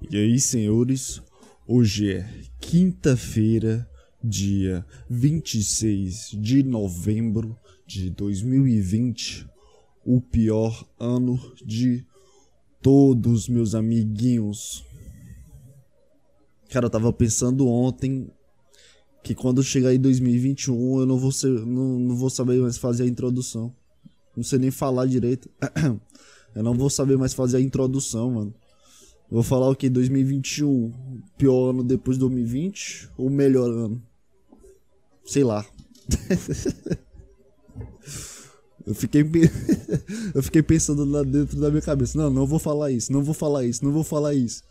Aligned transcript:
E 0.00 0.16
aí, 0.16 0.38
senhores, 0.38 1.20
hoje 1.66 2.12
é 2.12 2.42
quinta-feira, 2.60 3.86
dia 4.22 4.86
26 5.10 6.30
de 6.40 6.62
novembro 6.62 7.58
de 7.84 8.08
2020, 8.10 9.46
o 10.06 10.20
pior 10.20 10.86
ano 11.00 11.36
de 11.66 12.06
todos 12.80 13.48
meus 13.48 13.74
amiguinhos. 13.74 14.84
Cara, 16.70 16.86
eu 16.86 16.90
tava 16.90 17.12
pensando 17.12 17.66
ontem 17.66 18.30
que 19.24 19.34
quando 19.34 19.64
chegar 19.64 19.92
em 19.92 19.98
2021 19.98 21.00
eu 21.00 21.06
não 21.06 21.18
vou, 21.18 21.32
ser, 21.32 21.50
não, 21.66 21.98
não 21.98 22.16
vou 22.16 22.30
saber 22.30 22.60
mais 22.60 22.78
fazer 22.78 23.02
a 23.02 23.08
introdução. 23.08 23.74
Não 24.36 24.44
sei 24.44 24.60
nem 24.60 24.70
falar 24.70 25.06
direito. 25.06 25.50
Eu 26.54 26.62
não 26.62 26.74
vou 26.74 26.88
saber 26.88 27.18
mais 27.18 27.34
fazer 27.34 27.58
a 27.58 27.60
introdução, 27.60 28.30
mano. 28.30 28.54
Vou 29.30 29.42
falar 29.42 29.68
o 29.68 29.76
que? 29.76 29.90
2021, 29.90 30.90
pior 31.36 31.70
ano 31.70 31.84
depois 31.84 32.16
de 32.16 32.20
2020 32.20 33.10
ou 33.18 33.28
melhor 33.28 33.68
ano? 33.68 34.02
Sei 35.24 35.44
lá. 35.44 35.66
eu 38.86 38.94
fiquei 38.94 39.20
eu 40.34 40.42
fiquei 40.42 40.62
pensando 40.62 41.04
lá 41.04 41.22
dentro 41.22 41.60
da 41.60 41.68
minha 41.68 41.82
cabeça. 41.82 42.16
Não, 42.16 42.30
não 42.30 42.46
vou 42.46 42.58
falar 42.58 42.90
isso, 42.90 43.12
não 43.12 43.22
vou 43.22 43.34
falar 43.34 43.66
isso, 43.66 43.84
não 43.84 43.92
vou 43.92 44.02
falar 44.02 44.34
isso. 44.34 44.62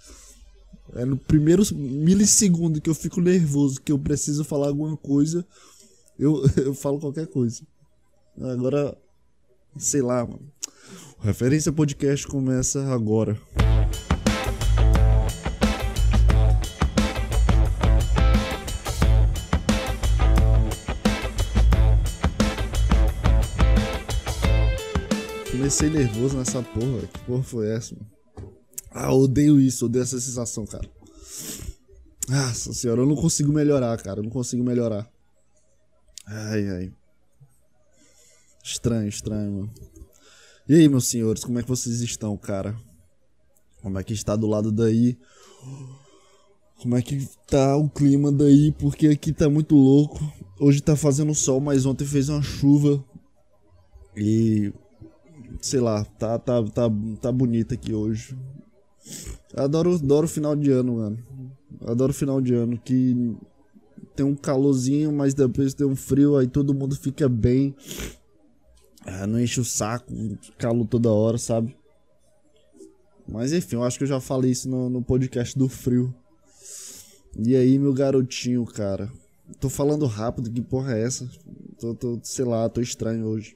É 0.95 1.05
no 1.05 1.17
primeiro 1.17 1.61
milissegundo 1.75 2.81
que 2.81 2.89
eu 2.89 2.95
fico 2.95 3.21
nervoso, 3.21 3.81
que 3.81 3.91
eu 3.91 3.99
preciso 3.99 4.43
falar 4.43 4.67
alguma 4.67 4.97
coisa, 4.97 5.45
eu, 6.17 6.43
eu 6.57 6.73
falo 6.73 6.99
qualquer 6.99 7.27
coisa. 7.27 7.61
Agora, 8.41 8.97
sei 9.77 10.01
lá, 10.01 10.25
mano. 10.25 10.51
O 11.19 11.23
Referência 11.23 11.71
Podcast 11.71 12.27
começa 12.27 12.87
agora. 12.87 13.39
Comecei 25.67 25.89
nervoso 25.89 26.37
nessa 26.37 26.63
porra. 26.63 27.05
Que 27.07 27.19
porra 27.25 27.43
foi 27.43 27.69
essa, 27.69 27.93
mano? 27.93 28.09
Ah, 28.89 29.13
odeio 29.13 29.59
isso, 29.59 29.85
odeio 29.85 30.03
essa 30.03 30.17
sensação, 30.17 30.65
cara. 30.65 30.89
Nossa 32.29 32.71
senhora, 32.71 33.01
eu 33.01 33.05
não 33.05 33.17
consigo 33.17 33.51
melhorar, 33.51 34.01
cara. 34.01 34.21
Eu 34.21 34.23
não 34.23 34.29
consigo 34.29 34.63
melhorar. 34.63 35.11
Ai, 36.25 36.69
ai. 36.69 36.93
Estranho, 38.63 39.09
estranho, 39.09 39.51
mano. 39.51 39.73
E 40.69 40.75
aí, 40.75 40.87
meus 40.87 41.05
senhores, 41.05 41.43
como 41.43 41.59
é 41.59 41.63
que 41.63 41.67
vocês 41.67 41.99
estão, 41.99 42.37
cara? 42.37 42.73
Como 43.81 43.99
é 43.99 44.03
que 44.05 44.13
está 44.13 44.37
do 44.37 44.47
lado 44.47 44.71
daí? 44.71 45.17
Como 46.81 46.95
é 46.95 47.01
que 47.01 47.27
tá 47.45 47.75
o 47.75 47.89
clima 47.89 48.31
daí? 48.31 48.71
Porque 48.71 49.07
aqui 49.07 49.33
tá 49.33 49.49
muito 49.49 49.75
louco. 49.75 50.17
Hoje 50.61 50.79
tá 50.79 50.95
fazendo 50.95 51.35
sol, 51.35 51.59
mas 51.59 51.85
ontem 51.85 52.07
fez 52.07 52.29
uma 52.29 52.41
chuva. 52.41 53.03
E 54.15 54.71
sei 55.61 55.79
lá, 55.79 56.03
tá 56.03 56.37
tá 56.37 56.63
tá, 56.63 56.89
tá 57.21 57.31
bonito 57.31 57.73
aqui 57.73 57.93
hoje. 57.93 58.37
Adoro, 59.55 59.95
adoro 59.95 60.27
final 60.27 60.55
de 60.55 60.71
ano, 60.71 60.95
mano. 60.95 61.17
Adoro 61.85 62.13
final 62.13 62.41
de 62.41 62.53
ano 62.53 62.77
que 62.77 63.35
tem 64.15 64.25
um 64.25 64.35
calorzinho, 64.35 65.11
mas 65.11 65.33
depois 65.33 65.73
tem 65.73 65.87
um 65.87 65.95
frio, 65.95 66.37
aí 66.37 66.47
todo 66.47 66.73
mundo 66.73 66.95
fica 66.95 67.29
bem. 67.29 67.75
Ah, 69.05 69.25
não 69.25 69.39
enche 69.39 69.59
o 69.59 69.65
saco, 69.65 70.11
calor 70.57 70.85
toda 70.85 71.11
hora, 71.11 71.37
sabe? 71.37 71.75
Mas 73.27 73.53
enfim, 73.53 73.75
eu 73.75 73.83
acho 73.83 73.97
que 73.97 74.03
eu 74.03 74.07
já 74.07 74.19
falei 74.19 74.51
isso 74.51 74.69
no, 74.69 74.89
no 74.89 75.01
podcast 75.01 75.57
do 75.57 75.69
frio. 75.69 76.13
E 77.37 77.55
aí, 77.55 77.77
meu 77.77 77.93
garotinho, 77.93 78.65
cara. 78.65 79.11
Tô 79.59 79.69
falando 79.69 80.05
rápido, 80.05 80.51
que 80.51 80.61
porra 80.61 80.97
é 80.97 81.03
essa? 81.03 81.29
Tô, 81.79 81.93
tô 81.93 82.19
sei 82.23 82.43
lá, 82.43 82.67
tô 82.67 82.81
estranho 82.81 83.25
hoje 83.25 83.55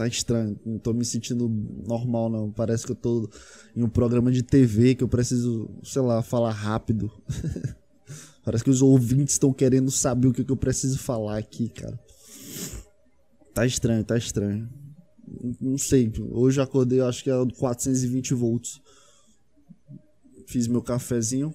tá 0.00 0.06
estranho. 0.06 0.58
Não 0.64 0.78
tô 0.78 0.94
me 0.94 1.04
sentindo 1.04 1.46
normal, 1.86 2.30
não. 2.30 2.50
Parece 2.50 2.86
que 2.86 2.92
eu 2.92 2.96
tô 2.96 3.28
em 3.76 3.82
um 3.82 3.88
programa 3.88 4.32
de 4.32 4.42
TV 4.42 4.94
que 4.94 5.04
eu 5.04 5.08
preciso, 5.08 5.68
sei 5.82 6.00
lá, 6.00 6.22
falar 6.22 6.52
rápido. 6.52 7.12
Parece 8.42 8.64
que 8.64 8.70
os 8.70 8.80
ouvintes 8.80 9.34
estão 9.34 9.52
querendo 9.52 9.90
saber 9.90 10.28
o 10.28 10.32
que, 10.32 10.42
que 10.42 10.50
eu 10.50 10.56
preciso 10.56 10.98
falar 10.98 11.36
aqui, 11.36 11.68
cara. 11.68 12.00
Tá 13.52 13.66
estranho, 13.66 14.02
tá 14.02 14.16
estranho. 14.16 14.70
Não 15.60 15.76
sei. 15.76 16.10
Hoje 16.30 16.60
eu 16.60 16.64
acordei, 16.64 17.02
acho 17.02 17.22
que 17.22 17.30
é 17.30 17.34
420 17.58 18.32
volts. 18.32 18.80
Fiz 20.46 20.66
meu 20.66 20.80
cafezinho. 20.80 21.54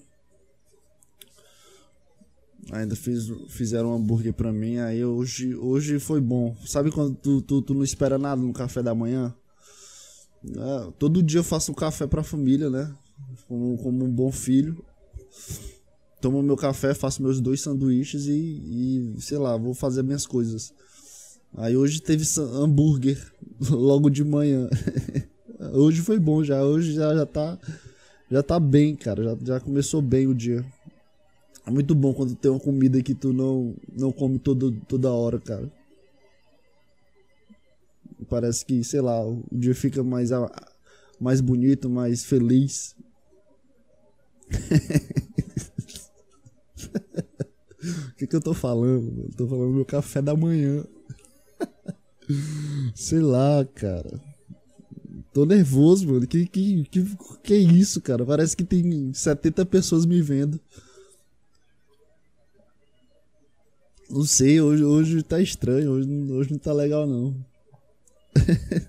Ainda 2.71 2.95
fiz, 2.95 3.31
fizeram 3.49 3.91
um 3.91 3.95
hambúrguer 3.95 4.33
pra 4.33 4.51
mim, 4.51 4.77
aí 4.77 5.05
hoje, 5.05 5.55
hoje 5.55 5.99
foi 5.99 6.19
bom. 6.19 6.55
Sabe 6.65 6.91
quando 6.91 7.15
tu, 7.15 7.41
tu, 7.41 7.61
tu 7.61 7.73
não 7.73 7.83
espera 7.83 8.17
nada 8.17 8.41
no 8.41 8.51
café 8.51 8.81
da 8.81 8.95
manhã? 8.95 9.33
É, 10.43 10.91
todo 10.97 11.21
dia 11.21 11.39
eu 11.39 11.43
faço 11.43 11.71
um 11.71 11.75
café 11.75 12.07
pra 12.07 12.23
família, 12.23 12.69
né? 12.69 12.91
Como, 13.47 13.77
como 13.77 14.03
um 14.03 14.11
bom 14.11 14.31
filho. 14.31 14.83
Tomo 16.19 16.41
meu 16.41 16.57
café, 16.57 16.93
faço 16.93 17.21
meus 17.21 17.39
dois 17.39 17.61
sanduíches 17.61 18.25
e, 18.25 19.13
e, 19.15 19.21
sei 19.21 19.37
lá, 19.37 19.55
vou 19.57 19.75
fazer 19.75 20.01
minhas 20.01 20.25
coisas. 20.25 20.73
Aí 21.55 21.77
hoje 21.77 22.01
teve 22.01 22.25
hambúrguer 22.39 23.17
logo 23.69 24.09
de 24.09 24.23
manhã. 24.23 24.67
hoje 25.73 26.01
foi 26.01 26.19
bom 26.19 26.43
já, 26.43 26.63
hoje 26.63 26.93
já, 26.93 27.13
já 27.15 27.25
tá 27.25 27.59
já 28.29 28.41
tá 28.41 28.59
bem, 28.59 28.95
cara, 28.95 29.23
já, 29.23 29.37
já 29.43 29.59
começou 29.59 30.01
bem 30.01 30.27
o 30.27 30.33
dia. 30.33 30.65
É 31.65 31.71
muito 31.71 31.95
bom 31.95 32.13
quando 32.13 32.35
tem 32.35 32.51
uma 32.51 32.59
comida 32.59 33.01
que 33.01 33.15
tu 33.15 33.33
não, 33.33 33.75
não 33.91 34.11
come 34.11 34.37
todo, 34.37 34.71
toda 34.87 35.11
hora, 35.11 35.39
cara. 35.39 35.71
Parece 38.29 38.65
que, 38.65 38.83
sei 38.83 39.01
lá, 39.01 39.25
o 39.25 39.43
dia 39.51 39.73
fica 39.73 40.03
mais, 40.03 40.29
mais 41.19 41.41
bonito, 41.41 41.89
mais 41.89 42.23
feliz. 42.23 42.95
O 47.85 48.17
que, 48.17 48.25
que 48.25 48.35
eu 48.35 48.41
tô 48.41 48.53
falando? 48.53 49.25
Eu 49.25 49.31
tô 49.35 49.47
falando 49.47 49.73
meu 49.73 49.85
café 49.85 50.21
da 50.21 50.35
manhã. 50.35 50.83
Sei 52.95 53.19
lá, 53.19 53.63
cara. 53.75 54.19
Tô 55.33 55.45
nervoso, 55.45 56.07
mano. 56.07 56.25
Que, 56.25 56.47
que, 56.47 56.85
que, 56.85 57.05
que 57.43 57.53
é 57.53 57.57
isso, 57.57 58.01
cara? 58.01 58.25
Parece 58.25 58.55
que 58.55 58.63
tem 58.63 59.13
70 59.13 59.65
pessoas 59.65 60.05
me 60.05 60.21
vendo. 60.21 60.59
Não 64.15 64.23
sei, 64.23 64.61
hoje, 64.61 64.81
hoje 64.81 65.21
tá 65.21 65.41
estranho, 65.41 65.91
hoje, 65.91 66.09
hoje 66.31 66.51
não 66.53 66.57
tá 66.57 66.71
legal 66.71 67.05
não. 67.05 67.35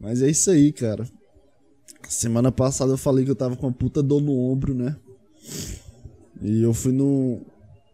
Mas 0.00 0.22
é 0.22 0.28
isso 0.28 0.50
aí, 0.50 0.72
cara. 0.72 1.08
Semana 2.08 2.50
passada 2.50 2.92
eu 2.92 2.98
falei 2.98 3.24
que 3.24 3.30
eu 3.30 3.36
tava 3.36 3.54
com 3.54 3.68
uma 3.68 3.72
puta 3.72 4.02
dor 4.02 4.20
no 4.20 4.36
ombro, 4.36 4.74
né? 4.74 4.96
E 6.40 6.60
eu 6.64 6.74
fui 6.74 6.90
no 6.90 7.40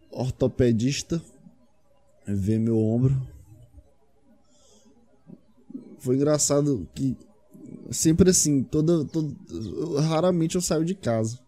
ortopedista 0.09 1.21
ver 2.25 2.57
meu 2.57 2.79
ombro. 2.79 3.15
Foi 5.99 6.15
engraçado 6.15 6.89
que 6.95 7.15
sempre 7.91 8.31
assim, 8.31 8.63
toda, 8.63 9.05
toda 9.05 9.31
raramente 10.01 10.55
eu 10.55 10.61
saio 10.61 10.83
de 10.83 10.95
casa. 10.95 11.39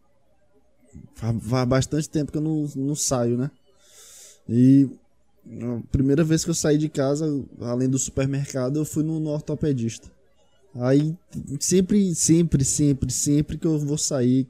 Faz 1.16 1.68
bastante 1.68 2.09
tempo 2.09 2.31
que 2.31 2.38
eu 2.38 2.41
não, 2.41 2.69
não 2.75 2.96
saio, 2.96 3.38
né? 3.38 3.52
E 4.50 4.90
a 5.46 5.81
primeira 5.91 6.24
vez 6.24 6.44
que 6.44 6.50
eu 6.50 6.56
saí 6.56 6.78
de 6.78 6.90
casa, 6.90 7.25
além 7.62 7.90
do 7.90 7.97
supermercado, 7.97 8.78
eu 8.78 8.85
fui 8.85 9.03
no, 9.03 9.19
no 9.19 9.30
ortopedista. 9.30 10.12
Aí 10.75 11.16
sempre, 11.60 12.16
sempre, 12.16 12.63
sempre, 12.63 13.12
sempre 13.12 13.57
que 13.57 13.68
eu 13.68 13.77
vou 13.77 13.98
sair, 13.98 14.48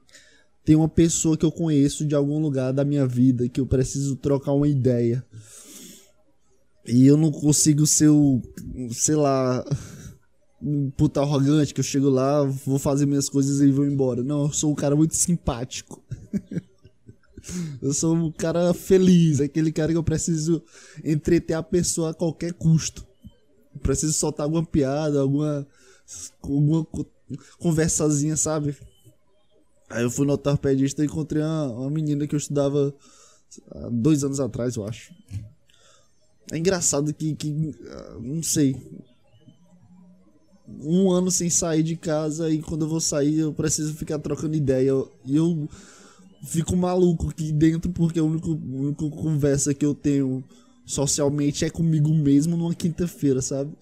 tem 0.63 0.75
uma 0.75 0.89
pessoa 0.89 1.35
que 1.35 1.45
eu 1.45 1.51
conheço 1.51 2.05
de 2.05 2.13
algum 2.13 2.39
lugar 2.39 2.71
da 2.71 2.85
minha 2.85 3.07
vida 3.07 3.49
que 3.49 3.59
eu 3.59 3.65
preciso 3.65 4.15
trocar 4.15 4.53
uma 4.53 4.67
ideia. 4.67 5.25
E 6.85 7.05
eu 7.05 7.17
não 7.17 7.31
consigo 7.31 7.85
ser 7.85 8.09
o, 8.09 8.41
sei 8.91 9.15
lá, 9.15 9.63
puta 10.95 11.21
arrogante 11.21 11.73
que 11.73 11.79
eu 11.79 11.83
chego 11.83 12.09
lá, 12.09 12.43
vou 12.43 12.77
fazer 12.77 13.05
minhas 13.05 13.29
coisas 13.29 13.61
e 13.61 13.71
vou 13.71 13.85
embora. 13.85 14.23
Não, 14.23 14.43
eu 14.43 14.53
sou 14.53 14.71
um 14.71 14.75
cara 14.75 14.95
muito 14.95 15.15
simpático. 15.15 16.03
eu 17.81 17.93
sou 17.93 18.15
um 18.15 18.31
cara 18.31 18.73
feliz, 18.73 19.41
aquele 19.41 19.71
cara 19.71 19.91
que 19.91 19.97
eu 19.97 20.03
preciso 20.03 20.63
entreter 21.03 21.55
a 21.55 21.63
pessoa 21.63 22.11
a 22.11 22.13
qualquer 22.13 22.53
custo. 22.53 23.05
Eu 23.73 23.79
preciso 23.81 24.13
soltar 24.13 24.43
alguma 24.43 24.65
piada, 24.65 25.21
alguma, 25.21 25.67
alguma 26.41 26.87
conversazinha, 27.57 28.37
sabe? 28.37 28.75
Aí 29.89 30.03
eu 30.03 30.11
fui 30.11 30.25
no 30.25 30.33
ortopedista 30.33 31.01
e 31.01 31.05
encontrei 31.05 31.41
uma, 31.41 31.67
uma 31.67 31.89
menina 31.89 32.27
que 32.27 32.35
eu 32.35 32.39
estudava 32.39 32.93
há 33.71 33.89
dois 33.89 34.23
anos 34.23 34.39
atrás, 34.39 34.75
eu 34.75 34.85
acho. 34.85 35.13
É 36.51 36.57
engraçado 36.57 37.13
que, 37.13 37.33
que 37.35 37.75
ah, 37.87 38.17
não 38.21 38.43
sei, 38.43 38.75
um 40.79 41.11
ano 41.11 41.29
sem 41.31 41.49
sair 41.49 41.83
de 41.83 41.95
casa 41.95 42.49
e 42.49 42.61
quando 42.61 42.83
eu 42.83 42.89
vou 42.89 42.99
sair 42.99 43.39
eu 43.39 43.53
preciso 43.53 43.93
ficar 43.93 44.19
trocando 44.19 44.55
ideia. 44.55 44.91
E 45.25 45.35
eu, 45.35 45.67
fico 46.43 46.75
maluco 46.75 47.29
aqui 47.29 47.51
dentro 47.51 47.91
porque 47.91 48.19
a 48.19 48.23
única, 48.23 48.47
a 48.47 48.51
única 48.51 49.09
conversa 49.09 49.73
que 49.73 49.85
eu 49.85 49.93
tenho 49.93 50.43
socialmente 50.85 51.63
é 51.63 51.69
comigo 51.69 52.13
mesmo 52.13 52.57
numa 52.57 52.73
quinta-feira, 52.73 53.41
sabe? 53.41 53.71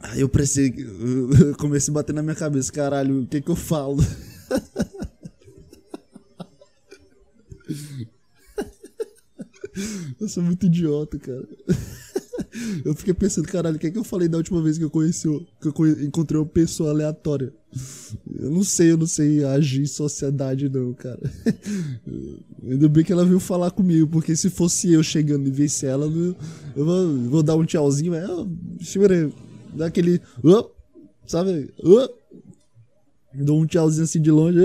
Aí 0.00 0.20
eu 0.20 0.28
precisei. 0.28 0.74
Eu 0.76 1.54
comecei 1.56 1.92
a 1.92 1.94
bater 1.94 2.12
na 2.12 2.22
minha 2.22 2.34
cabeça, 2.34 2.72
caralho, 2.72 3.22
o 3.22 3.26
que 3.26 3.40
que 3.40 3.50
eu 3.50 3.56
falo? 3.56 3.98
Eu 10.20 10.28
sou 10.28 10.42
muito 10.42 10.66
idiota, 10.66 11.18
cara. 11.18 11.48
Eu 12.84 12.94
fiquei 12.94 13.14
pensando, 13.14 13.46
caralho, 13.48 13.76
o 13.76 13.78
que 13.78 13.86
é 13.86 13.90
que 13.90 13.98
eu 13.98 14.04
falei 14.04 14.28
da 14.28 14.38
última 14.38 14.62
vez 14.62 14.78
que 14.78 14.84
eu 14.84 14.90
conheci, 14.90 15.28
que 15.60 15.68
eu 15.68 16.04
encontrei 16.04 16.40
uma 16.40 16.46
pessoa 16.46 16.90
aleatória? 16.90 17.52
Eu 18.38 18.50
não 18.50 18.62
sei, 18.62 18.92
eu 18.92 18.98
não 18.98 19.06
sei 19.06 19.44
agir 19.44 19.82
em 19.82 19.86
sociedade, 19.86 20.68
não, 20.68 20.92
cara. 20.92 21.20
Ainda 22.62 22.88
bem 22.88 23.04
que 23.04 23.12
ela 23.12 23.24
veio 23.24 23.40
falar 23.40 23.70
comigo, 23.70 24.06
porque 24.08 24.36
se 24.36 24.50
fosse 24.50 24.92
eu 24.92 25.02
chegando 25.02 25.46
e 25.48 25.50
visse 25.50 25.86
ela, 25.86 26.06
eu 26.76 26.84
vou, 26.84 27.18
vou 27.28 27.42
dar 27.42 27.56
um 27.56 27.64
tchauzinho, 27.64 28.12
mas 28.12 28.28
eu, 28.28 29.32
dá 29.74 29.86
aquele. 29.86 30.20
Sabe? 31.26 31.72
Uh, 31.82 32.08
dou 33.34 33.60
um 33.60 33.66
tchauzinho 33.66 34.04
assim 34.04 34.20
de 34.20 34.30
longe. 34.30 34.58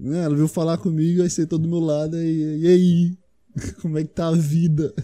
Uh, 0.00 0.14
ela 0.14 0.34
veio 0.34 0.48
falar 0.48 0.78
comigo, 0.78 1.22
aí 1.22 1.30
sentou 1.30 1.58
do 1.58 1.68
meu 1.68 1.80
lado, 1.80 2.16
e, 2.16 2.60
e 2.62 2.66
aí? 2.66 3.18
Como 3.80 3.98
é 3.98 4.02
que 4.02 4.10
tá 4.10 4.28
a 4.28 4.32
vida? 4.32 4.94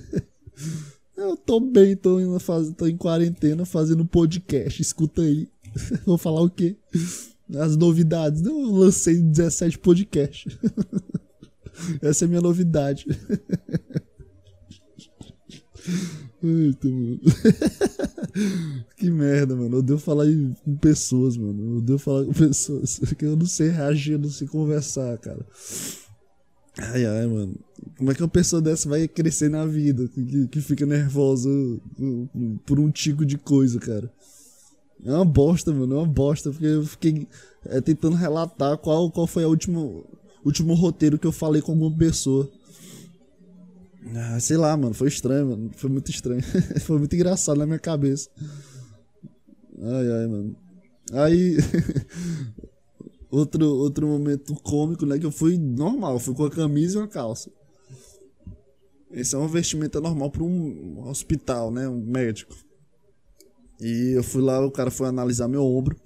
Eu 1.21 1.37
tô 1.37 1.61
bem, 1.61 1.95
tô 1.95 2.19
em, 2.19 2.27
tô 2.75 2.87
em 2.87 2.97
quarentena 2.97 3.67
fazendo 3.67 4.07
podcast. 4.07 4.81
Escuta 4.81 5.21
aí. 5.21 5.47
Vou 6.07 6.17
falar 6.17 6.41
o 6.41 6.49
quê? 6.49 6.75
As 7.59 7.77
novidades. 7.77 8.43
Eu 8.43 8.59
lancei 8.59 9.21
17 9.21 9.79
podcasts. 9.81 10.57
Essa 12.01 12.25
é 12.25 12.29
minha 12.29 12.41
novidade. 12.41 13.05
Eita, 16.43 16.89
mano. 16.89 17.21
que 18.97 19.11
merda, 19.11 19.55
mano. 19.55 19.77
Eu 19.77 19.83
devo 19.83 20.01
falar 20.01 20.25
com 20.65 20.77
pessoas, 20.79 21.37
mano. 21.37 21.77
Eu 21.77 21.83
devo 21.83 21.99
falar 21.99 22.25
com 22.25 22.33
pessoas. 22.33 22.99
Eu 23.21 23.37
não 23.37 23.45
sei 23.45 23.69
reagir, 23.69 24.13
eu 24.13 24.21
não 24.21 24.31
sei 24.31 24.49
conversar, 24.49 25.19
cara. 25.19 25.45
Ai, 26.79 27.05
ai, 27.05 27.27
mano. 27.27 27.57
Como 27.97 28.11
é 28.11 28.15
que 28.15 28.23
uma 28.23 28.29
pessoa 28.29 28.63
dessa 28.63 28.89
vai 28.89 29.09
crescer 29.09 29.49
na 29.51 29.67
vida? 29.67 30.07
Que, 30.09 30.49
que 30.49 30.61
fica 30.61 30.87
nervosa 30.87 31.51
por 32.65 32.79
um 32.79 32.91
tico 32.91 33.25
de 33.25 33.37
coisa, 33.37 33.79
cara. 33.79 34.11
É 35.05 35.13
uma 35.13 35.25
bosta, 35.25 35.73
mano. 35.73 35.95
É 35.95 35.99
uma 35.99 36.07
bosta. 36.07 36.51
Porque 36.51 36.67
eu 36.67 36.85
fiquei 36.85 37.27
é, 37.67 37.81
tentando 37.81 38.17
relatar 38.17 38.77
qual, 38.79 39.11
qual 39.11 39.27
foi 39.27 39.45
o 39.45 39.49
último, 39.49 40.05
último 40.45 40.75
roteiro 40.75 41.19
que 41.19 41.27
eu 41.27 41.33
falei 41.33 41.61
com 41.61 41.73
alguma 41.73 41.97
pessoa. 41.97 42.51
Ah, 44.15 44.39
sei 44.41 44.57
lá, 44.57 44.77
mano. 44.77 44.95
Foi 44.95 45.09
estranho, 45.09 45.49
mano. 45.49 45.71
Foi 45.77 45.91
muito 45.91 46.11
estranho. 46.11 46.43
foi 46.81 46.99
muito 46.99 47.15
engraçado 47.15 47.59
na 47.59 47.67
minha 47.67 47.79
cabeça. 47.79 48.31
Ai, 49.83 50.13
ai, 50.13 50.27
mano. 50.27 50.57
Aí. 51.13 51.57
outro, 53.31 53.65
outro 53.65 54.07
momento 54.07 54.55
cômico, 54.63 55.07
né? 55.07 55.19
Que 55.19 55.27
eu 55.27 55.31
fui 55.31 55.57
normal, 55.57 56.19
fui 56.19 56.35
com 56.35 56.45
a 56.45 56.51
camisa 56.51 56.99
e 56.99 57.03
uma 57.03 57.09
calça. 57.09 57.51
Esse 59.13 59.35
é 59.35 59.39
uma 59.39 59.49
vestimenta 59.49 60.01
normal 60.01 60.31
para 60.31 60.43
um 60.43 61.09
hospital, 61.09 61.71
né? 61.71 61.89
Um 61.89 62.01
médico. 62.01 62.55
E 63.81 64.13
eu 64.15 64.23
fui 64.23 64.43
lá, 64.43 64.65
o 64.65 64.71
cara 64.71 64.91
foi 64.91 65.09
analisar 65.09 65.49
meu 65.49 65.65
ombro. 65.65 65.97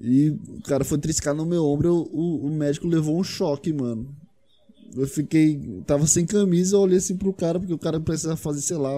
E 0.00 0.30
o 0.30 0.62
cara 0.62 0.84
foi 0.84 0.98
triscar 0.98 1.34
no 1.34 1.44
meu 1.44 1.64
ombro, 1.64 1.88
eu, 1.88 2.08
o, 2.12 2.46
o 2.46 2.50
médico 2.50 2.86
levou 2.86 3.18
um 3.18 3.24
choque, 3.24 3.72
mano. 3.72 4.14
Eu 4.94 5.06
fiquei. 5.06 5.82
Tava 5.86 6.06
sem 6.06 6.26
camisa, 6.26 6.76
eu 6.76 6.80
olhei 6.80 6.98
assim 6.98 7.16
pro 7.16 7.32
cara, 7.32 7.58
porque 7.58 7.74
o 7.74 7.78
cara 7.78 8.00
precisa 8.00 8.36
fazer, 8.36 8.60
sei 8.60 8.76
lá, 8.76 8.92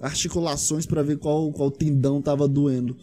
articulações 0.00 0.86
para 0.86 1.02
ver 1.02 1.18
qual, 1.18 1.52
qual 1.52 1.70
tendão 1.70 2.22
tava 2.22 2.48
doendo. 2.48 2.96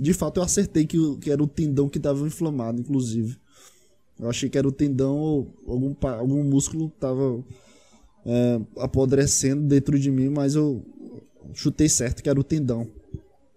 De 0.00 0.14
fato, 0.14 0.40
eu 0.40 0.42
acertei 0.44 0.86
que, 0.86 0.96
que 1.18 1.30
era 1.30 1.42
o 1.42 1.46
tendão 1.46 1.86
que 1.86 1.98
estava 1.98 2.26
inflamado, 2.26 2.80
inclusive. 2.80 3.36
Eu 4.18 4.30
achei 4.30 4.48
que 4.48 4.56
era 4.56 4.66
o 4.66 4.72
tendão 4.72 5.18
ou 5.18 5.54
algum, 5.66 5.94
algum 6.02 6.42
músculo 6.42 6.86
estava 6.86 7.44
é, 8.24 8.60
apodrecendo 8.78 9.62
dentro 9.66 9.98
de 9.98 10.10
mim, 10.10 10.30
mas 10.30 10.54
eu 10.54 10.82
chutei 11.52 11.86
certo 11.86 12.22
que 12.22 12.30
era 12.30 12.40
o 12.40 12.44
tendão. 12.44 12.88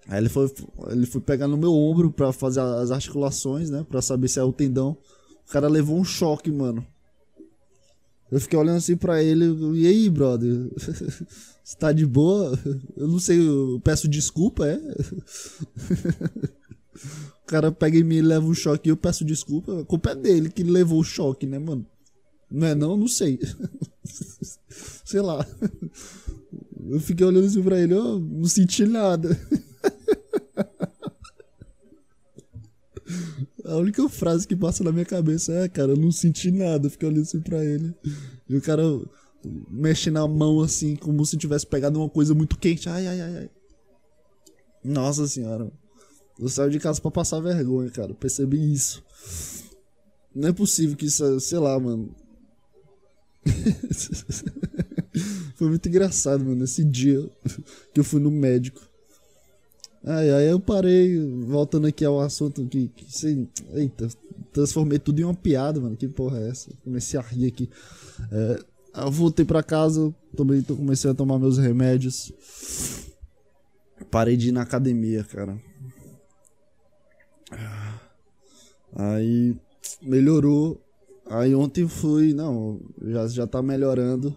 Aí 0.08 0.20
ele 0.20 0.28
foi, 0.28 0.54
ele 0.90 1.06
foi 1.06 1.22
pegar 1.22 1.48
no 1.48 1.56
meu 1.56 1.72
ombro 1.72 2.12
para 2.12 2.34
fazer 2.34 2.60
as 2.60 2.92
articulações, 2.92 3.70
né? 3.70 3.86
Pra 3.88 4.02
saber 4.02 4.28
se 4.28 4.38
é 4.38 4.44
o 4.44 4.52
tendão. 4.52 4.98
O 5.48 5.52
cara 5.52 5.70
levou 5.70 5.98
um 5.98 6.04
choque, 6.04 6.52
mano. 6.52 6.86
Eu 8.30 8.42
fiquei 8.42 8.60
olhando 8.60 8.78
assim 8.78 8.98
pra 8.98 9.24
ele. 9.24 9.46
E 9.76 9.88
aí, 9.88 10.10
brother? 10.10 10.50
Você 11.64 11.78
tá 11.78 11.92
de 11.94 12.06
boa? 12.06 12.60
Eu 12.98 13.08
não 13.08 13.20
sei, 13.20 13.40
eu 13.40 13.80
peço 13.84 14.08
desculpa, 14.08 14.68
é? 14.68 14.80
O 17.44 17.46
cara 17.46 17.72
pega 17.72 17.98
e 17.98 18.22
leva 18.22 18.46
um 18.46 18.54
choque 18.54 18.90
e 18.90 18.92
eu 18.92 18.98
peço 18.98 19.24
desculpa. 19.24 19.82
A 19.82 19.86
culpa 19.86 20.12
é 20.12 20.16
dele 20.16 20.50
que 20.50 20.64
levou 20.64 21.00
o 21.00 21.04
choque, 21.04 21.46
né, 21.46 21.60
mano? 21.60 21.86
Não 22.52 22.68
é 22.68 22.76
não? 22.76 22.98
Não 22.98 23.08
sei. 23.08 23.40
sei 25.06 25.22
lá. 25.22 25.46
Eu 26.90 27.00
fiquei 27.00 27.26
olhando 27.26 27.48
assim 27.48 27.64
pra 27.64 27.80
ele, 27.80 27.94
eu 27.94 28.20
não 28.20 28.46
senti 28.46 28.86
nada. 28.86 29.40
A 33.66 33.78
única 33.78 34.08
frase 34.10 34.48
que 34.48 34.56
passa 34.56 34.84
na 34.84 34.92
minha 34.92 35.06
cabeça 35.06 35.54
é, 35.54 35.70
cara, 35.70 35.94
eu 35.94 35.98
não 35.98 36.12
senti 36.12 36.52
nada. 36.52 36.88
Eu 36.88 36.92
fiquei 36.92 37.08
olhando 37.08 37.24
assim 37.24 37.40
pra 37.40 37.64
ele. 37.64 37.94
E 38.48 38.56
o 38.56 38.62
cara 38.62 38.84
mexe 39.70 40.10
na 40.10 40.28
mão 40.28 40.62
assim, 40.62 40.96
como 40.96 41.26
se 41.26 41.38
tivesse 41.38 41.66
pegado 41.66 42.00
uma 42.00 42.10
coisa 42.10 42.34
muito 42.34 42.58
quente. 42.58 42.90
Ai, 42.90 43.08
ai, 43.08 43.22
ai, 43.22 43.38
ai. 43.38 43.50
Nossa 44.84 45.28
senhora. 45.28 45.72
Eu 46.40 46.50
saio 46.50 46.72
de 46.72 46.80
casa 46.80 47.02
pra 47.02 47.12
passar 47.12 47.40
vergonha, 47.40 47.90
cara. 47.90 48.14
Percebi 48.14 48.74
isso. 48.74 49.04
Não 50.34 50.50
é 50.50 50.54
possível 50.54 50.96
que 50.96 51.06
isso, 51.06 51.40
sei 51.40 51.60
lá, 51.60 51.80
mano. 51.80 52.16
Foi 55.56 55.70
muito 55.70 55.88
engraçado, 55.88 56.44
mano, 56.44 56.64
esse 56.64 56.84
dia 56.84 57.30
que 57.94 58.00
eu 58.00 58.04
fui 58.04 58.20
no 58.20 58.32
médico. 58.32 58.82
Aí, 60.04 60.32
aí 60.32 60.48
eu 60.48 60.60
parei, 60.60 61.18
voltando 61.46 61.88
aqui 61.88 62.04
ao 62.04 62.20
assunto 62.20 62.66
que, 62.66 62.90
que 62.90 63.06
sei, 63.10 63.48
eita, 63.74 64.08
transformei 64.52 65.00
tudo 65.00 65.22
em 65.22 65.24
uma 65.24 65.34
piada, 65.34 65.80
mano. 65.80 65.96
Que 65.96 66.08
porra 66.08 66.40
é 66.40 66.50
essa? 66.50 66.72
Comecei 66.84 67.20
a 67.20 67.24
rir 67.24 67.48
aqui. 67.48 67.70
É, 68.32 68.60
eu 68.96 69.12
voltei 69.12 69.44
pra 69.44 69.64
casa, 69.64 70.14
também 70.36 70.62
comecei 70.62 71.10
a 71.10 71.14
tomar 71.14 71.40
meus 71.40 71.58
remédios. 71.58 72.32
Parei 74.12 74.38
de 74.38 74.50
ir 74.50 74.52
na 74.52 74.62
academia, 74.62 75.24
cara. 75.24 75.60
Aí 78.96 79.56
melhorou. 80.02 80.80
Aí 81.26 81.56
ontem 81.56 81.88
fui, 81.88 82.34
não, 82.34 82.80
já, 83.02 83.28
já 83.28 83.48
tá 83.48 83.62
melhorando. 83.62 84.36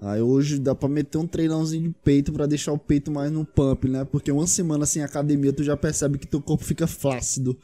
Aí 0.00 0.20
hoje 0.20 0.58
dá 0.58 0.74
pra 0.74 0.88
meter 0.88 1.18
um 1.18 1.26
treinãozinho 1.26 1.88
de 1.88 1.94
peito 2.04 2.32
para 2.32 2.46
deixar 2.46 2.72
o 2.72 2.78
peito 2.78 3.10
mais 3.10 3.30
no 3.30 3.44
pump, 3.44 3.88
né? 3.88 4.04
Porque 4.04 4.30
uma 4.30 4.46
semana 4.46 4.84
sem 4.84 5.02
academia 5.02 5.52
tu 5.52 5.62
já 5.62 5.76
percebe 5.76 6.18
que 6.18 6.26
teu 6.26 6.40
corpo 6.40 6.64
fica 6.64 6.86
flácido, 6.86 7.56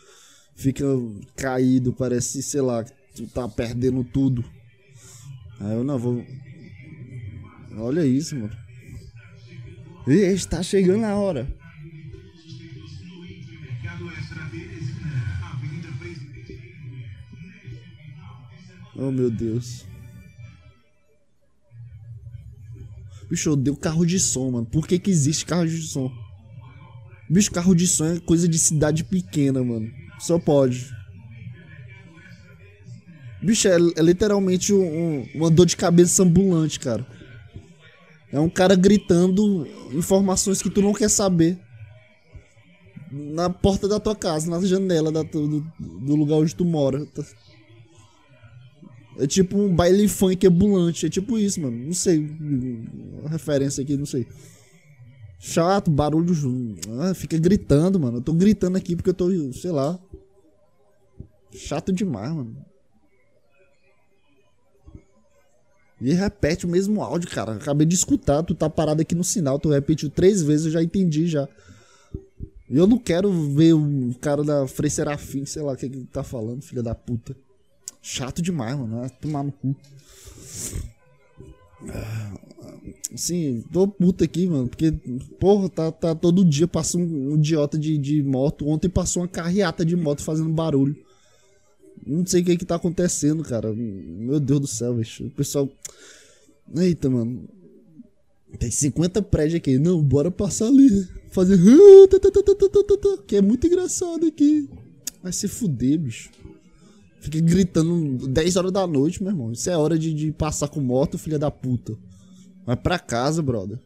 fica 0.54 0.84
caído, 1.36 1.92
parece, 1.92 2.42
sei 2.42 2.60
lá, 2.60 2.84
tu 3.14 3.26
tá 3.26 3.48
perdendo 3.48 4.02
tudo. 4.02 4.44
Aí 5.62 5.74
eu 5.74 5.84
não 5.84 5.96
vou. 5.96 6.26
Olha 7.76 8.04
isso, 8.04 8.34
mano. 8.34 8.56
E 10.08 10.12
está 10.12 10.60
chegando 10.60 11.04
a 11.04 11.14
hora. 11.14 11.46
Oh 18.96 19.10
meu 19.12 19.30
Deus. 19.30 19.86
Bicho, 23.30 23.48
eu 23.48 23.52
odeio 23.52 23.76
carro 23.76 24.04
de 24.04 24.18
som, 24.18 24.50
mano. 24.50 24.66
Por 24.66 24.86
que 24.86 24.98
que 24.98 25.10
existe 25.10 25.46
carro 25.46 25.66
de 25.66 25.80
som? 25.80 26.12
Bicho, 27.30 27.52
carro 27.52 27.74
de 27.74 27.86
som 27.86 28.04
é 28.06 28.20
coisa 28.20 28.48
de 28.48 28.58
cidade 28.58 29.04
pequena, 29.04 29.62
mano. 29.62 29.88
Só 30.18 30.38
pode. 30.38 31.01
Bicho, 33.42 33.66
é, 33.66 33.72
é 33.74 34.02
literalmente 34.02 34.72
um, 34.72 35.26
uma 35.34 35.50
dor 35.50 35.66
de 35.66 35.76
cabeça 35.76 36.22
ambulante, 36.22 36.78
cara. 36.78 37.04
É 38.30 38.38
um 38.38 38.48
cara 38.48 38.74
gritando 38.76 39.66
informações 39.92 40.62
que 40.62 40.70
tu 40.70 40.80
não 40.80 40.92
quer 40.92 41.10
saber. 41.10 41.58
Na 43.10 43.50
porta 43.50 43.86
da 43.86 44.00
tua 44.00 44.16
casa, 44.16 44.48
na 44.48 44.64
janela 44.64 45.12
da, 45.12 45.22
do, 45.22 45.60
do 45.78 46.16
lugar 46.16 46.36
onde 46.36 46.54
tu 46.54 46.64
mora. 46.64 47.06
É 49.18 49.26
tipo 49.26 49.58
um 49.58 49.74
baile 49.74 50.08
funk 50.08 50.46
ambulante. 50.46 51.04
É 51.04 51.10
tipo 51.10 51.36
isso, 51.36 51.60
mano. 51.60 51.76
Não 51.76 51.92
sei. 51.92 52.18
Uma 52.18 53.28
referência 53.28 53.82
aqui, 53.82 53.98
não 53.98 54.06
sei. 54.06 54.26
Chato, 55.38 55.90
barulho. 55.90 56.32
Ah, 57.00 57.12
fica 57.12 57.36
gritando, 57.36 58.00
mano. 58.00 58.18
Eu 58.18 58.22
tô 58.22 58.32
gritando 58.32 58.78
aqui 58.78 58.96
porque 58.96 59.10
eu 59.10 59.14
tô, 59.14 59.52
sei 59.52 59.72
lá. 59.72 59.98
Chato 61.52 61.92
demais, 61.92 62.32
mano. 62.32 62.56
E 66.02 66.12
repete 66.12 66.66
o 66.66 66.68
mesmo 66.68 67.00
áudio, 67.00 67.30
cara. 67.30 67.52
Acabei 67.52 67.86
de 67.86 67.94
escutar, 67.94 68.42
tu 68.42 68.54
tá 68.54 68.68
parado 68.68 69.00
aqui 69.00 69.14
no 69.14 69.22
sinal, 69.22 69.58
tu 69.58 69.70
repetiu 69.70 70.10
três 70.10 70.42
vezes, 70.42 70.66
eu 70.66 70.72
já 70.72 70.82
entendi 70.82 71.28
já. 71.28 71.48
Eu 72.68 72.86
não 72.86 72.98
quero 72.98 73.30
ver 73.50 73.74
o 73.74 74.14
cara 74.20 74.42
da 74.42 74.66
Frei 74.66 74.90
Serafim, 74.90 75.44
sei 75.44 75.62
lá 75.62 75.72
o 75.72 75.76
que 75.76 75.86
ele 75.86 76.08
tá 76.10 76.24
falando, 76.24 76.62
filha 76.62 76.82
da 76.82 76.94
puta. 76.94 77.36
Chato 78.00 78.42
demais, 78.42 78.76
mano. 78.76 79.00
Vai 79.00 79.10
tomar 79.10 79.44
no 79.44 79.52
cu. 79.52 79.76
Sim, 83.14 83.62
tô 83.72 83.86
puto 83.86 84.24
aqui, 84.24 84.46
mano. 84.46 84.68
Porque, 84.68 84.90
porra, 85.38 85.68
tá, 85.68 85.92
tá 85.92 86.14
todo 86.14 86.44
dia 86.44 86.66
passa 86.66 86.98
um, 86.98 87.32
um 87.32 87.36
idiota 87.36 87.78
de, 87.78 87.96
de 87.96 88.22
moto. 88.22 88.66
Ontem 88.66 88.88
passou 88.88 89.22
uma 89.22 89.28
carreata 89.28 89.84
de 89.84 89.94
moto 89.94 90.22
fazendo 90.22 90.48
barulho. 90.48 90.96
Não 92.06 92.26
sei 92.26 92.42
o 92.42 92.44
que 92.44 92.56
que 92.56 92.64
tá 92.64 92.76
acontecendo, 92.76 93.42
cara. 93.42 93.72
Meu 93.72 94.40
Deus 94.40 94.60
do 94.60 94.66
céu, 94.66 94.94
bicho. 94.94 95.26
O 95.26 95.30
pessoal. 95.30 95.68
Eita, 96.76 97.08
mano. 97.08 97.48
Tem 98.58 98.70
50 98.70 99.22
prédios 99.22 99.56
aqui. 99.56 99.78
Não, 99.78 100.02
bora 100.02 100.30
passar 100.30 100.66
ali. 100.66 101.08
Fazer. 101.30 101.58
Que 103.26 103.36
é 103.36 103.42
muito 103.42 103.66
engraçado 103.66 104.26
aqui. 104.26 104.68
Vai 105.22 105.32
se 105.32 105.48
fuder, 105.48 105.98
bicho. 105.98 106.30
Fica 107.20 107.40
gritando 107.40 108.26
10 108.26 108.56
horas 108.56 108.72
da 108.72 108.84
noite, 108.86 109.22
meu 109.22 109.30
irmão. 109.30 109.52
Isso 109.52 109.70
é 109.70 109.76
hora 109.76 109.96
de, 109.96 110.12
de 110.12 110.32
passar 110.32 110.68
com 110.68 110.80
moto, 110.80 111.16
filha 111.16 111.38
da 111.38 111.50
puta. 111.50 111.96
Vai 112.66 112.76
pra 112.76 112.98
casa, 112.98 113.40
brother. 113.40 113.78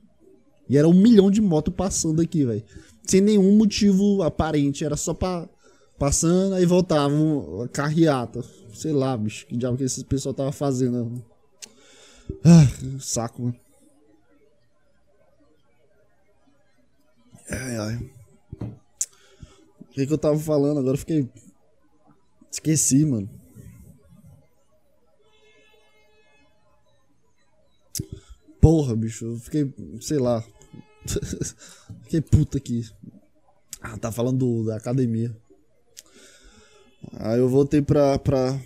E 0.69 0.77
era 0.77 0.89
um 0.89 0.95
milhão 0.95 1.31
de 1.31 1.41
motos 1.41 1.75
passando 1.75 2.21
aqui, 2.21 2.45
velho. 2.45 2.65
Sem 3.05 3.21
nenhum 3.21 3.57
motivo 3.57 4.23
aparente. 4.23 4.85
Era 4.85 4.97
só 4.97 5.15
pra. 5.15 5.49
Passando, 5.99 6.55
aí 6.55 6.67
voltavam. 6.67 7.69
Carreata. 7.73 8.43
Sei 8.75 8.93
lá, 8.93 9.17
bicho. 9.17 9.47
Que 9.47 9.57
diabo 9.57 9.77
que 9.77 9.85
esse 9.85 10.05
pessoal 10.05 10.35
tava 10.35 10.53
fazendo. 10.53 11.25
Ah, 12.45 13.01
saco, 13.01 13.43
mano. 13.43 13.57
Ai, 17.51 17.77
ai. 17.77 18.11
O 19.81 19.85
que, 19.93 20.07
que 20.07 20.13
eu 20.13 20.19
tava 20.19 20.39
falando? 20.39 20.79
Agora 20.79 20.95
eu 20.95 20.99
fiquei. 20.99 21.31
Esqueci, 22.51 23.05
mano. 23.07 23.31
Porra, 28.61 28.95
bicho. 28.95 29.25
Eu 29.25 29.39
fiquei. 29.39 29.73
Sei 30.01 30.19
lá. 30.19 30.45
fiquei 32.03 32.21
puta 32.21 32.59
aqui. 32.59 32.83
Ah, 33.81 33.97
tá 33.97 34.13
falando 34.13 34.39
do, 34.39 34.67
da 34.67 34.77
academia. 34.77 35.35
Aí 37.15 37.39
eu 37.39 37.49
voltei 37.49 37.81
pra, 37.81 38.19
pra, 38.19 38.59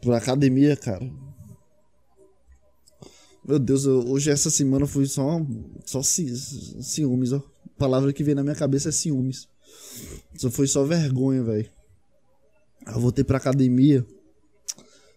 pra 0.00 0.16
academia, 0.16 0.76
cara. 0.76 1.10
Meu 3.44 3.58
Deus, 3.58 3.84
eu, 3.84 4.06
hoje 4.08 4.30
essa 4.30 4.50
semana 4.50 4.86
foi 4.86 5.06
só, 5.06 5.40
só 5.84 6.02
ci, 6.02 6.34
ciúmes, 6.82 7.32
ó. 7.32 7.38
A 7.38 7.78
palavra 7.78 8.12
que 8.12 8.22
vem 8.22 8.34
na 8.34 8.42
minha 8.42 8.54
cabeça 8.54 8.90
é 8.90 8.92
ciúmes. 8.92 9.48
Isso 10.34 10.50
foi 10.50 10.66
só 10.66 10.84
vergonha, 10.84 11.42
velho. 11.42 11.70
Eu 12.86 13.00
voltei 13.00 13.24
pra 13.24 13.38
academia. 13.38 14.04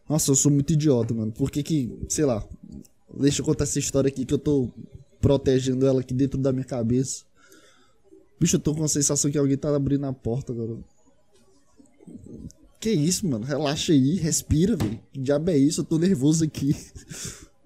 Nossa, 0.07 0.31
eu 0.31 0.35
sou 0.35 0.51
muito 0.51 0.73
idiota, 0.73 1.13
mano. 1.13 1.31
Por 1.31 1.49
que 1.49 1.63
que, 1.63 1.91
sei 2.09 2.25
lá. 2.25 2.45
Deixa 3.15 3.41
eu 3.41 3.45
contar 3.45 3.63
essa 3.63 3.79
história 3.79 4.07
aqui 4.07 4.25
que 4.25 4.33
eu 4.33 4.39
tô 4.39 4.69
protegendo 5.21 5.85
ela 5.85 6.01
aqui 6.01 6.13
dentro 6.13 6.39
da 6.39 6.51
minha 6.51 6.65
cabeça. 6.65 7.23
Bicho, 8.39 8.55
eu 8.55 8.59
tô 8.59 8.73
com 8.73 8.83
a 8.83 8.87
sensação 8.87 9.31
que 9.31 9.37
alguém 9.37 9.57
tá 9.57 9.73
abrindo 9.73 10.05
a 10.05 10.13
porta 10.13 10.51
agora. 10.51 10.77
Que 12.83 12.91
isso, 12.91 13.25
mano? 13.25 13.45
Relaxa 13.45 13.93
aí, 13.93 14.17
respira, 14.17 14.75
velho. 14.75 14.99
Que 15.13 15.21
diabo 15.21 15.49
é 15.49 15.57
isso? 15.57 15.79
Eu 15.79 15.85
tô 15.85 15.97
nervoso 15.97 16.43
aqui. 16.43 16.75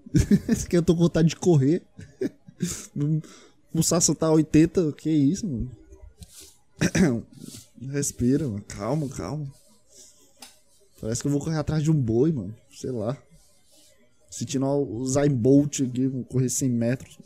que 0.70 0.76
eu 0.76 0.82
tô 0.82 0.94
com 0.94 1.02
vontade 1.02 1.30
de 1.30 1.36
correr. 1.36 1.82
O 3.74 3.82
Sassa 3.82 4.14
tá 4.14 4.30
80, 4.30 4.92
que 4.92 5.10
isso, 5.10 5.46
mano? 5.46 5.70
Respira, 7.90 8.46
mano. 8.48 8.64
Calma, 8.66 9.08
calma. 9.08 9.46
Parece 11.00 11.20
que 11.20 11.26
eu 11.26 11.32
vou 11.32 11.40
correr 11.40 11.58
atrás 11.58 11.82
de 11.82 11.90
um 11.90 12.00
boi, 12.00 12.32
mano. 12.32 12.54
Sei 12.70 12.90
lá. 12.90 13.16
Sentindo 14.30 14.66
o 14.66 15.04
Zayn 15.06 15.34
Bolt 15.34 15.80
aqui, 15.80 16.06
vou 16.06 16.24
correr 16.24 16.48
100 16.48 16.70
metros. 16.70 17.18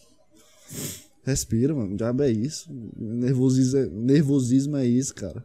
Respira, 1.25 1.75
mano. 1.75 1.94
Diabo 1.96 2.22
é 2.22 2.30
isso. 2.30 2.68
Nervosismo 2.96 3.78
é, 3.78 3.87
nervosismo 3.87 4.76
é 4.78 4.87
isso, 4.87 5.14
cara. 5.14 5.44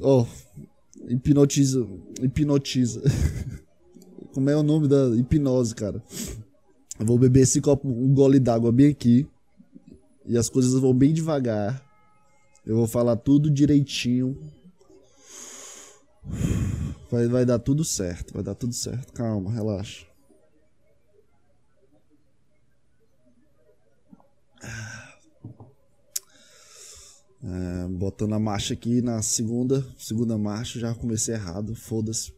Oh, 0.00 0.26
hipnotiza. 1.08 1.86
Hipnotiza. 2.22 3.02
Como 4.32 4.48
é 4.48 4.56
o 4.56 4.62
nome 4.62 4.88
da 4.88 5.08
hipnose, 5.16 5.74
cara? 5.74 6.02
Eu 6.98 7.06
vou 7.06 7.18
beber 7.18 7.40
esse 7.40 7.60
copo, 7.60 7.88
um 7.88 8.14
gole 8.14 8.38
d'água 8.38 8.72
bem 8.72 8.88
aqui. 8.88 9.26
E 10.24 10.36
as 10.38 10.48
coisas 10.48 10.72
vão 10.80 10.94
bem 10.94 11.12
devagar. 11.12 11.84
Eu 12.64 12.76
vou 12.76 12.86
falar 12.86 13.16
tudo 13.16 13.50
direitinho. 13.50 14.38
Vai, 17.10 17.26
vai 17.26 17.44
dar 17.44 17.58
tudo 17.58 17.84
certo, 17.84 18.32
vai 18.32 18.42
dar 18.42 18.54
tudo 18.54 18.72
certo. 18.72 19.12
Calma, 19.12 19.52
relaxa. 19.52 20.06
É, 27.44 27.88
botando 27.88 28.34
a 28.34 28.38
marcha 28.38 28.72
aqui 28.72 29.02
na 29.02 29.20
segunda, 29.20 29.84
segunda 29.98 30.38
marcha, 30.38 30.78
já 30.78 30.94
comecei 30.94 31.34
errado, 31.34 31.74
foda-se. 31.74 32.32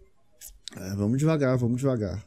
É, 0.76 0.94
vamos 0.94 1.18
devagar, 1.18 1.58
vamos 1.58 1.78
devagar. 1.78 2.25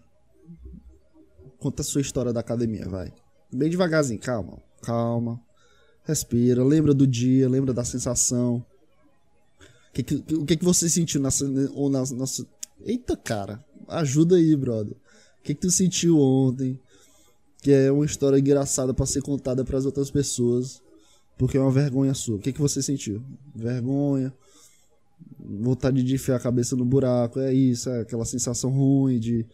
Conta 1.57 1.81
a 1.81 1.85
sua 1.85 2.01
história 2.01 2.31
da 2.31 2.39
academia, 2.39 2.87
vai. 2.87 3.11
Bem 3.51 3.69
devagarzinho, 3.69 4.19
calma, 4.19 4.61
calma. 4.83 5.41
Respira, 6.03 6.63
lembra 6.63 6.93
do 6.93 7.07
dia, 7.07 7.49
lembra 7.49 7.73
da 7.73 7.83
sensação. 7.83 8.63
O 9.89 9.93
que, 9.93 10.03
que, 10.03 10.35
o 10.35 10.45
que, 10.45 10.55
que 10.55 10.63
você 10.63 10.87
sentiu 10.87 11.19
na, 11.19 11.29
ou 11.73 11.89
na, 11.89 11.99
nossa. 12.11 12.45
Eita, 12.85 13.17
cara, 13.17 13.65
ajuda 13.87 14.35
aí, 14.35 14.55
brother. 14.55 14.93
O 14.93 15.43
que, 15.43 15.55
que 15.55 15.61
tu 15.61 15.71
sentiu 15.71 16.19
ontem? 16.19 16.79
Que 17.61 17.71
é 17.71 17.91
uma 17.91 18.05
história 18.05 18.37
engraçada 18.37 18.93
para 18.93 19.05
ser 19.07 19.23
contada 19.23 19.65
para 19.65 19.77
as 19.77 19.85
outras 19.85 20.11
pessoas. 20.11 20.81
Porque 21.37 21.57
é 21.57 21.61
uma 21.61 21.71
vergonha 21.71 22.13
sua. 22.13 22.37
O 22.37 22.39
que, 22.39 22.51
que 22.51 22.61
você 22.61 22.81
sentiu? 22.81 23.23
Vergonha, 23.55 24.33
vontade 25.39 26.03
de 26.03 26.15
enfiar 26.15 26.37
a 26.37 26.39
cabeça 26.39 26.75
no 26.75 26.85
buraco, 26.85 27.39
é 27.39 27.53
isso, 27.53 27.89
é 27.89 28.01
aquela 28.01 28.25
sensação 28.25 28.71
ruim 28.71 29.19
de. 29.19 29.45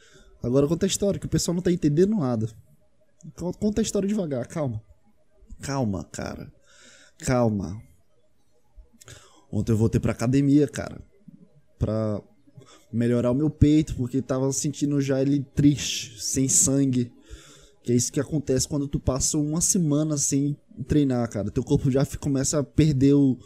Agora 0.42 0.68
conta 0.68 0.86
a 0.86 0.88
história, 0.88 1.20
que 1.20 1.26
o 1.26 1.30
pessoal 1.30 1.56
não 1.56 1.62
tá 1.62 1.72
entendendo 1.72 2.16
nada. 2.16 2.50
Conta 3.60 3.82
a 3.82 3.84
história 3.84 4.08
devagar, 4.08 4.48
calma. 4.48 4.82
Calma, 5.62 6.04
cara. 6.04 6.52
Calma. 7.20 7.82
Ontem 9.52 9.72
eu 9.72 9.78
voltei 9.78 10.02
pra 10.02 10.12
academia, 10.12 10.68
cara. 10.68 11.02
Pra 11.80 12.22
melhorar 12.92 13.32
o 13.32 13.36
meu 13.36 13.50
peito, 13.50 13.96
porque 13.96 14.22
tava 14.22 14.52
sentindo 14.52 15.00
já 15.00 15.22
ele 15.22 15.46
triste, 15.56 16.22
sem 16.22 16.50
sangue. 16.50 17.12
Que 17.82 17.92
é 17.92 17.96
isso 17.96 18.12
que 18.12 18.20
acontece 18.20 18.68
quando 18.68 18.88
tu 18.88 19.00
passa 19.00 19.38
uma 19.38 19.62
semana 19.62 20.18
sem 20.18 20.58
treinar, 20.88 21.30
cara. 21.30 21.52
Teu 21.52 21.64
corpo 21.64 21.92
já 21.92 22.06
começa 22.20 22.60
a 22.60 22.64
perder 22.64 23.14
o, 23.14 23.38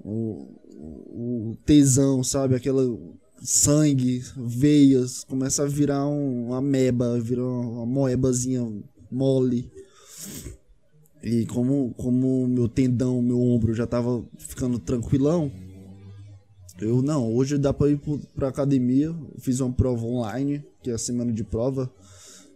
o, 0.00 1.50
o 1.50 1.56
tesão, 1.64 2.22
sabe? 2.22 2.54
Aquela 2.54 2.82
sangue, 3.42 4.22
veias, 4.36 5.24
começa 5.24 5.62
a 5.62 5.66
virar 5.66 6.06
um, 6.06 6.48
uma 6.48 6.60
meba, 6.60 7.18
virar 7.20 7.44
uma 7.44 7.86
moebazinha 7.86 8.66
mole. 9.10 9.70
E 11.22 11.46
como 11.46 11.94
como 11.94 12.46
meu 12.46 12.68
tendão, 12.68 13.22
meu 13.22 13.40
ombro 13.40 13.72
já 13.74 13.86
tava 13.86 14.24
ficando 14.36 14.78
tranquilão, 14.78 15.50
eu 16.80 17.00
não, 17.00 17.32
hoje 17.32 17.56
dá 17.56 17.72
para 17.72 17.90
ir 17.90 18.00
pra 18.34 18.48
academia, 18.48 19.14
fiz 19.38 19.60
uma 19.60 19.72
prova 19.72 20.04
online, 20.04 20.64
que 20.82 20.90
é 20.90 20.94
a 20.94 20.98
semana 20.98 21.32
de 21.32 21.44
prova. 21.44 21.90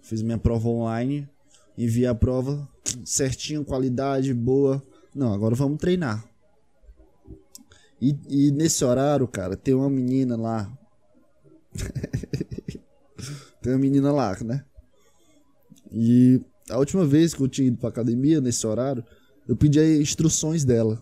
Fiz 0.02 0.22
minha 0.22 0.38
prova 0.38 0.68
online, 0.68 1.28
enviei 1.78 2.06
a 2.06 2.14
prova 2.14 2.68
certinho, 3.04 3.64
qualidade 3.64 4.34
boa. 4.34 4.82
Não, 5.14 5.32
agora 5.32 5.54
vamos 5.54 5.78
treinar. 5.78 6.28
E, 8.00 8.16
e 8.28 8.50
nesse 8.50 8.84
horário, 8.84 9.26
cara, 9.28 9.56
tem 9.56 9.74
uma 9.74 9.88
menina 9.88 10.36
lá. 10.36 10.70
tem 13.62 13.72
uma 13.72 13.78
menina 13.78 14.12
lá, 14.12 14.36
né? 14.44 14.64
E 15.90 16.40
a 16.68 16.76
última 16.78 17.06
vez 17.06 17.32
que 17.32 17.42
eu 17.42 17.48
tinha 17.48 17.68
ido 17.68 17.78
pra 17.78 17.88
academia, 17.88 18.40
nesse 18.40 18.66
horário, 18.66 19.04
eu 19.46 19.56
pedi 19.56 20.00
instruções 20.00 20.64
dela. 20.64 21.00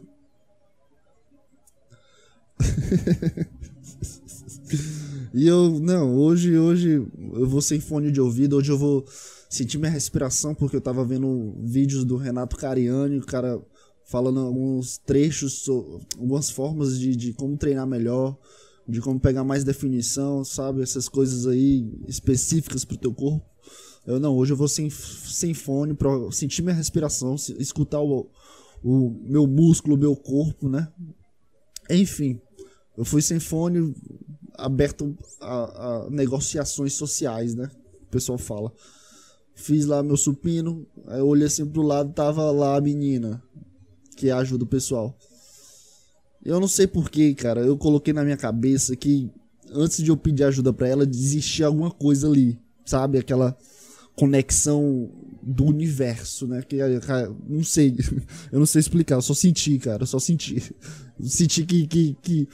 e 5.34 5.46
eu, 5.46 5.78
não, 5.80 6.16
hoje, 6.16 6.56
hoje 6.56 7.06
eu 7.34 7.46
vou 7.46 7.60
sem 7.60 7.80
fone 7.80 8.10
de 8.10 8.18
ouvido, 8.20 8.56
hoje 8.56 8.72
eu 8.72 8.78
vou 8.78 9.04
senti 9.48 9.78
minha 9.78 9.90
respiração 9.90 10.54
porque 10.54 10.76
eu 10.76 10.80
tava 10.80 11.04
vendo 11.04 11.54
vídeos 11.62 12.04
do 12.04 12.16
Renato 12.16 12.56
Cariani, 12.56 13.18
o 13.18 13.26
cara 13.26 13.60
falando 14.04 14.40
alguns 14.40 14.98
trechos, 14.98 15.68
algumas 16.16 16.50
formas 16.50 16.98
de, 16.98 17.16
de 17.16 17.32
como 17.32 17.56
treinar 17.56 17.86
melhor, 17.86 18.36
de 18.88 19.00
como 19.00 19.18
pegar 19.18 19.42
mais 19.44 19.64
definição, 19.64 20.44
sabe? 20.44 20.82
Essas 20.82 21.08
coisas 21.08 21.46
aí 21.46 21.90
específicas 22.06 22.84
pro 22.84 22.96
teu 22.96 23.12
corpo. 23.12 23.44
Eu 24.06 24.20
não, 24.20 24.36
hoje 24.36 24.52
eu 24.52 24.56
vou 24.56 24.68
sem, 24.68 24.88
sem 24.88 25.52
fone 25.52 25.92
pra 25.92 26.10
sentir 26.30 26.62
minha 26.62 26.74
respiração, 26.74 27.34
escutar 27.58 28.00
o, 28.00 28.30
o 28.82 29.10
meu 29.24 29.46
músculo, 29.48 29.96
o 29.96 29.98
meu 29.98 30.14
corpo, 30.14 30.68
né? 30.68 30.88
Enfim, 31.90 32.40
eu 32.96 33.04
fui 33.04 33.20
sem 33.20 33.40
fone, 33.40 33.92
aberto 34.54 35.16
a, 35.40 36.04
a 36.06 36.10
negociações 36.10 36.92
sociais, 36.92 37.56
né? 37.56 37.68
O 38.02 38.10
pessoal 38.10 38.38
fala. 38.38 38.72
Fiz 39.56 39.86
lá 39.86 40.02
meu 40.02 40.18
supino, 40.18 40.86
aí 41.06 41.18
eu 41.18 41.26
olhei 41.26 41.46
assim 41.46 41.64
pro 41.64 41.80
lado, 41.80 42.12
tava 42.12 42.50
lá 42.50 42.76
a 42.76 42.80
menina, 42.80 43.42
que 44.14 44.30
ajuda 44.30 44.64
o 44.64 44.68
pessoal. 44.68 45.16
Eu 46.44 46.60
não 46.60 46.68
sei 46.68 46.86
porquê, 46.86 47.34
cara, 47.34 47.62
eu 47.62 47.76
coloquei 47.76 48.12
na 48.12 48.22
minha 48.22 48.36
cabeça 48.36 48.94
que 48.94 49.30
antes 49.72 50.04
de 50.04 50.10
eu 50.10 50.16
pedir 50.16 50.44
ajuda 50.44 50.72
para 50.72 50.86
ela, 50.86 51.04
existia 51.04 51.66
alguma 51.66 51.90
coisa 51.90 52.28
ali, 52.28 52.58
sabe? 52.84 53.18
Aquela 53.18 53.56
conexão 54.14 55.10
do 55.42 55.64
universo, 55.64 56.46
né? 56.46 56.62
Que 56.62 56.78
cara, 57.00 57.34
não 57.48 57.64
sei, 57.64 57.96
eu 58.52 58.58
não 58.58 58.66
sei 58.66 58.80
explicar, 58.80 59.16
eu 59.16 59.22
só 59.22 59.34
senti, 59.34 59.78
cara, 59.78 60.02
eu 60.02 60.06
só 60.06 60.18
senti. 60.18 60.62
senti 61.18 61.64
que, 61.64 61.86
que, 61.86 62.16
que 62.22 62.48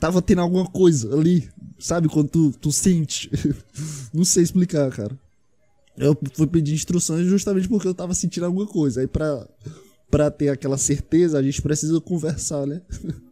tava 0.00 0.22
tendo 0.22 0.40
alguma 0.40 0.66
coisa 0.66 1.14
ali, 1.14 1.48
sabe? 1.78 2.08
Quando 2.08 2.30
tu, 2.30 2.52
tu 2.60 2.72
sente. 2.72 3.30
não 4.12 4.24
sei 4.24 4.42
explicar, 4.42 4.90
cara. 4.90 5.18
Eu 5.98 6.16
fui 6.34 6.46
pedir 6.46 6.74
instruções 6.74 7.26
justamente 7.26 7.68
porque 7.68 7.88
eu 7.88 7.94
tava 7.94 8.14
sentindo 8.14 8.46
alguma 8.46 8.66
coisa. 8.66 9.00
Aí 9.00 9.06
pra, 9.06 9.48
pra 10.10 10.30
ter 10.30 10.50
aquela 10.50 10.76
certeza, 10.76 11.38
a 11.38 11.42
gente 11.42 11.62
precisa 11.62 12.00
conversar, 12.00 12.66
né? 12.66 12.82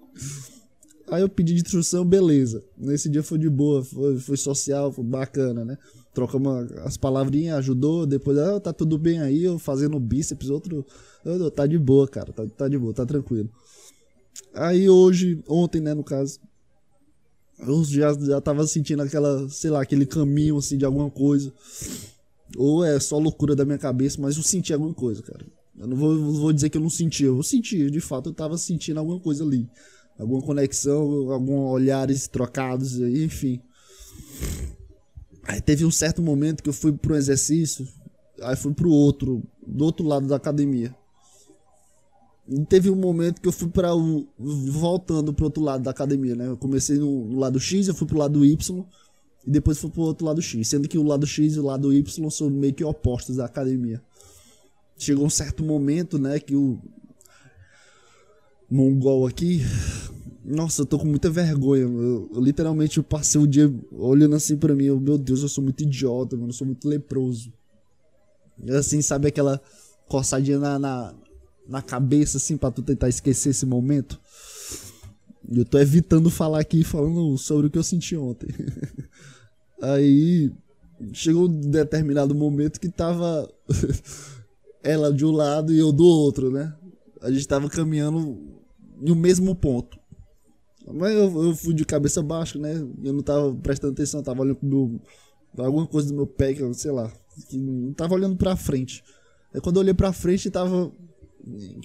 Aí 1.11 1.21
eu 1.21 1.29
pedi 1.29 1.55
instrução, 1.55 2.05
beleza. 2.05 2.65
Nesse 2.77 3.09
dia 3.09 3.23
foi 3.23 3.39
de 3.39 3.51
boa, 3.51 3.85
foi, 3.85 4.19
foi 4.19 4.37
social, 4.37 4.91
foi 4.91 5.05
bacana, 5.05 5.65
né? 5.65 5.77
Trocamos 6.15 6.73
as 6.79 6.97
palavrinhas, 6.97 7.59
ajudou. 7.59 8.07
Depois, 8.07 8.39
ah, 8.39 8.59
tá 8.59 8.73
tudo 8.73 8.97
bem 8.97 9.21
aí, 9.21 9.45
eu 9.45 9.59
fazendo 9.59 10.01
bíceps, 10.01 10.49
outro. 10.49 10.85
Oh, 11.25 11.51
tá 11.51 11.67
de 11.67 11.79
boa, 11.79 12.09
cara, 12.09 12.33
tá, 12.33 12.47
tá 12.47 12.69
de 12.69 12.79
boa, 12.79 12.95
tá 12.95 13.05
tranquilo. 13.05 13.51
Aí 14.55 14.89
hoje, 14.89 15.43
ontem, 15.47 15.81
né, 15.81 15.93
no 15.93 16.03
caso, 16.03 16.41
eu 17.59 17.85
já, 17.85 18.13
já 18.15 18.41
tava 18.41 18.67
sentindo 18.67 19.03
aquela, 19.03 19.49
sei 19.49 19.71
lá, 19.71 19.83
aquele 19.83 20.07
caminho 20.07 20.57
assim 20.57 20.79
de 20.79 20.85
alguma 20.85 21.11
coisa. 21.11 21.53
Ou 22.57 22.85
é 22.85 22.99
só 23.01 23.19
loucura 23.19 23.57
da 23.57 23.65
minha 23.65 23.79
cabeça, 23.79 24.21
mas 24.21 24.37
eu 24.37 24.43
senti 24.43 24.73
alguma 24.73 24.95
coisa, 24.95 25.23
cara. 25.23 25.45
Eu 25.79 25.89
não 25.89 25.97
vou, 25.97 26.33
vou 26.35 26.53
dizer 26.53 26.71
que 26.71 26.77
eu 26.77 26.83
não 26.83 26.91
senti, 26.91 27.25
eu 27.25 27.43
senti, 27.43 27.91
de 27.91 28.01
fato 28.01 28.31
eu 28.31 28.35
tava 28.35 28.57
sentindo 28.57 29.01
alguma 29.01 29.19
coisa 29.19 29.43
ali. 29.43 29.69
Alguma 30.19 30.41
conexão, 30.41 31.33
alguns 31.33 31.73
olhares 31.73 32.29
trocados, 32.29 32.99
enfim. 32.99 33.61
Aí 35.43 35.61
teve 35.61 35.85
um 35.85 35.91
certo 35.91 36.23
momento 36.23 36.63
que 36.63 36.69
eu 36.69 36.73
fui 36.73 36.93
um 36.93 37.15
exercício, 37.15 37.87
aí 38.41 38.57
fui 38.57 38.73
para 38.73 38.87
o 38.87 38.93
outro, 38.93 39.43
do 39.67 39.85
outro 39.85 40.07
lado 40.07 40.27
da 40.29 40.37
academia. 40.37 40.95
E 42.49 42.65
teve 42.67 42.91
um 42.91 42.97
momento 42.97 43.41
que 43.41 43.49
eu 43.49 43.53
fui 43.53 43.69
para 43.69 43.95
o 43.95 44.27
voltando 44.39 45.33
para 45.33 45.45
outro 45.47 45.63
lado 45.63 45.83
da 45.83 45.91
academia, 45.91 46.37
né? 46.37 46.47
Eu 46.47 46.57
comecei 46.57 46.99
no, 46.99 47.25
no, 47.25 47.39
lado 47.39 47.59
X, 47.59 47.89
eu 47.89 47.95
fui 47.95 48.07
pro 48.07 48.19
lado 48.19 48.45
Y 48.45 48.87
e 49.47 49.51
depois 49.51 49.79
fui 49.79 49.91
pro 49.91 50.03
outro 50.03 50.27
lado 50.27 50.41
X, 50.41 50.69
sendo 50.69 50.89
que 50.89 50.99
o 50.99 51.03
lado 51.03 51.27
X 51.27 51.55
e 51.55 51.61
o 51.61 51.65
lado 51.65 51.93
Y 51.93 52.31
são 52.31 52.51
meio 52.51 52.73
que 52.73 52.85
opostos 52.85 53.37
da 53.37 53.45
academia. 53.45 54.03
Chegou 54.97 55.27
um 55.27 55.31
certo 55.31 55.63
momento, 55.63 56.19
né, 56.19 56.39
que 56.39 56.55
o 56.55 56.79
mongol 58.71 59.27
aqui 59.27 59.61
nossa, 60.45 60.83
eu 60.83 60.87
tô 60.87 60.99
com 60.99 61.07
muita 61.07 61.31
vergonha. 61.31 61.83
Eu, 61.83 62.31
eu 62.35 62.41
literalmente 62.41 62.99
eu 62.99 63.05
passei 63.05 63.41
o 63.41 63.47
dia 63.47 63.73
olhando 63.91 64.37
assim 64.37 64.57
pra 64.57 64.75
mim. 64.75 64.85
Eu, 64.85 65.01
meu 65.01 65.17
Deus, 65.17 65.41
eu 65.41 65.49
sou 65.49 65.65
muito 65.65 65.83
idiota, 65.83 66.37
mano. 66.37 66.51
Eu 66.51 66.53
sou 66.53 66.67
muito 66.67 66.87
leproso. 66.87 67.51
E 68.63 68.71
assim, 68.71 69.01
sabe 69.01 69.29
aquela 69.29 69.61
coçadinha 70.07 70.59
na, 70.59 70.79
na, 70.79 71.15
na 71.67 71.83
cabeça, 71.83 72.37
assim, 72.37 72.59
pra 72.59 72.71
tu 72.71 72.83
tentar 72.83 73.09
esquecer 73.09 73.51
esse 73.51 73.65
momento? 73.65 74.21
E 75.49 75.59
eu 75.59 75.65
tô 75.65 75.79
evitando 75.79 76.31
falar 76.31 76.61
aqui, 76.61 76.85
falando 76.85 77.37
sobre 77.39 77.67
o 77.67 77.71
que 77.71 77.79
eu 77.79 77.83
senti 77.83 78.15
ontem. 78.15 78.49
Aí 79.81 80.53
chegou 81.13 81.49
um 81.49 81.61
determinado 81.71 82.35
momento 82.35 82.81
que 82.81 82.89
tava 82.89 83.51
ela 84.83 85.13
de 85.13 85.25
um 85.25 85.33
lado 85.33 85.73
e 85.73 85.79
eu 85.79 85.93
do 85.93 86.05
outro, 86.05 86.51
né? 86.51 86.75
A 87.21 87.31
gente 87.31 87.49
tava 87.49 87.69
caminhando 87.69 88.39
no 89.01 89.15
mesmo 89.15 89.55
ponto. 89.55 89.99
Mas 90.87 91.13
eu, 91.13 91.45
eu 91.45 91.57
fui 91.57 91.73
de 91.73 91.85
cabeça 91.85 92.23
baixa, 92.23 92.59
né? 92.59 92.75
Eu 93.03 93.13
não 93.13 93.23
tava 93.23 93.55
prestando 93.55 93.95
atenção, 93.95 94.23
tava 94.23 94.43
olhando 94.43 94.57
pro 94.57 94.69
meu, 94.69 95.01
alguma 95.65 95.87
coisa 95.87 96.09
do 96.09 96.15
meu 96.15 96.27
pé, 96.27 96.53
que 96.53 96.61
eu 96.61 96.75
sei 96.75 96.91
lá, 96.91 97.11
que 97.49 97.57
não 97.57 97.93
tava 97.95 98.15
olhando 98.15 98.37
pra 98.37 98.55
frente. 98.57 99.03
Aí 99.53 99.61
quando 99.61 99.77
eu 99.77 99.83
olhei 99.83 99.95
pra 99.95 100.13
frente, 100.13 100.51
tava 100.51 100.93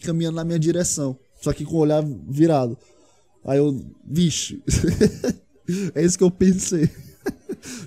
caminhando 0.04 0.36
na 0.36 0.44
minha 0.44 0.60
direção, 0.60 1.18
só 1.42 1.54
que 1.54 1.64
com 1.64 1.76
o 1.76 1.80
olhar 1.80 2.04
virado. 2.28 2.78
Aí 3.46 3.58
eu, 3.58 3.80
vixe, 4.06 4.62
é 5.96 6.04
isso 6.04 6.18
que 6.18 6.24
eu 6.24 6.32
pensei. 6.32 6.90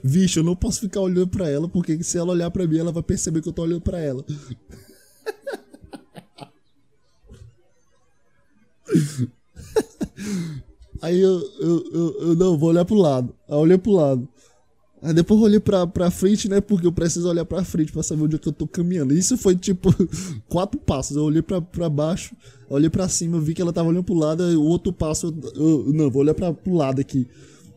Vixe, 0.03 0.39
eu 0.39 0.45
não 0.45 0.57
posso 0.57 0.81
ficar 0.81 1.01
olhando 1.01 1.29
pra 1.29 1.49
ela, 1.49 1.69
porque 1.69 2.03
se 2.03 2.19
ela 2.19 2.33
olhar 2.33 2.51
pra 2.51 2.67
mim, 2.67 2.79
ela 2.79 2.93
vai 2.93 3.03
perceber 3.03 3.43
que 3.43 3.49
eu 3.49 3.53
tô 3.53 3.63
olhando 3.63 3.81
pra 3.81 3.99
ela. 3.99 4.25
Aí 11.03 11.21
eu, 11.21 11.41
eu, 11.59 11.85
eu, 11.93 12.17
eu, 12.21 12.35
não, 12.37 12.57
vou 12.57 12.69
olhar 12.69 12.85
pro 12.85 12.95
lado. 12.95 13.35
Aí 13.49 13.57
eu 13.57 13.59
olhei 13.59 13.77
pro 13.77 13.91
lado. 13.91 14.29
Aí 15.03 15.13
depois 15.13 15.41
eu 15.41 15.47
olhei 15.47 15.59
pra, 15.59 15.85
pra 15.85 16.13
frente, 16.13 16.49
né? 16.49 16.61
Porque 16.61 16.87
eu 16.87 16.93
preciso 16.93 17.29
olhar 17.29 17.45
pra 17.45 17.65
frente 17.65 17.91
pra 17.91 18.05
saber 18.05 18.23
onde 18.23 18.37
é 18.37 18.39
que 18.39 18.49
eu 18.49 18.53
tô 18.53 18.69
caminhando. 18.69 19.13
Isso 19.13 19.37
foi 19.37 19.57
tipo 19.57 19.93
quatro 20.49 20.79
passos. 20.79 21.17
Eu 21.17 21.25
olhei 21.25 21.43
pra, 21.43 21.61
pra 21.61 21.89
baixo, 21.89 22.37
olhei 22.71 22.89
pra 22.89 23.09
cima, 23.09 23.41
vi 23.41 23.53
que 23.53 23.61
ela 23.61 23.73
tava 23.73 23.89
olhando 23.89 24.05
pro 24.05 24.15
lado. 24.15 24.45
Aí 24.45 24.55
o 24.55 24.63
outro 24.63 24.93
passo, 24.93 25.35
eu, 25.57 25.87
eu 25.87 25.93
não, 25.93 26.09
vou 26.09 26.23
olhar 26.23 26.35
pra, 26.35 26.53
pro 26.53 26.75
lado 26.75 27.01
aqui. 27.01 27.27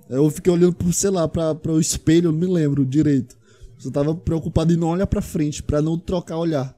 Eu 0.10 0.30
fiquei 0.30 0.52
olhando 0.52 0.74
pro, 0.74 0.92
sei 0.94 1.10
lá, 1.10 1.28
pra, 1.28 1.56
pra 1.56 1.72
o 1.72 1.80
espelho, 1.80 2.32
não 2.32 2.40
me 2.40 2.46
lembro 2.46 2.86
direito. 2.86 3.36
Eu 3.84 3.92
tava 3.92 4.16
preocupado 4.16 4.72
em 4.72 4.78
não 4.78 4.90
olhar 4.90 5.08
pra 5.08 5.22
frente, 5.22 5.64
pra 5.64 5.82
não 5.82 5.98
trocar 5.98 6.38
olhar. 6.38 6.76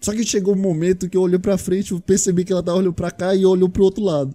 Só 0.00 0.12
que 0.12 0.24
chegou 0.24 0.54
um 0.54 0.58
momento 0.58 1.08
que 1.08 1.16
eu 1.16 1.22
olhei 1.22 1.38
pra 1.38 1.58
frente, 1.58 1.92
eu 1.92 2.00
percebi 2.00 2.44
que 2.44 2.52
ela 2.52 2.62
tava 2.62 2.78
olhando 2.78 2.92
pra 2.92 3.10
cá 3.10 3.34
e 3.34 3.44
olhou 3.44 3.68
pro 3.68 3.84
outro 3.84 4.04
lado. 4.04 4.34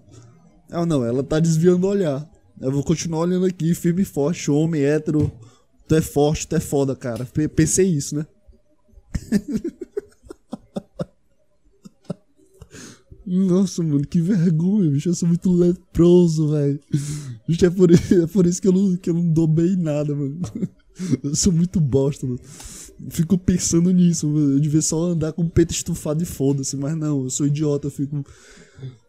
Ah, 0.69 0.85
não, 0.85 1.05
ela 1.05 1.23
tá 1.23 1.39
desviando 1.39 1.85
o 1.85 1.89
olhar. 1.89 2.29
Eu 2.59 2.71
vou 2.71 2.83
continuar 2.83 3.21
olhando 3.21 3.45
aqui, 3.45 3.73
firme 3.73 4.01
e 4.01 4.05
forte, 4.05 4.51
homem, 4.51 4.83
hétero. 4.83 5.31
Tu 5.87 5.95
é 5.95 6.01
forte, 6.01 6.47
tu 6.47 6.55
é 6.55 6.59
foda, 6.59 6.95
cara. 6.95 7.27
Pensei 7.55 7.87
isso, 7.87 8.15
né? 8.15 8.25
Nossa, 13.25 13.81
mano, 13.81 14.05
que 14.05 14.19
vergonha, 14.19 14.89
bicho. 14.89 15.09
Eu 15.09 15.15
sou 15.15 15.27
muito 15.27 15.51
leproso, 15.51 16.49
velho. 16.49 16.79
É 17.61 17.69
por, 17.69 17.91
é 17.91 18.27
por 18.27 18.45
isso 18.45 18.61
que 18.61 18.67
eu, 18.67 18.71
não, 18.73 18.95
que 18.97 19.09
eu 19.09 19.13
não 19.13 19.27
dou 19.31 19.47
bem 19.47 19.73
em 19.73 19.77
nada, 19.77 20.15
mano. 20.15 20.39
Eu 21.23 21.35
sou 21.35 21.51
muito 21.51 21.79
bosta, 21.79 22.27
mano. 22.27 22.39
Fico 23.09 23.37
pensando 23.37 23.91
nisso, 23.91 24.27
mano. 24.27 24.53
Eu 24.53 24.59
devia 24.59 24.81
só 24.81 25.05
andar 25.05 25.33
com 25.33 25.43
o 25.43 25.49
peito 25.49 25.71
estufado 25.71 26.21
e 26.21 26.25
foda-se, 26.25 26.77
mas 26.77 26.95
não, 26.95 27.23
eu 27.23 27.29
sou 27.29 27.47
idiota, 27.47 27.87
eu 27.87 27.91
fico 27.91 28.25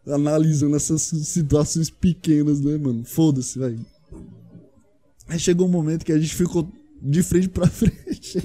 analisando 0.07 0.75
essas 0.75 1.01
situações 1.01 1.89
pequenas, 1.89 2.59
né, 2.61 2.77
mano? 2.77 3.03
Foda-se, 3.05 3.59
velho. 3.59 3.85
Aí 5.27 5.39
chegou 5.39 5.67
um 5.67 5.71
momento 5.71 6.05
que 6.05 6.11
a 6.11 6.19
gente 6.19 6.35
ficou 6.35 6.71
de 7.01 7.23
frente 7.23 7.49
pra 7.49 7.67
frente. 7.69 8.39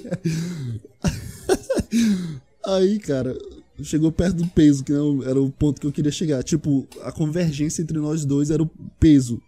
Aí, 2.65 2.99
cara, 2.99 3.37
chegou 3.85 4.13
perto 4.13 4.37
do 4.37 4.47
peso, 4.47 4.85
que 4.85 4.93
era 4.93 5.41
o 5.41 5.51
ponto 5.51 5.81
que 5.81 5.87
eu 5.87 5.93
queria 5.93 6.13
chegar. 6.13 6.43
Tipo, 6.43 6.87
a 7.03 7.13
convergência 7.13 7.83
entre 7.83 7.99
nós 7.99 8.25
dois 8.25 8.51
era 8.51 8.63
o 8.63 8.71
peso. 8.99 9.41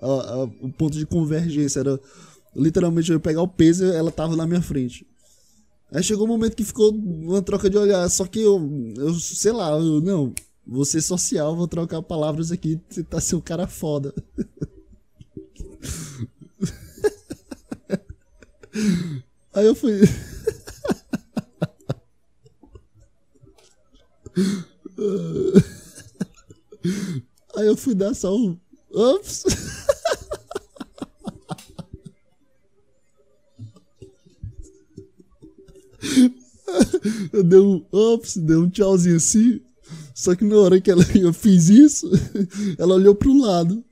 A, 0.00 0.06
a, 0.06 0.44
o 0.44 0.72
ponto 0.72 0.96
de 0.96 1.06
convergência 1.06 1.80
era. 1.80 2.00
Literalmente, 2.56 3.10
eu 3.10 3.16
ia 3.16 3.20
pegar 3.20 3.42
o 3.42 3.48
peso 3.48 3.84
e 3.84 3.90
ela 3.90 4.10
tava 4.10 4.34
na 4.36 4.46
minha 4.46 4.62
frente. 4.62 5.06
Aí 5.92 6.02
chegou 6.02 6.24
um 6.24 6.28
momento 6.28 6.56
que 6.56 6.64
ficou 6.64 6.90
uma 6.92 7.40
troca 7.42 7.70
de 7.70 7.76
olhar. 7.76 8.08
Só 8.08 8.26
que 8.26 8.40
eu, 8.40 8.92
eu 8.96 9.14
sei 9.14 9.52
lá, 9.52 9.70
eu, 9.70 10.00
não, 10.00 10.32
ser 10.84 11.00
social, 11.00 11.56
vou 11.56 11.66
trocar 11.66 12.02
palavras 12.02 12.52
aqui, 12.52 12.80
você 12.88 13.02
tá 13.02 13.20
seu 13.20 13.40
cara 13.40 13.66
foda. 13.66 14.14
Aí 19.54 19.66
eu 19.66 19.74
fui. 19.74 20.00
Aí 27.56 27.66
eu 27.66 27.76
fui 27.76 27.94
dar 27.94 28.14
só 28.14 28.36
um. 28.36 28.58
Ops! 28.92 29.44
Eu 37.32 37.42
dei 37.42 37.58
um 37.58 37.84
ops, 37.90 38.36
dei 38.36 38.56
um 38.56 38.68
tchauzinho 38.68 39.16
assim. 39.16 39.60
Só 40.14 40.34
que 40.34 40.44
na 40.44 40.56
hora 40.56 40.80
que 40.80 40.90
ela, 40.90 41.04
eu 41.14 41.32
fiz 41.32 41.68
isso, 41.68 42.10
ela 42.76 42.94
olhou 42.94 43.14
pro 43.14 43.38
lado. 43.38 43.84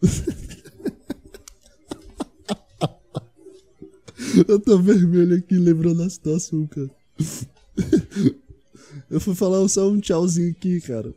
Eu 4.48 4.60
tô 4.60 4.78
vermelho 4.78 5.36
aqui 5.36 5.56
lembrando 5.56 6.02
a 6.02 6.10
situação, 6.10 6.66
cara. 6.66 6.90
Eu 9.10 9.20
fui 9.20 9.34
falar 9.34 9.66
só 9.68 9.88
um 9.88 10.00
tchauzinho 10.00 10.50
aqui, 10.50 10.80
cara. 10.80 11.14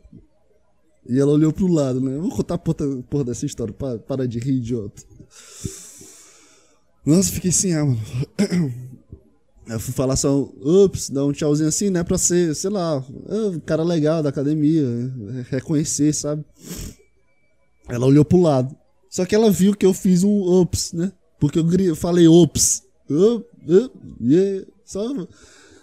E 1.08 1.18
ela 1.18 1.32
olhou 1.32 1.52
pro 1.52 1.66
lado, 1.66 2.00
né? 2.00 2.16
Vou 2.18 2.30
contar 2.30 2.54
a 2.54 2.58
porra, 2.58 3.02
porra 3.08 3.24
dessa 3.24 3.46
história. 3.46 3.72
Para, 3.72 3.98
para 3.98 4.28
de 4.28 4.38
rir, 4.38 4.58
idiota. 4.58 5.02
Nossa, 7.04 7.32
fiquei 7.32 7.50
sem 7.50 7.74
ar, 7.74 7.84
mano. 7.84 8.00
Eu 9.66 9.78
fui 9.78 9.94
falar 9.94 10.16
só, 10.16 10.42
ups, 10.60 11.10
dar 11.10 11.24
um 11.24 11.32
tchauzinho 11.32 11.68
assim, 11.68 11.90
né? 11.90 12.02
Pra 12.02 12.18
ser, 12.18 12.54
sei 12.56 12.70
lá, 12.70 13.04
um 13.28 13.60
cara 13.60 13.84
legal 13.84 14.20
da 14.20 14.28
academia, 14.28 14.84
reconhecer, 15.48 16.12
sabe? 16.12 16.44
Ela 17.88 18.06
olhou 18.06 18.24
pro 18.24 18.40
lado. 18.40 18.74
Só 19.08 19.24
que 19.24 19.34
ela 19.34 19.50
viu 19.50 19.74
que 19.74 19.86
eu 19.86 19.94
fiz 19.94 20.24
um 20.24 20.60
ups, 20.60 20.92
né? 20.92 21.12
Porque 21.38 21.58
eu, 21.58 21.70
eu 21.80 21.96
falei 21.96 22.26
ups. 22.26 22.82
Up, 23.08 23.46
up, 23.68 23.98
yeah. 24.20 24.66
Só. 24.84 25.08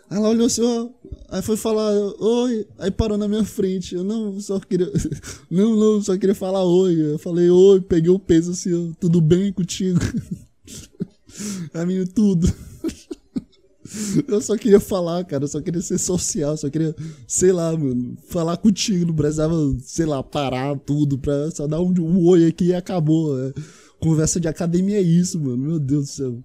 Ela 0.09 0.29
olhou 0.29 0.47
assim, 0.47 0.61
ó. 0.61 0.89
Aí 1.29 1.41
foi 1.41 1.57
falar, 1.57 1.91
oi. 1.91 2.65
Aí 2.79 2.89
parou 2.89 3.17
na 3.17 3.27
minha 3.27 3.43
frente. 3.43 3.95
Eu 3.95 4.03
não, 4.03 4.39
só 4.39 4.59
queria. 4.59 4.91
Não, 5.51 5.75
não, 5.75 6.01
só 6.01 6.17
queria 6.17 6.35
falar 6.35 6.63
oi. 6.63 7.13
Eu 7.13 7.19
falei, 7.19 7.49
oi, 7.49 7.81
peguei 7.81 8.09
o 8.09 8.19
peso 8.19 8.51
assim, 8.51 8.73
ó. 8.73 8.93
Tudo 8.99 9.21
bem 9.21 9.51
contigo? 9.51 9.99
A 11.73 11.85
minha 11.85 12.05
tudo. 12.05 12.47
Eu 14.27 14.41
só 14.41 14.57
queria 14.57 14.79
falar, 14.79 15.23
cara. 15.25 15.43
Eu 15.43 15.47
só 15.47 15.61
queria 15.61 15.81
ser 15.81 15.97
social. 15.97 16.55
Só 16.57 16.69
queria, 16.69 16.95
sei 17.27 17.51
lá, 17.51 17.75
mano, 17.75 18.17
falar 18.27 18.57
contigo. 18.57 19.07
Não 19.07 19.15
precisava, 19.15 19.55
sei 19.81 20.05
lá, 20.05 20.21
parar 20.23 20.77
tudo 20.79 21.17
pra 21.17 21.49
só 21.51 21.67
dar 21.67 21.81
um, 21.81 21.93
um 21.99 22.25
oi 22.25 22.47
aqui 22.47 22.65
e 22.65 22.73
acabou. 22.73 23.39
É. 23.39 23.53
Conversa 23.99 24.39
de 24.39 24.47
academia 24.47 24.97
é 24.97 25.01
isso, 25.01 25.39
mano. 25.39 25.57
Meu 25.57 25.79
Deus 25.79 26.05
do 26.05 26.11
céu. 26.11 26.43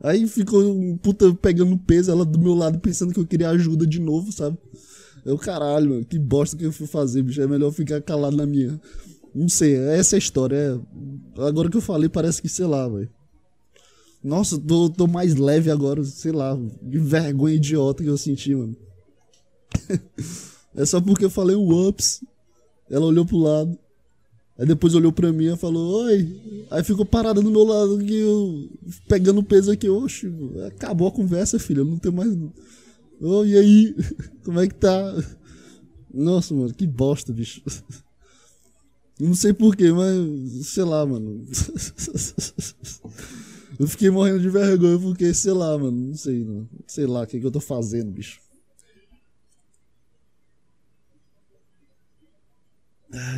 Aí 0.00 0.26
ficou 0.28 0.62
um 0.62 0.96
puta 0.96 1.34
pegando 1.34 1.76
peso, 1.76 2.10
ela 2.10 2.24
do 2.24 2.38
meu 2.38 2.54
lado 2.54 2.78
pensando 2.78 3.12
que 3.12 3.20
eu 3.20 3.26
queria 3.26 3.50
ajuda 3.50 3.86
de 3.86 4.00
novo, 4.00 4.30
sabe? 4.30 4.56
Eu, 5.24 5.36
caralho, 5.36 5.90
mano, 5.90 6.04
que 6.04 6.18
bosta 6.18 6.56
que 6.56 6.64
eu 6.64 6.72
fui 6.72 6.86
fazer, 6.86 7.22
bicho. 7.22 7.42
É 7.42 7.46
melhor 7.46 7.72
ficar 7.72 8.00
calado 8.00 8.36
na 8.36 8.46
minha. 8.46 8.80
Não 9.34 9.48
sei, 9.48 9.76
essa 9.76 10.14
é 10.14 10.16
a 10.16 10.18
história. 10.18 10.56
É... 10.56 11.42
Agora 11.42 11.68
que 11.68 11.76
eu 11.76 11.80
falei, 11.80 12.08
parece 12.08 12.40
que, 12.40 12.48
sei 12.48 12.66
lá, 12.66 12.88
velho. 12.88 13.10
Nossa, 14.22 14.58
tô, 14.58 14.90
tô 14.90 15.06
mais 15.06 15.34
leve 15.36 15.70
agora, 15.70 16.02
sei 16.04 16.32
lá, 16.32 16.58
de 16.82 16.98
vergonha 16.98 17.54
idiota 17.54 18.02
que 18.02 18.08
eu 18.08 18.18
senti, 18.18 18.54
mano. 18.54 18.76
é 20.74 20.84
só 20.84 21.00
porque 21.00 21.24
eu 21.24 21.30
falei 21.30 21.54
o 21.54 21.88
ups. 21.88 22.24
Ela 22.90 23.06
olhou 23.06 23.26
pro 23.26 23.36
lado. 23.36 23.78
Aí 24.58 24.66
depois 24.66 24.94
olhou 24.94 25.12
pra 25.12 25.32
mim 25.32 25.52
e 25.52 25.56
falou, 25.56 26.04
oi. 26.04 26.66
Aí 26.70 26.82
ficou 26.82 27.06
parada 27.06 27.40
do 27.40 27.50
meu 27.50 27.62
lado, 27.62 28.02
eu, 28.02 28.68
pegando 29.06 29.42
peso 29.42 29.70
aqui, 29.70 29.88
oxe, 29.88 30.30
acabou 30.66 31.06
a 31.06 31.12
conversa, 31.12 31.58
filha, 31.58 31.84
não 31.84 31.98
tem 31.98 32.10
mais. 32.10 32.36
Oh, 33.20 33.44
e 33.44 33.56
aí? 33.56 33.94
Como 34.44 34.58
é 34.58 34.66
que 34.66 34.74
tá? 34.74 35.14
Nossa, 36.12 36.52
mano, 36.54 36.74
que 36.74 36.86
bosta, 36.86 37.32
bicho. 37.32 37.62
Não 39.20 39.34
sei 39.34 39.52
porquê, 39.52 39.90
mas 39.90 40.66
sei 40.66 40.84
lá, 40.84 41.04
mano. 41.04 41.44
Eu 43.78 43.86
fiquei 43.86 44.10
morrendo 44.10 44.40
de 44.40 44.48
vergonha 44.48 44.98
porque, 44.98 45.34
sei 45.34 45.52
lá, 45.52 45.76
mano, 45.78 46.08
não 46.08 46.14
sei, 46.14 46.44
não. 46.44 46.68
Sei 46.86 47.06
lá 47.06 47.22
o 47.22 47.26
que, 47.26 47.38
que 47.38 47.46
eu 47.46 47.50
tô 47.50 47.60
fazendo, 47.60 48.10
bicho. 48.10 48.40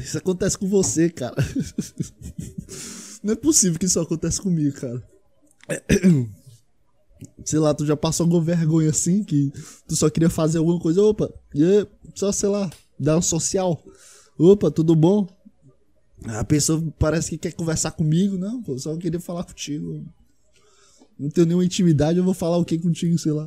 Isso 0.03 0.19
acontece 0.19 0.59
com 0.59 0.67
você, 0.67 1.09
cara. 1.09 1.37
Não 3.23 3.35
é 3.35 3.37
possível 3.37 3.79
que 3.79 3.87
isso 3.87 4.01
aconteça 4.01 4.43
comigo, 4.43 4.75
cara. 4.77 5.03
Sei 7.45 7.59
lá, 7.59 7.75
tu 7.75 7.85
já 7.85 7.97
passou 7.97 8.25
alguma 8.25 8.43
vergonha 8.43 8.91
assim 8.91 9.23
que 9.23 9.53
tu 9.87 9.95
só 9.95 10.09
queria 10.09 10.31
fazer 10.31 10.59
alguma 10.59 10.81
coisa. 10.81 11.03
Opa, 11.03 11.31
e 11.55 11.87
só, 12.15 12.33
sei 12.33 12.49
lá, 12.49 12.71
dar 12.99 13.19
um 13.19 13.23
social. 13.23 13.83
Opa, 14.39 14.71
tudo 14.71 14.97
bom? 14.97 15.29
A 16.25 16.45
pessoa 16.45 16.83
parece 16.99 17.31
que 17.31 17.39
quer 17.39 17.53
conversar 17.53 17.91
comigo. 17.91 18.39
Não, 18.39 18.63
pô, 18.63 18.79
só 18.79 18.97
queria 18.97 19.21
falar 19.21 19.45
contigo 19.45 20.03
não 21.21 21.29
tenho 21.29 21.47
nenhuma 21.47 21.65
intimidade, 21.67 22.19
eu 22.19 22.25
vou 22.25 22.33
falar 22.33 22.57
o 22.57 22.65
que 22.65 22.79
contigo, 22.79 23.19
sei 23.19 23.33
lá. 23.33 23.47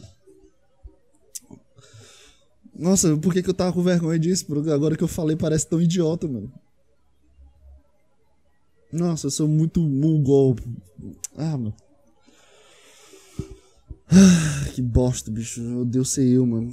Nossa, 2.76 3.16
por 3.18 3.34
que, 3.34 3.44
que 3.44 3.50
eu 3.50 3.54
tava 3.54 3.72
com 3.72 3.84
vergonha 3.84 4.18
disso? 4.18 4.46
Porque 4.46 4.70
agora 4.70 4.96
que 4.98 5.04
eu 5.04 5.08
falei 5.08 5.36
parece 5.36 5.68
tão 5.68 5.82
idiota, 5.82 6.28
mano. 6.28 6.52
Nossa, 8.92 9.28
eu 9.28 9.32
sou 9.32 9.48
muito 9.48 9.80
mongol. 9.82 10.56
Ah, 11.38 11.58
mano. 11.58 11.74
Ah, 14.10 14.70
que 14.74 14.82
bosta, 14.82 15.32
bicho. 15.32 15.62
Meu 15.62 15.86
Deus, 15.86 16.12
sei 16.12 16.38
eu, 16.38 16.46
mano. 16.46 16.72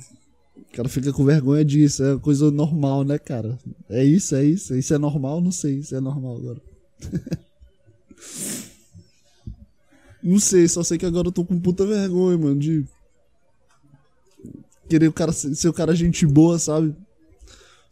O 0.56 0.72
cara 0.72 0.88
fica 0.88 1.12
com 1.12 1.24
vergonha 1.24 1.64
disso. 1.64 2.04
É 2.04 2.18
coisa 2.18 2.50
normal, 2.50 3.04
né, 3.04 3.18
cara? 3.18 3.58
É 3.88 4.04
isso, 4.04 4.34
é 4.34 4.44
isso. 4.44 4.74
Isso 4.74 4.92
é 4.94 4.98
normal? 4.98 5.40
Não 5.40 5.50
sei. 5.50 5.78
Isso 5.78 5.94
é 5.94 6.00
normal 6.00 6.36
agora. 6.36 6.60
Não 10.22 10.38
sei, 10.38 10.68
só 10.68 10.82
sei 10.82 10.98
que 10.98 11.06
agora 11.06 11.28
eu 11.28 11.32
tô 11.32 11.44
com 11.44 11.58
puta 11.58 11.86
vergonha, 11.86 12.36
mano, 12.36 12.58
de. 12.58 12.84
Querer 14.90 15.06
o 15.06 15.12
cara 15.12 15.30
ser 15.30 15.68
o 15.68 15.72
cara 15.72 15.94
gente 15.94 16.26
boa, 16.26 16.58
sabe? 16.58 16.96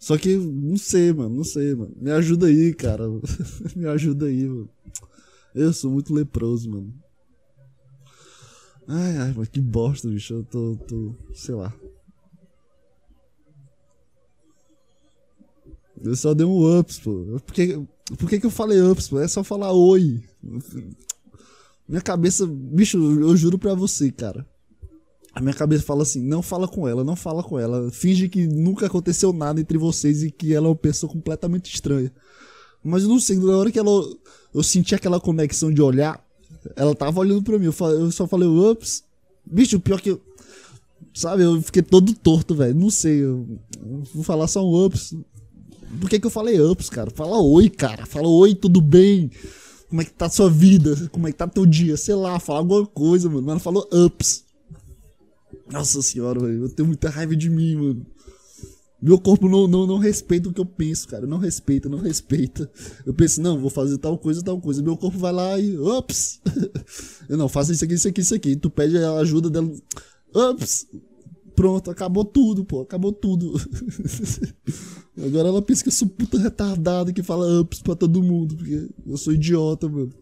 Só 0.00 0.18
que, 0.18 0.37
não 0.37 0.76
sei, 0.76 1.12
mano, 1.12 1.37
não 1.37 1.44
sei, 1.44 1.72
mano. 1.72 1.94
Me 1.96 2.11
ajuda 2.11 2.46
aí, 2.46 2.74
cara. 2.74 3.04
Me 3.76 3.87
ajuda 3.87 4.26
aí, 4.26 4.48
mano. 4.48 4.68
Eu 5.54 5.72
sou 5.72 5.92
muito 5.92 6.12
leproso, 6.12 6.68
mano. 6.68 6.92
Ai, 8.88 9.16
ai, 9.16 9.34
mas 9.37 9.48
que 9.48 9.61
bosta, 9.61 10.08
bicho. 10.08 10.34
Eu 10.34 10.42
tô, 10.42 10.76
tô. 10.88 11.14
Sei 11.32 11.54
lá. 11.54 11.72
Eu 16.02 16.16
só 16.16 16.34
dei 16.34 16.44
um 16.44 16.80
ups, 16.80 16.98
pô. 16.98 17.40
Por 17.46 17.54
que, 17.54 17.87
por 18.18 18.28
que, 18.28 18.40
que 18.40 18.46
eu 18.46 18.50
falei 18.50 18.82
ups, 18.82 19.06
pô? 19.06 19.20
É 19.20 19.28
só 19.28 19.44
falar 19.44 19.72
oi. 19.72 20.20
Minha 21.88 22.02
cabeça, 22.02 22.44
bicho, 22.44 22.98
eu 22.98 23.37
juro 23.37 23.56
pra 23.56 23.74
você, 23.74 24.11
cara. 24.11 24.44
A 25.34 25.40
minha 25.40 25.54
cabeça 25.54 25.84
fala 25.84 26.02
assim: 26.02 26.22
não 26.22 26.42
fala 26.42 26.66
com 26.66 26.88
ela, 26.88 27.04
não 27.04 27.16
fala 27.16 27.42
com 27.42 27.58
ela. 27.58 27.90
Finge 27.90 28.28
que 28.28 28.46
nunca 28.46 28.86
aconteceu 28.86 29.32
nada 29.32 29.60
entre 29.60 29.78
vocês 29.78 30.22
e 30.22 30.30
que 30.30 30.54
ela 30.54 30.66
é 30.66 30.70
uma 30.70 30.76
pessoa 30.76 31.10
completamente 31.10 31.72
estranha. 31.72 32.12
Mas 32.82 33.02
eu 33.02 33.08
não 33.08 33.20
sei, 33.20 33.36
na 33.36 33.56
hora 33.56 33.70
que 33.70 33.78
ela, 33.78 33.90
eu 34.54 34.62
senti 34.62 34.94
aquela 34.94 35.20
conexão 35.20 35.72
de 35.72 35.82
olhar, 35.82 36.24
ela 36.76 36.94
tava 36.94 37.20
olhando 37.20 37.42
pra 37.42 37.58
mim. 37.58 37.66
Eu, 37.66 38.12
só 38.12 38.26
falei, 38.26 38.48
ups. 38.48 39.04
Bicho, 39.44 39.80
pior 39.80 40.00
que 40.00 40.10
eu. 40.10 40.20
Sabe, 41.14 41.42
eu 41.42 41.60
fiquei 41.60 41.82
todo 41.82 42.14
torto, 42.14 42.54
velho. 42.54 42.74
Não 42.74 42.90
sei, 42.90 43.24
eu, 43.24 43.46
vou 44.14 44.22
falar 44.22 44.46
só 44.46 44.64
um 44.64 44.84
ups. 44.84 45.14
Por 46.00 46.08
que, 46.08 46.20
que 46.20 46.26
eu 46.26 46.30
falei 46.30 46.60
ups, 46.60 46.90
cara? 46.90 47.10
Fala 47.10 47.40
oi, 47.40 47.68
cara. 47.68 48.06
Fala 48.06 48.28
oi, 48.28 48.54
tudo 48.54 48.80
bem? 48.80 49.30
como 49.88 50.02
é 50.02 50.04
que 50.04 50.12
tá 50.12 50.26
a 50.26 50.30
sua 50.30 50.50
vida, 50.50 51.08
como 51.10 51.26
é 51.26 51.32
que 51.32 51.38
tá 51.38 51.46
teu 51.46 51.64
dia, 51.64 51.96
sei 51.96 52.14
lá, 52.14 52.38
fala 52.38 52.58
alguma 52.58 52.86
coisa, 52.86 53.28
mano. 53.28 53.42
Mas 53.46 53.62
falou 53.62 53.88
ups. 53.92 54.44
Nossa 55.70 56.02
senhora, 56.02 56.40
velho, 56.40 56.64
eu 56.64 56.68
tenho 56.68 56.87
muita 56.87 57.11
raiva 57.11 57.37
de 57.37 57.48
mim, 57.48 57.76
mano. 57.76 58.06
Meu 59.00 59.18
corpo 59.18 59.48
não, 59.48 59.68
não, 59.68 59.87
não 59.87 59.98
respeita 59.98 60.48
o 60.48 60.52
que 60.52 60.61
eu 60.61 60.66
penso, 60.66 61.06
cara. 61.06 61.24
Não 61.24 61.38
respeita, 61.38 61.88
não 61.88 61.98
respeita. 61.98 62.68
Eu 63.06 63.14
penso, 63.14 63.40
não, 63.40 63.61
vou 63.61 63.70
fazer 63.70 63.96
tal 63.98 64.18
coisa, 64.18 64.42
tal 64.42 64.61
coisa. 64.61 64.82
Meu 64.82 64.96
corpo 64.96 65.16
vai 65.16 65.32
lá 65.32 65.58
e. 65.58 65.78
Ups! 65.78 66.40
Eu 67.28 67.37
não, 67.37 67.48
faça 67.48 67.72
isso 67.72 67.84
aqui, 67.84 67.94
isso 67.94 68.08
aqui, 68.08 68.20
isso 68.22 68.34
aqui. 68.34 68.56
Tu 68.56 68.68
pede 68.68 68.98
a 68.98 69.12
ajuda 69.18 69.48
dela. 69.48 69.70
Ups! 70.34 70.87
Pronto, 71.54 71.90
acabou 71.90 72.24
tudo, 72.24 72.64
pô. 72.64 72.80
Acabou 72.80 73.12
tudo. 73.12 73.52
Agora 75.16 75.48
ela 75.48 75.62
pensa 75.62 75.82
que 75.82 75.88
eu 75.88 75.92
sou 75.92 76.08
puta 76.08 76.38
retardado 76.38 77.12
que 77.12 77.22
fala 77.22 77.61
ups 77.61 77.82
pra 77.82 77.96
todo 77.96 78.22
mundo. 78.22 78.56
Porque 78.56 78.88
eu 79.06 79.16
sou 79.16 79.32
idiota, 79.32 79.88
mano. 79.88 80.12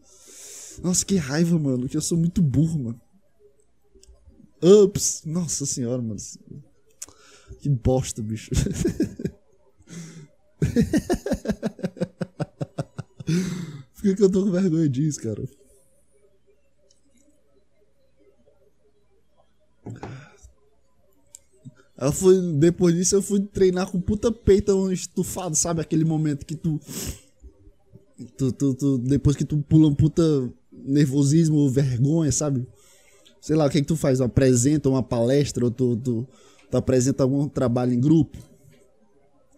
Nossa, 0.83 1.05
que 1.05 1.17
raiva, 1.17 1.59
mano. 1.59 1.89
Que 1.89 1.97
eu 1.97 2.01
sou 2.01 2.17
muito 2.17 2.43
burro, 2.43 2.85
mano. 2.85 3.01
Ups. 4.63 5.23
Nossa 5.25 5.67
senhora, 5.67 6.03
mano. 6.03 6.21
Que 7.61 7.69
bosta, 7.69 8.23
bicho. 8.23 8.51
Por 13.95 14.03
que, 14.03 14.15
que 14.15 14.23
eu 14.23 14.31
tô 14.31 14.45
com 14.45 14.51
vergonha 14.51 14.89
disso, 14.89 15.21
cara? 15.21 15.43
Eu 21.99 22.13
fui, 22.13 22.53
depois 22.59 22.95
disso 22.95 23.17
eu 23.17 23.23
fui 23.23 23.41
treinar 23.41 23.91
com 23.91 24.01
puta 24.01 24.31
peito 24.31 24.93
estufado, 24.93 25.57
sabe? 25.57 25.81
Aquele 25.81 26.05
momento 26.05 26.45
que 26.45 26.55
tu, 26.55 26.79
tu, 28.37 28.53
tu, 28.53 28.75
tu 28.75 28.99
depois 28.99 29.35
que 29.35 29.45
tu 29.45 29.59
pula 29.59 29.89
um 29.89 29.95
puta 29.95 30.23
nervosismo, 30.71 31.71
vergonha, 31.71 32.31
sabe? 32.31 32.67
Sei 33.47 33.55
lá, 33.55 33.65
o 33.65 33.71
que, 33.71 33.79
é 33.79 33.81
que 33.81 33.87
tu 33.87 33.95
faz? 33.95 34.21
Apresenta 34.21 34.89
uma 34.89 35.05
palestra 35.05 35.65
ou 35.65 35.71
tu, 35.71 35.97
tu, 35.97 36.27
Tu 36.69 36.77
apresenta 36.77 37.23
algum 37.23 37.49
trabalho 37.49 37.93
em 37.93 38.01
grupo. 38.01 38.37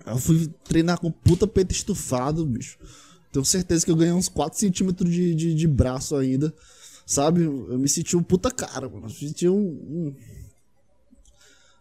Eu 0.07 0.19
fui 0.19 0.47
treinar 0.65 1.01
com 1.01 1.11
puta 1.11 1.47
peito 1.47 1.73
estufado, 1.73 2.45
bicho. 2.45 2.79
Tenho 3.33 3.47
certeza 3.47 3.87
que 3.87 3.91
eu 3.91 3.97
ganhei 3.97 4.13
uns 4.13 4.29
4 4.29 4.59
centímetros 4.59 5.11
de, 5.11 5.35
de, 5.35 5.55
de 5.55 5.67
braço 5.67 6.17
ainda. 6.17 6.53
Sabe? 7.07 7.45
Eu 7.45 7.79
me 7.79 7.89
senti 7.89 8.15
um 8.15 8.23
puta 8.23 8.51
cara, 8.51 8.91
mano. 8.91 9.05
Eu 9.05 9.09
me 9.09 9.15
senti 9.15 9.49
um, 9.49 9.59
um... 9.59 10.15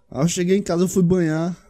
Aí 0.09 0.23
eu 0.23 0.29
cheguei 0.29 0.55
em 0.55 0.63
casa, 0.63 0.83
eu 0.83 0.87
fui 0.87 1.03
banhar. 1.03 1.61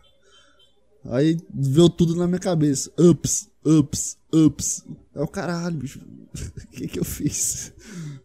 Aí 1.05 1.35
veio 1.51 1.89
tudo 1.89 2.15
na 2.15 2.27
minha 2.27 2.39
cabeça. 2.39 2.91
Ups, 2.95 3.49
ups, 3.67 4.17
ups. 4.33 4.85
É 5.13 5.21
o 5.21 5.27
caralho, 5.27 5.77
bicho. 5.77 5.99
O 5.99 6.67
que 6.71 6.87
que 6.87 6.99
eu 6.99 7.05
fiz? 7.05 7.73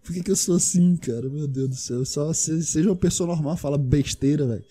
Por 0.02 0.12
que 0.14 0.22
que 0.22 0.31
eu 0.31 0.37
sou 0.37 0.57
assim, 0.57 0.96
cara? 0.96 1.28
Meu 1.28 1.48
Deus 1.48 1.68
do 1.68 1.76
céu. 1.76 2.05
Só 2.05 2.33
seja 2.33 2.88
uma 2.88 2.96
pessoa 2.96 3.26
normal, 3.26 3.57
fala 3.57 3.76
besteira, 3.76 4.46
velho. 4.46 4.64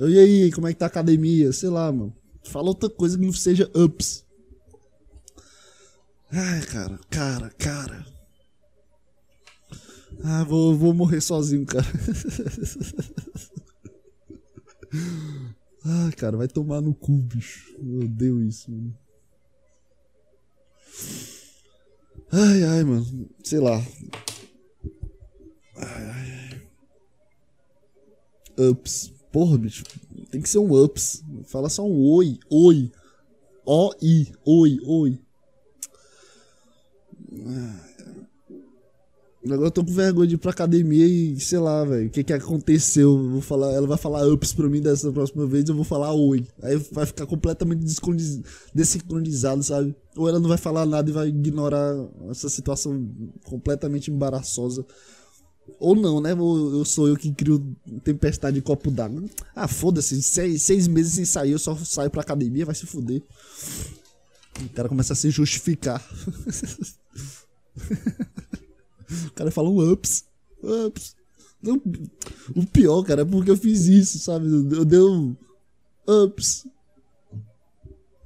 E 0.00 0.18
aí, 0.18 0.52
como 0.52 0.66
é 0.68 0.72
que 0.72 0.78
tá 0.78 0.86
a 0.86 0.88
academia? 0.88 1.52
Sei 1.52 1.68
lá, 1.68 1.90
mano. 1.90 2.14
Fala 2.44 2.68
outra 2.68 2.88
coisa 2.88 3.18
que 3.18 3.24
não 3.24 3.32
seja 3.32 3.70
ups. 3.74 4.24
Ai, 6.30 6.60
cara, 6.62 7.00
cara, 7.10 7.50
cara. 7.50 8.06
Ah, 10.22 10.44
vou, 10.44 10.76
vou 10.76 10.92
morrer 10.92 11.20
sozinho, 11.20 11.64
cara. 11.64 11.86
Ai, 15.84 16.12
cara, 16.12 16.36
vai 16.36 16.48
tomar 16.48 16.80
no 16.80 16.94
cu, 16.94 17.12
bicho. 17.18 17.74
Eu 17.78 18.00
odeio 18.00 18.42
isso, 18.42 18.70
mano. 18.70 18.94
Ai, 22.30 22.62
ai, 22.62 22.84
mano. 22.84 23.06
Sei 23.42 23.58
lá. 23.58 23.82
Ai, 25.76 26.10
ai. 26.10 26.62
Ups. 28.70 29.12
Porra, 29.32 29.56
bicho. 29.56 29.84
Tem 30.30 30.40
que 30.40 30.48
ser 30.48 30.58
um 30.58 30.72
ups. 30.72 31.22
Fala 31.46 31.68
só 31.68 31.84
um 31.84 32.12
oi. 32.12 32.38
Oi. 32.50 32.92
O-I. 33.64 34.32
Oi, 34.44 34.78
oi. 34.84 35.20
Agora 39.54 39.68
eu 39.68 39.72
tô 39.72 39.84
com 39.84 39.92
vergonha 39.92 40.26
de 40.26 40.34
ir 40.34 40.38
pra 40.38 40.50
academia 40.50 41.06
e 41.06 41.38
sei 41.40 41.58
lá, 41.58 41.84
velho. 41.84 42.08
O 42.08 42.10
que 42.10 42.24
que 42.24 42.32
aconteceu? 42.32 43.16
Eu 43.16 43.30
vou 43.30 43.40
falar, 43.40 43.72
ela 43.72 43.86
vai 43.86 43.98
falar 43.98 44.26
ups 44.26 44.52
pra 44.52 44.68
mim 44.68 44.80
dessa 44.80 45.12
próxima 45.12 45.46
vez, 45.46 45.68
eu 45.68 45.74
vou 45.74 45.84
falar 45.84 46.12
oi. 46.12 46.46
Aí 46.62 46.76
vai 46.92 47.06
ficar 47.06 47.26
completamente 47.26 47.84
desincronizado, 48.74 49.62
sabe? 49.62 49.94
Ou 50.16 50.28
ela 50.28 50.40
não 50.40 50.48
vai 50.48 50.58
falar 50.58 50.86
nada 50.86 51.08
e 51.08 51.12
vai 51.12 51.28
ignorar 51.28 51.94
essa 52.30 52.48
situação 52.48 53.08
completamente 53.44 54.10
embaraçosa. 54.10 54.84
Ou 55.78 55.94
não, 55.94 56.20
né? 56.20 56.34
Ou 56.34 56.78
eu 56.78 56.84
sou 56.84 57.08
eu 57.08 57.16
que 57.16 57.32
crio 57.32 57.76
tempestade 58.02 58.54
de 58.56 58.62
copo 58.62 58.90
d'água. 58.90 59.22
Ah, 59.54 59.68
foda-se. 59.68 60.22
Seis, 60.22 60.62
seis 60.62 60.88
meses 60.88 61.12
sem 61.14 61.24
sair, 61.24 61.52
eu 61.52 61.58
só 61.58 61.76
saio 61.76 62.10
pra 62.10 62.22
academia, 62.22 62.64
vai 62.64 62.74
se 62.74 62.86
fuder. 62.86 63.22
O 64.64 64.68
cara 64.70 64.88
começa 64.88 65.12
a 65.12 65.16
se 65.16 65.30
justificar. 65.30 66.02
o 69.26 69.32
cara 69.32 69.50
fala 69.50 69.68
ups. 69.68 70.24
Ups. 70.62 71.16
Não, 71.62 71.80
o 72.54 72.66
pior, 72.66 73.02
cara, 73.02 73.22
é 73.22 73.24
porque 73.24 73.50
eu 73.50 73.56
fiz 73.56 73.86
isso, 73.86 74.18
sabe? 74.18 74.46
Eu 74.46 74.84
dei 74.84 75.00
um 75.00 75.36
ups. 76.06 76.66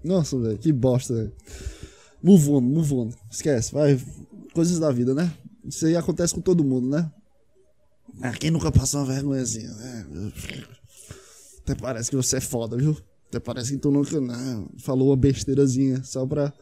Nossa, 0.04 0.38
velho, 0.38 0.58
que 0.58 0.72
bosta, 0.72 1.14
velho. 1.14 1.32
Move 2.22 2.50
on, 2.50 2.60
move 2.60 2.94
on. 2.94 3.10
Esquece, 3.30 3.72
vai. 3.72 4.00
Coisas 4.52 4.78
da 4.78 4.90
vida, 4.90 5.14
né? 5.14 5.32
Isso 5.64 5.86
aí 5.86 5.96
acontece 5.96 6.34
com 6.34 6.40
todo 6.40 6.64
mundo, 6.64 6.88
né? 6.88 7.10
Ah, 8.20 8.32
quem 8.32 8.50
nunca 8.50 8.70
passou 8.70 9.00
uma 9.00 9.06
vergonhazinha, 9.06 9.70
né? 9.70 10.06
Até 11.60 11.74
parece 11.74 12.10
que 12.10 12.16
você 12.16 12.36
é 12.36 12.40
foda, 12.40 12.76
viu? 12.76 12.96
Até 13.28 13.40
parece 13.40 13.72
que 13.72 13.78
tu 13.78 13.90
nunca 13.90 14.20
né, 14.20 14.66
falou 14.78 15.08
uma 15.08 15.16
besteirazinha 15.16 16.02
só 16.04 16.26
pra. 16.26 16.52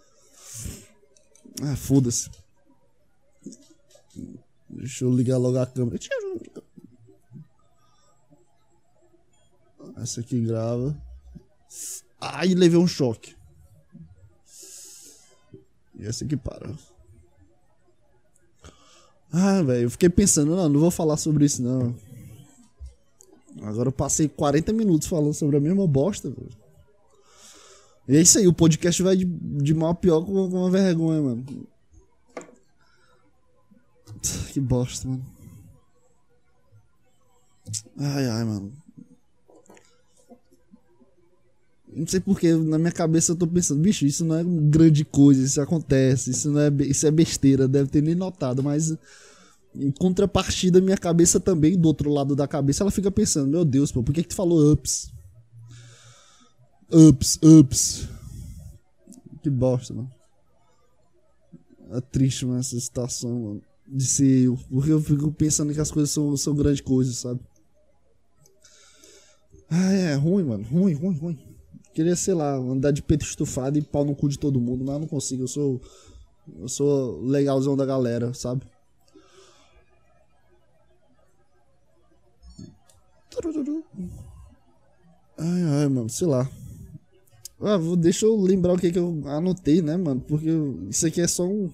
Ah, 1.62 1.74
foda-se. 1.74 2.30
Deixa 4.68 5.04
eu 5.04 5.12
ligar 5.12 5.38
logo 5.38 5.58
a 5.58 5.66
câmera. 5.66 5.98
Essa 9.96 10.20
aqui 10.20 10.40
grava. 10.40 10.96
Ai, 12.20 12.54
levei 12.54 12.78
um 12.78 12.86
choque. 12.86 13.34
E 15.98 16.06
essa 16.06 16.24
aqui 16.24 16.36
para. 16.36 16.74
Ah, 19.32 19.62
velho, 19.62 19.84
eu 19.84 19.90
fiquei 19.90 20.08
pensando, 20.08 20.56
não, 20.56 20.68
não 20.68 20.80
vou 20.80 20.90
falar 20.90 21.16
sobre 21.16 21.44
isso 21.44 21.62
não. 21.62 21.94
Agora 23.62 23.88
eu 23.88 23.92
passei 23.92 24.28
40 24.28 24.72
minutos 24.72 25.06
falando 25.06 25.34
sobre 25.34 25.56
a 25.56 25.60
mesma 25.60 25.86
bosta, 25.86 26.30
velho. 26.30 26.48
E 28.08 28.16
é 28.16 28.20
isso 28.20 28.38
aí, 28.38 28.48
o 28.48 28.52
podcast 28.52 29.00
vai 29.02 29.16
de, 29.16 29.24
de 29.24 29.74
mal 29.74 29.90
a 29.90 29.94
pior 29.94 30.24
com 30.24 30.32
uma 30.32 30.70
vergonha, 30.70 31.22
mano. 31.22 31.44
Que 34.52 34.60
bosta, 34.60 35.08
mano. 35.08 35.24
Ai, 37.98 38.26
ai, 38.26 38.44
mano. 38.44 38.72
Não 41.92 42.06
sei 42.06 42.20
porque 42.20 42.54
na 42.54 42.78
minha 42.78 42.92
cabeça 42.92 43.32
eu 43.32 43.36
tô 43.36 43.46
pensando, 43.46 43.80
bicho, 43.80 44.06
isso 44.06 44.24
não 44.24 44.36
é 44.36 44.44
grande 44.44 45.04
coisa, 45.04 45.42
isso 45.42 45.60
acontece, 45.60 46.30
isso 46.30 46.50
não 46.50 46.60
é, 46.60 46.70
isso 46.82 47.06
é 47.06 47.10
besteira, 47.10 47.66
deve 47.66 47.90
ter 47.90 48.00
nem 48.00 48.14
notado, 48.14 48.62
mas 48.62 48.96
em 49.74 49.90
contrapartida, 49.90 50.80
minha 50.80 50.96
cabeça 50.96 51.38
também, 51.38 51.78
do 51.78 51.86
outro 51.86 52.10
lado 52.10 52.34
da 52.34 52.46
cabeça, 52.46 52.82
ela 52.82 52.90
fica 52.90 53.10
pensando: 53.10 53.48
Meu 53.48 53.64
Deus, 53.64 53.92
pô, 53.92 54.02
por 54.02 54.12
que, 54.12 54.22
que 54.22 54.28
tu 54.28 54.34
falou 54.34 54.72
ups? 54.72 55.12
Ups, 56.92 57.38
ups. 57.42 58.08
Que 59.42 59.48
bosta, 59.48 59.94
mano. 59.94 60.10
É 61.92 62.00
triste, 62.00 62.46
mano, 62.46 62.60
essa 62.60 62.78
situação, 62.78 63.30
mano. 63.30 63.62
De 63.92 64.06
ser. 64.06 64.48
Porque 64.70 64.92
eu 64.92 65.00
fico 65.00 65.32
pensando 65.32 65.74
que 65.74 65.80
as 65.80 65.90
coisas 65.90 66.10
são, 66.10 66.36
são 66.36 66.54
grandes 66.54 66.80
coisas, 66.80 67.16
sabe? 67.16 67.40
Ah, 69.68 69.92
é 69.92 70.14
ruim, 70.14 70.44
mano. 70.44 70.64
Ruim, 70.64 70.94
ruim, 70.94 71.16
ruim. 71.16 71.38
Queria, 71.92 72.14
sei 72.14 72.34
lá, 72.34 72.54
andar 72.54 72.92
de 72.92 73.02
peito 73.02 73.24
estufado 73.24 73.78
e 73.78 73.82
pau 73.82 74.04
no 74.04 74.14
cu 74.14 74.28
de 74.28 74.38
todo 74.38 74.60
mundo, 74.60 74.84
mas 74.84 74.94
eu 74.94 75.00
não 75.00 75.08
consigo. 75.08 75.42
Eu 75.42 75.48
sou. 75.48 75.80
Eu 76.58 76.68
sou 76.68 77.20
legalzão 77.22 77.76
da 77.76 77.84
galera, 77.84 78.32
sabe? 78.32 78.62
Ai, 85.38 85.62
ai, 85.62 85.88
mano, 85.88 86.08
sei 86.08 86.26
lá. 86.26 86.48
Ah, 87.60 87.76
vou, 87.76 87.96
deixa 87.96 88.24
eu 88.26 88.36
lembrar 88.40 88.72
o 88.72 88.78
que, 88.78 88.90
que 88.90 88.98
eu 88.98 89.22
anotei, 89.26 89.82
né, 89.82 89.96
mano? 89.96 90.20
Porque 90.20 90.48
isso 90.88 91.06
aqui 91.06 91.20
é 91.20 91.28
só 91.28 91.44
um. 91.44 91.70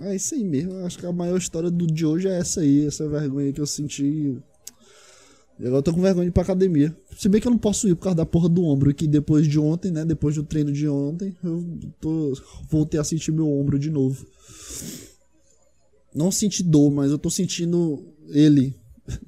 É 0.00 0.14
isso 0.16 0.34
aí 0.34 0.44
mesmo. 0.44 0.84
Acho 0.84 0.98
que 0.98 1.06
a 1.06 1.12
maior 1.12 1.36
história 1.36 1.70
do 1.70 1.86
de 1.86 2.06
hoje 2.06 2.28
é 2.28 2.38
essa 2.38 2.60
aí, 2.60 2.86
essa 2.86 3.08
vergonha 3.08 3.52
que 3.52 3.60
eu 3.60 3.66
senti. 3.66 4.38
E 5.58 5.66
agora 5.66 5.78
eu 5.78 5.82
tô 5.82 5.92
com 5.92 6.00
vergonha 6.00 6.24
de 6.24 6.30
ir 6.30 6.32
pra 6.32 6.42
academia. 6.42 6.96
Se 7.16 7.28
bem 7.28 7.40
que 7.40 7.46
eu 7.46 7.50
não 7.50 7.58
posso 7.58 7.88
ir 7.88 7.94
por 7.94 8.04
causa 8.04 8.16
da 8.16 8.26
porra 8.26 8.48
do 8.48 8.64
ombro, 8.64 8.92
que 8.94 9.06
depois 9.06 9.46
de 9.46 9.58
ontem, 9.58 9.92
né? 9.92 10.04
Depois 10.04 10.34
do 10.34 10.42
treino 10.42 10.72
de 10.72 10.88
ontem, 10.88 11.36
eu 11.44 11.64
tô, 12.00 12.32
voltei 12.68 12.98
a 12.98 13.04
sentir 13.04 13.32
meu 13.32 13.48
ombro 13.48 13.78
de 13.78 13.90
novo. 13.90 14.26
Não 16.14 16.30
senti 16.30 16.62
dor, 16.62 16.90
mas 16.90 17.10
eu 17.10 17.18
tô 17.18 17.30
sentindo 17.30 18.04
ele 18.28 18.74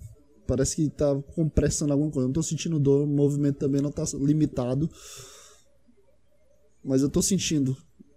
Parece 0.46 0.77
que 0.77 0.90
tá 0.90 1.14
compressando 1.35 1.92
alguma 1.92 2.11
coisa. 2.11 2.24
Eu 2.24 2.29
não 2.29 2.35
tô 2.35 2.42
sentindo 2.42 2.79
dor, 2.79 3.05
o 3.05 3.07
movimento 3.07 3.59
também 3.59 3.81
não 3.81 3.90
tá 3.90 4.05
limitado. 4.14 4.90
Mas 6.85 7.03
eu 7.03 7.09
tô 7.09 7.22
sentindo. 7.22 7.77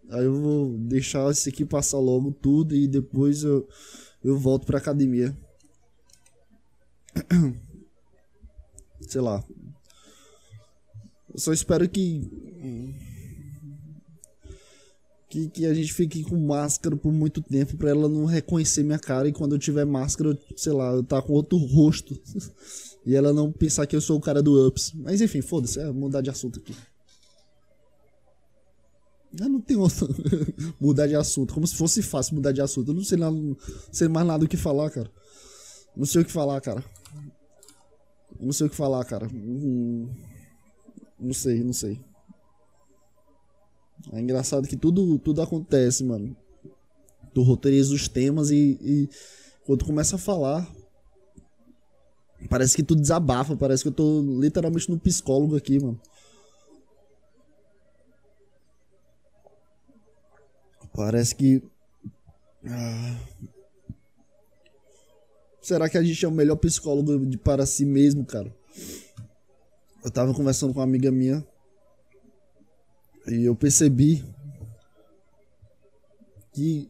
Aí 0.09 0.23
eu 0.23 0.33
vou 0.33 0.77
deixar 0.77 1.29
esse 1.31 1.49
aqui 1.49 1.65
passar 1.65 1.99
logo 1.99 2.31
tudo 2.31 2.75
e 2.75 2.87
depois 2.87 3.43
eu, 3.43 3.67
eu 4.23 4.37
volto 4.37 4.65
pra 4.65 4.77
academia. 4.77 5.37
Sei 9.01 9.21
lá. 9.21 9.43
Eu 11.33 11.39
só 11.39 11.53
espero 11.53 11.87
que 11.89 12.29
que, 15.29 15.49
que 15.49 15.65
a 15.65 15.73
gente 15.73 15.93
fique 15.93 16.23
com 16.23 16.37
máscara 16.37 16.95
por 16.95 17.11
muito 17.11 17.41
tempo 17.41 17.75
para 17.77 17.89
ela 17.89 18.07
não 18.07 18.25
reconhecer 18.25 18.83
minha 18.83 18.99
cara 18.99 19.27
e 19.27 19.33
quando 19.33 19.55
eu 19.55 19.59
tiver 19.59 19.85
máscara, 19.85 20.37
sei 20.55 20.71
lá, 20.71 20.93
eu 20.93 21.03
tá 21.03 21.21
com 21.21 21.33
outro 21.33 21.57
rosto 21.57 22.19
e 23.05 23.13
ela 23.13 23.33
não 23.33 23.51
pensar 23.51 23.85
que 23.85 23.95
eu 23.95 24.01
sou 24.01 24.17
o 24.17 24.21
cara 24.21 24.41
do 24.41 24.67
Ups. 24.67 24.93
Mas 24.95 25.21
enfim, 25.21 25.41
foda-se, 25.41 25.79
é 25.79 25.91
mudar 25.91 26.21
de 26.21 26.29
assunto 26.29 26.59
aqui. 26.59 26.73
Eu 29.39 29.49
não 29.49 29.61
tenho 29.61 29.81
outro 29.81 30.07
mudar 30.79 31.07
de 31.07 31.15
assunto, 31.15 31.53
como 31.53 31.67
se 31.67 31.75
fosse 31.75 32.01
fácil 32.01 32.35
mudar 32.35 32.51
de 32.51 32.61
assunto. 32.61 32.91
Eu 32.91 32.95
não 32.95 33.03
sei, 33.03 33.17
nada, 33.17 33.35
não 33.35 33.57
sei 33.91 34.07
mais 34.07 34.25
nada 34.25 34.45
o 34.45 34.47
que 34.47 34.57
falar, 34.57 34.89
cara. 34.89 35.11
Não 35.95 36.05
sei 36.05 36.21
o 36.21 36.25
que 36.25 36.31
falar, 36.31 36.59
cara. 36.61 36.83
Não 38.39 38.53
sei 38.53 38.67
o 38.67 38.69
que 38.69 38.75
falar, 38.75 39.03
cara. 39.05 39.27
Hum, 39.27 40.09
não 41.19 41.33
sei, 41.33 41.63
não 41.63 41.73
sei. 41.73 41.99
É 44.13 44.19
engraçado 44.19 44.67
que 44.67 44.77
tudo, 44.77 45.17
tudo 45.19 45.41
acontece, 45.41 46.03
mano. 46.03 46.35
Tu 47.33 47.41
roteiriza 47.41 47.93
os 47.93 48.07
temas 48.07 48.51
e, 48.51 48.77
e 48.81 49.09
quando 49.65 49.85
começa 49.85 50.15
a 50.15 50.19
falar, 50.19 50.67
Parece 52.49 52.75
que 52.75 52.83
tu 52.83 52.95
desabafa, 52.95 53.55
parece 53.55 53.83
que 53.83 53.89
eu 53.89 53.93
tô 53.93 54.21
literalmente 54.39 54.89
no 54.89 54.99
psicólogo 54.99 55.55
aqui, 55.55 55.79
mano. 55.79 55.99
Parece 60.97 61.35
que. 61.35 61.61
Ah, 62.65 63.19
será 65.61 65.87
que 65.87 65.95
a 65.95 66.01
gente 66.01 66.25
é 66.25 66.27
o 66.27 66.31
melhor 66.31 66.55
psicólogo 66.55 67.23
de 67.23 67.37
para 67.37 67.67
si 67.67 67.85
mesmo, 67.85 68.25
cara? 68.25 68.51
Eu 70.03 70.09
tava 70.09 70.33
conversando 70.33 70.73
com 70.73 70.79
uma 70.79 70.85
amiga 70.85 71.11
minha 71.11 71.45
e 73.27 73.45
eu 73.45 73.55
percebi 73.55 74.25
que 76.51 76.89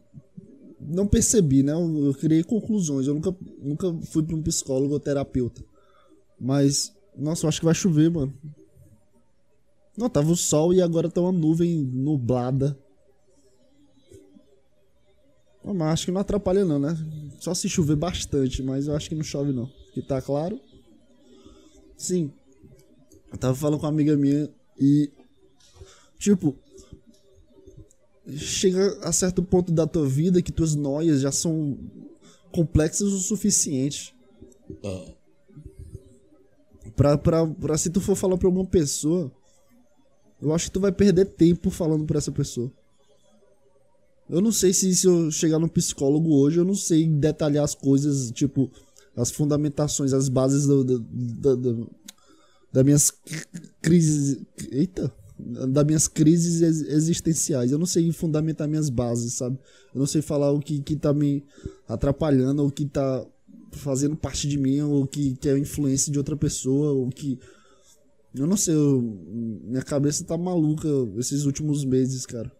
não 0.80 1.06
percebi, 1.06 1.62
né? 1.62 1.72
Eu, 1.72 2.06
eu 2.06 2.14
criei 2.14 2.42
conclusões. 2.42 3.06
Eu 3.06 3.12
nunca, 3.12 3.36
nunca 3.60 3.92
fui 4.06 4.22
para 4.22 4.34
um 4.34 4.42
psicólogo 4.42 4.94
ou 4.94 5.00
terapeuta. 5.00 5.62
Mas, 6.40 6.94
nossa, 7.14 7.44
eu 7.44 7.48
acho 7.50 7.60
que 7.60 7.66
vai 7.66 7.74
chover, 7.74 8.10
mano. 8.10 8.32
Não, 9.98 10.08
tava 10.08 10.32
o 10.32 10.36
sol 10.36 10.72
e 10.72 10.80
agora 10.80 11.10
tá 11.10 11.20
uma 11.20 11.30
nuvem 11.30 11.76
nublada. 11.76 12.74
Mas 15.64 15.92
acho 15.92 16.06
que 16.06 16.12
não 16.12 16.20
atrapalha 16.20 16.64
não, 16.64 16.78
né? 16.78 16.96
Só 17.38 17.54
se 17.54 17.68
chover 17.68 17.96
bastante, 17.96 18.62
mas 18.62 18.86
eu 18.86 18.96
acho 18.96 19.08
que 19.08 19.14
não 19.14 19.22
chove 19.22 19.52
não. 19.52 19.70
Que 19.92 20.02
tá 20.02 20.20
claro. 20.22 20.60
Sim. 21.96 22.32
Eu 23.30 23.38
tava 23.38 23.54
falando 23.54 23.78
com 23.78 23.86
uma 23.86 23.92
amiga 23.92 24.16
minha 24.16 24.48
e. 24.78 25.10
Tipo, 26.18 26.56
chega 28.36 28.98
a 29.02 29.12
certo 29.12 29.42
ponto 29.42 29.72
da 29.72 29.86
tua 29.86 30.06
vida 30.06 30.42
que 30.42 30.52
tuas 30.52 30.74
noias 30.74 31.20
já 31.20 31.30
são 31.30 31.78
complexas 32.50 33.12
o 33.12 33.18
suficiente. 33.18 34.14
Uh. 34.70 35.14
Pra, 36.96 37.16
pra, 37.16 37.46
pra 37.46 37.78
se 37.78 37.90
tu 37.90 38.00
for 38.00 38.16
falar 38.16 38.36
pra 38.36 38.48
alguma 38.48 38.66
pessoa, 38.66 39.30
eu 40.40 40.52
acho 40.52 40.66
que 40.66 40.72
tu 40.72 40.80
vai 40.80 40.90
perder 40.90 41.26
tempo 41.26 41.70
falando 41.70 42.04
pra 42.04 42.18
essa 42.18 42.32
pessoa. 42.32 42.72
Eu 44.28 44.40
não 44.40 44.52
sei 44.52 44.72
se, 44.72 44.94
se 44.94 45.06
eu 45.06 45.30
chegar 45.30 45.58
no 45.58 45.68
psicólogo 45.68 46.34
hoje, 46.34 46.58
eu 46.58 46.64
não 46.64 46.74
sei 46.74 47.06
detalhar 47.06 47.64
as 47.64 47.74
coisas, 47.74 48.30
tipo, 48.30 48.70
as 49.16 49.30
fundamentações, 49.30 50.12
as 50.12 50.28
bases 50.28 50.66
do, 50.66 50.84
do, 50.84 50.98
do, 50.98 51.56
do 51.56 51.90
das 52.72 52.84
minhas 52.84 53.12
crises. 53.80 54.38
Eita! 54.70 55.12
das 55.38 55.84
minhas 55.84 56.08
crises 56.08 56.60
existenciais. 56.88 57.70
Eu 57.70 57.78
não 57.78 57.86
sei 57.86 58.10
fundamentar 58.12 58.68
minhas 58.68 58.90
bases, 58.90 59.34
sabe? 59.34 59.56
Eu 59.94 60.00
não 60.00 60.06
sei 60.06 60.20
falar 60.20 60.50
o 60.50 60.58
que, 60.58 60.80
que 60.80 60.96
tá 60.96 61.14
me 61.14 61.44
atrapalhando, 61.86 62.66
o 62.66 62.70
que 62.70 62.84
tá 62.84 63.24
fazendo 63.72 64.16
parte 64.16 64.48
de 64.48 64.58
mim, 64.58 64.80
ou 64.80 65.06
que, 65.06 65.36
que 65.36 65.48
é 65.48 65.56
influência 65.56 66.10
de 66.10 66.18
outra 66.18 66.36
pessoa, 66.36 66.92
ou 66.92 67.08
que. 67.08 67.38
Eu 68.34 68.46
não 68.46 68.56
sei, 68.56 68.74
eu, 68.74 69.00
minha 69.00 69.82
cabeça 69.82 70.24
tá 70.24 70.36
maluca 70.36 70.88
esses 71.16 71.44
últimos 71.44 71.84
meses, 71.84 72.26
cara. 72.26 72.50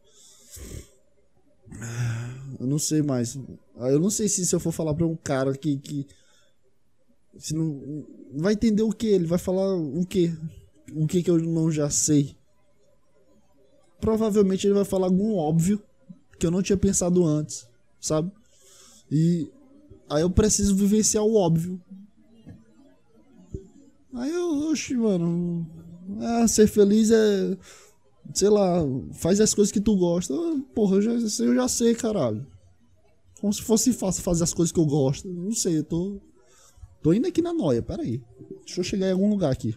Eu 2.58 2.66
não 2.66 2.78
sei 2.78 3.02
mais. 3.02 3.38
Eu 3.76 4.00
não 4.00 4.10
sei 4.10 4.28
se, 4.28 4.44
se 4.44 4.54
eu 4.54 4.60
for 4.60 4.72
falar 4.72 4.94
pra 4.94 5.06
um 5.06 5.16
cara 5.16 5.52
que. 5.56 5.76
que 5.78 6.06
se 7.38 7.54
não, 7.54 8.04
vai 8.34 8.54
entender 8.54 8.82
o 8.82 8.90
que? 8.90 9.06
Ele 9.06 9.26
vai 9.26 9.38
falar 9.38 9.74
o 9.76 10.04
que? 10.04 10.36
O 10.92 11.06
que 11.06 11.22
que 11.22 11.30
eu 11.30 11.38
não 11.38 11.70
já 11.70 11.88
sei? 11.90 12.36
provavelmente 14.00 14.66
ele 14.66 14.74
vai 14.74 14.84
falar 14.84 15.06
algum 15.06 15.34
óbvio 15.36 15.82
que 16.38 16.46
eu 16.46 16.50
não 16.50 16.62
tinha 16.62 16.76
pensado 16.76 17.24
antes, 17.24 17.66
sabe? 18.00 18.30
E 19.10 19.50
aí 20.08 20.22
eu 20.22 20.30
preciso 20.30 20.74
vivenciar 20.76 21.24
o 21.24 21.34
óbvio. 21.34 21.80
Aí 24.14 24.30
eu, 24.30 24.70
oxe, 24.70 24.94
mano, 24.94 25.66
é, 26.20 26.46
ser 26.46 26.66
feliz 26.66 27.10
é, 27.10 27.56
sei 28.34 28.48
lá, 28.48 28.80
faz 29.12 29.40
as 29.40 29.54
coisas 29.54 29.72
que 29.72 29.80
tu 29.80 29.96
gosta. 29.96 30.34
Porra, 30.74 30.96
eu 30.96 31.02
já, 31.02 31.12
eu 31.12 31.54
já 31.54 31.68
sei, 31.68 31.94
caralho. 31.94 32.46
Como 33.40 33.52
se 33.52 33.62
fosse 33.62 33.92
fácil 33.92 34.22
fazer 34.22 34.44
as 34.44 34.52
coisas 34.52 34.72
que 34.72 34.80
eu 34.80 34.86
gosto. 34.86 35.28
Não 35.28 35.52
sei, 35.52 35.78
eu 35.78 35.84
tô. 35.84 36.20
Tô 37.02 37.12
indo 37.12 37.26
aqui 37.26 37.40
na 37.40 37.52
noia, 37.52 37.82
peraí. 37.82 38.22
Deixa 38.64 38.80
eu 38.80 38.84
chegar 38.84 39.08
em 39.08 39.12
algum 39.12 39.30
lugar 39.30 39.52
aqui. 39.52 39.74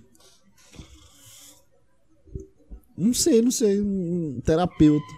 Não 2.98 3.14
sei, 3.14 3.42
não 3.42 3.52
sei. 3.52 3.82
Um 3.82 4.42
terapeuta. 4.42 5.14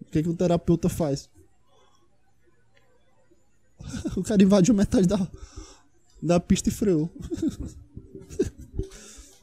O 0.00 0.04
que, 0.10 0.22
que 0.22 0.28
um 0.28 0.34
terapeuta 0.34 0.88
faz? 0.88 1.30
o 4.16 4.22
cara 4.22 4.42
invadiu 4.42 4.74
metade 4.74 5.06
da, 5.06 5.30
da 6.22 6.40
pista 6.40 6.68
e 6.68 6.72
freou. 6.72 7.04
o 7.14 7.20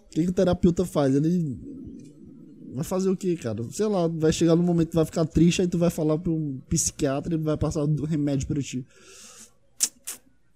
que, 0.09 0.23
que 0.23 0.29
o 0.29 0.33
terapeuta 0.33 0.85
faz? 0.85 1.15
Ele 1.15 1.80
vai 2.73 2.83
fazer 2.83 3.09
o 3.09 3.17
que, 3.17 3.35
cara? 3.35 3.63
Sei 3.71 3.85
lá, 3.85 4.07
vai 4.07 4.31
chegar 4.31 4.55
no 4.55 4.63
momento 4.63 4.89
que 4.89 4.95
vai 4.95 5.05
ficar 5.05 5.25
triste, 5.25 5.61
aí 5.61 5.67
tu 5.67 5.77
vai 5.77 5.89
falar 5.89 6.17
pra 6.17 6.31
um 6.31 6.59
psiquiatra 6.69 7.33
e 7.33 7.37
ele 7.37 7.43
vai 7.43 7.57
passar 7.57 7.83
o 7.83 8.05
remédio 8.05 8.47
pra 8.47 8.61
ti. 8.61 8.85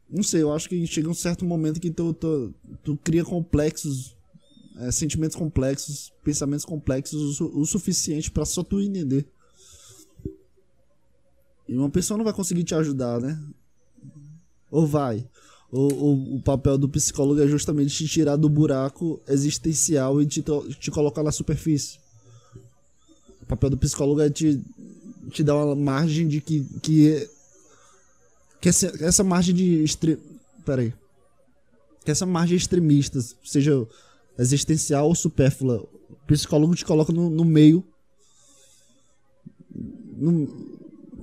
Não 0.09 0.23
sei, 0.23 0.43
eu 0.43 0.53
acho 0.53 0.69
que 0.69 0.85
chega 0.87 1.09
um 1.09 1.13
certo 1.13 1.43
momento 1.43 1.79
que 1.79 1.91
tu, 1.91 2.13
tu, 2.13 2.53
tu 2.83 2.97
cria 3.03 3.23
complexos 3.23 4.15
é, 4.77 4.91
sentimentos 4.91 5.35
complexos, 5.35 6.11
pensamentos 6.23 6.65
complexos 6.65 7.39
o, 7.39 7.59
o 7.59 7.65
suficiente 7.65 8.29
para 8.29 8.45
só 8.45 8.63
tu 8.63 8.79
entender. 8.81 9.25
E 11.67 11.75
uma 11.75 11.89
pessoa 11.89 12.17
não 12.17 12.25
vai 12.25 12.33
conseguir 12.33 12.63
te 12.63 12.75
ajudar, 12.75 13.19
né? 13.19 13.41
Ou 14.69 14.85
vai. 14.85 15.27
Ou, 15.71 16.35
o 16.35 16.41
papel 16.41 16.77
do 16.77 16.87
psicólogo 16.87 17.41
é 17.41 17.47
justamente 17.47 17.95
te 17.95 18.07
tirar 18.07 18.35
do 18.35 18.47
buraco 18.47 19.21
existencial 19.27 20.21
e 20.21 20.25
te, 20.25 20.43
te 20.79 20.91
colocar 20.91 21.23
na 21.23 21.31
superfície. 21.31 21.99
O 23.45 23.47
papel 23.47 23.69
do 23.69 23.77
psicólogo 23.77 24.21
é 24.21 24.29
te, 24.29 24.59
te 25.29 25.43
dar 25.43 25.55
uma 25.55 25.75
margem 25.75 26.27
de 26.27 26.41
que. 26.41 26.65
que, 26.81 27.29
que 28.59 28.69
essa, 28.69 28.87
essa 29.03 29.23
margem 29.23 29.53
de. 29.53 29.83
Extre... 29.83 30.17
Peraí. 30.65 30.91
Que 32.03 32.09
essa 32.09 32.25
margem 32.25 32.57
extremista 32.57 33.19
seja 33.43 33.87
existencial 34.37 35.07
ou 35.07 35.15
supérflua. 35.15 35.87
O 36.09 36.15
psicólogo 36.25 36.73
te 36.73 36.83
coloca 36.83 37.13
no, 37.13 37.29
no 37.29 37.45
meio. 37.45 37.83
No, 40.17 40.31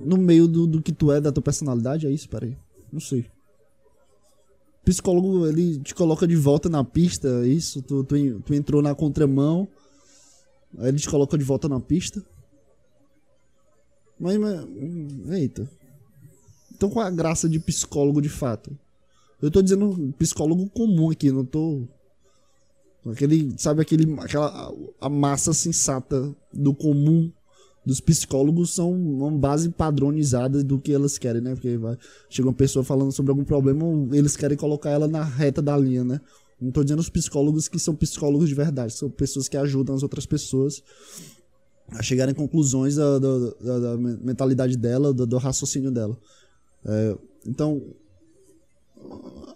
no 0.05 0.17
meio 0.17 0.47
do, 0.47 0.65
do 0.65 0.81
que 0.81 0.93
tu 0.93 1.11
é, 1.11 1.19
da 1.19 1.31
tua 1.31 1.43
personalidade, 1.43 2.07
é 2.07 2.11
isso? 2.11 2.29
Peraí. 2.29 2.55
Não 2.91 3.01
sei. 3.01 3.25
Psicólogo, 4.85 5.45
ele 5.45 5.79
te 5.79 5.93
coloca 5.93 6.25
de 6.25 6.35
volta 6.37 6.69
na 6.69 6.85
pista, 6.85 7.27
é 7.43 7.47
isso? 7.47 7.81
Tu, 7.81 8.03
tu, 8.05 8.39
tu 8.41 8.53
entrou 8.53 8.81
na 8.81 8.95
contramão, 8.95 9.67
aí 10.77 10.89
ele 10.89 10.99
te 10.99 11.09
coloca 11.09 11.37
de 11.37 11.43
volta 11.43 11.67
na 11.69 11.79
pista. 11.79 12.23
Mas, 14.19 14.37
mas. 14.37 14.65
Eita. 15.31 15.69
Então 16.73 16.89
qual 16.89 17.05
é 17.05 17.07
a 17.07 17.11
graça 17.11 17.47
de 17.47 17.59
psicólogo 17.59 18.21
de 18.21 18.29
fato? 18.29 18.77
Eu 19.41 19.51
tô 19.51 19.61
dizendo 19.61 20.13
psicólogo 20.17 20.69
comum 20.69 21.09
aqui, 21.09 21.31
não 21.31 21.45
tô 21.45 21.87
Aquele, 23.05 23.53
sabe 23.57 23.81
aquele, 23.81 24.13
aquela 24.19 24.73
a 25.01 25.09
massa 25.09 25.53
sensata 25.53 26.33
do 26.53 26.73
comum 26.73 27.29
dos 27.85 27.99
psicólogos 27.99 28.73
são 28.73 28.93
uma 28.93 29.29
base 29.29 29.69
padronizada 29.69 30.63
do 30.63 30.79
que 30.79 30.93
elas 30.93 31.17
querem, 31.17 31.41
né? 31.41 31.53
Porque 31.53 31.77
vai, 31.77 31.97
chega 32.29 32.47
uma 32.47 32.53
pessoa 32.53 32.83
falando 32.83 33.11
sobre 33.11 33.31
algum 33.31 33.43
problema, 33.43 33.85
eles 34.15 34.37
querem 34.37 34.55
colocar 34.55 34.89
ela 34.89 35.05
na 35.05 35.21
reta 35.21 35.61
da 35.61 35.77
linha, 35.77 36.05
né? 36.05 36.21
Não 36.63 36.69
estou 36.69 36.83
dizendo 36.83 36.99
os 36.99 37.09
psicólogos 37.09 37.67
que 37.67 37.77
são 37.77 37.93
psicólogos 37.93 38.47
de 38.47 38.55
verdade, 38.55 38.93
são 38.93 39.09
pessoas 39.09 39.49
que 39.49 39.57
ajudam 39.57 39.93
as 39.93 40.01
outras 40.01 40.25
pessoas 40.25 40.81
a 41.89 42.01
chegarem 42.01 42.31
em 42.31 42.35
conclusões 42.35 42.95
da, 42.95 43.19
da, 43.19 43.37
da, 43.59 43.79
da 43.79 43.97
mentalidade 43.97 44.77
dela, 44.77 45.13
do, 45.13 45.27
do 45.27 45.37
raciocínio 45.37 45.91
dela. 45.91 46.17
É, 46.85 47.17
então, 47.45 47.93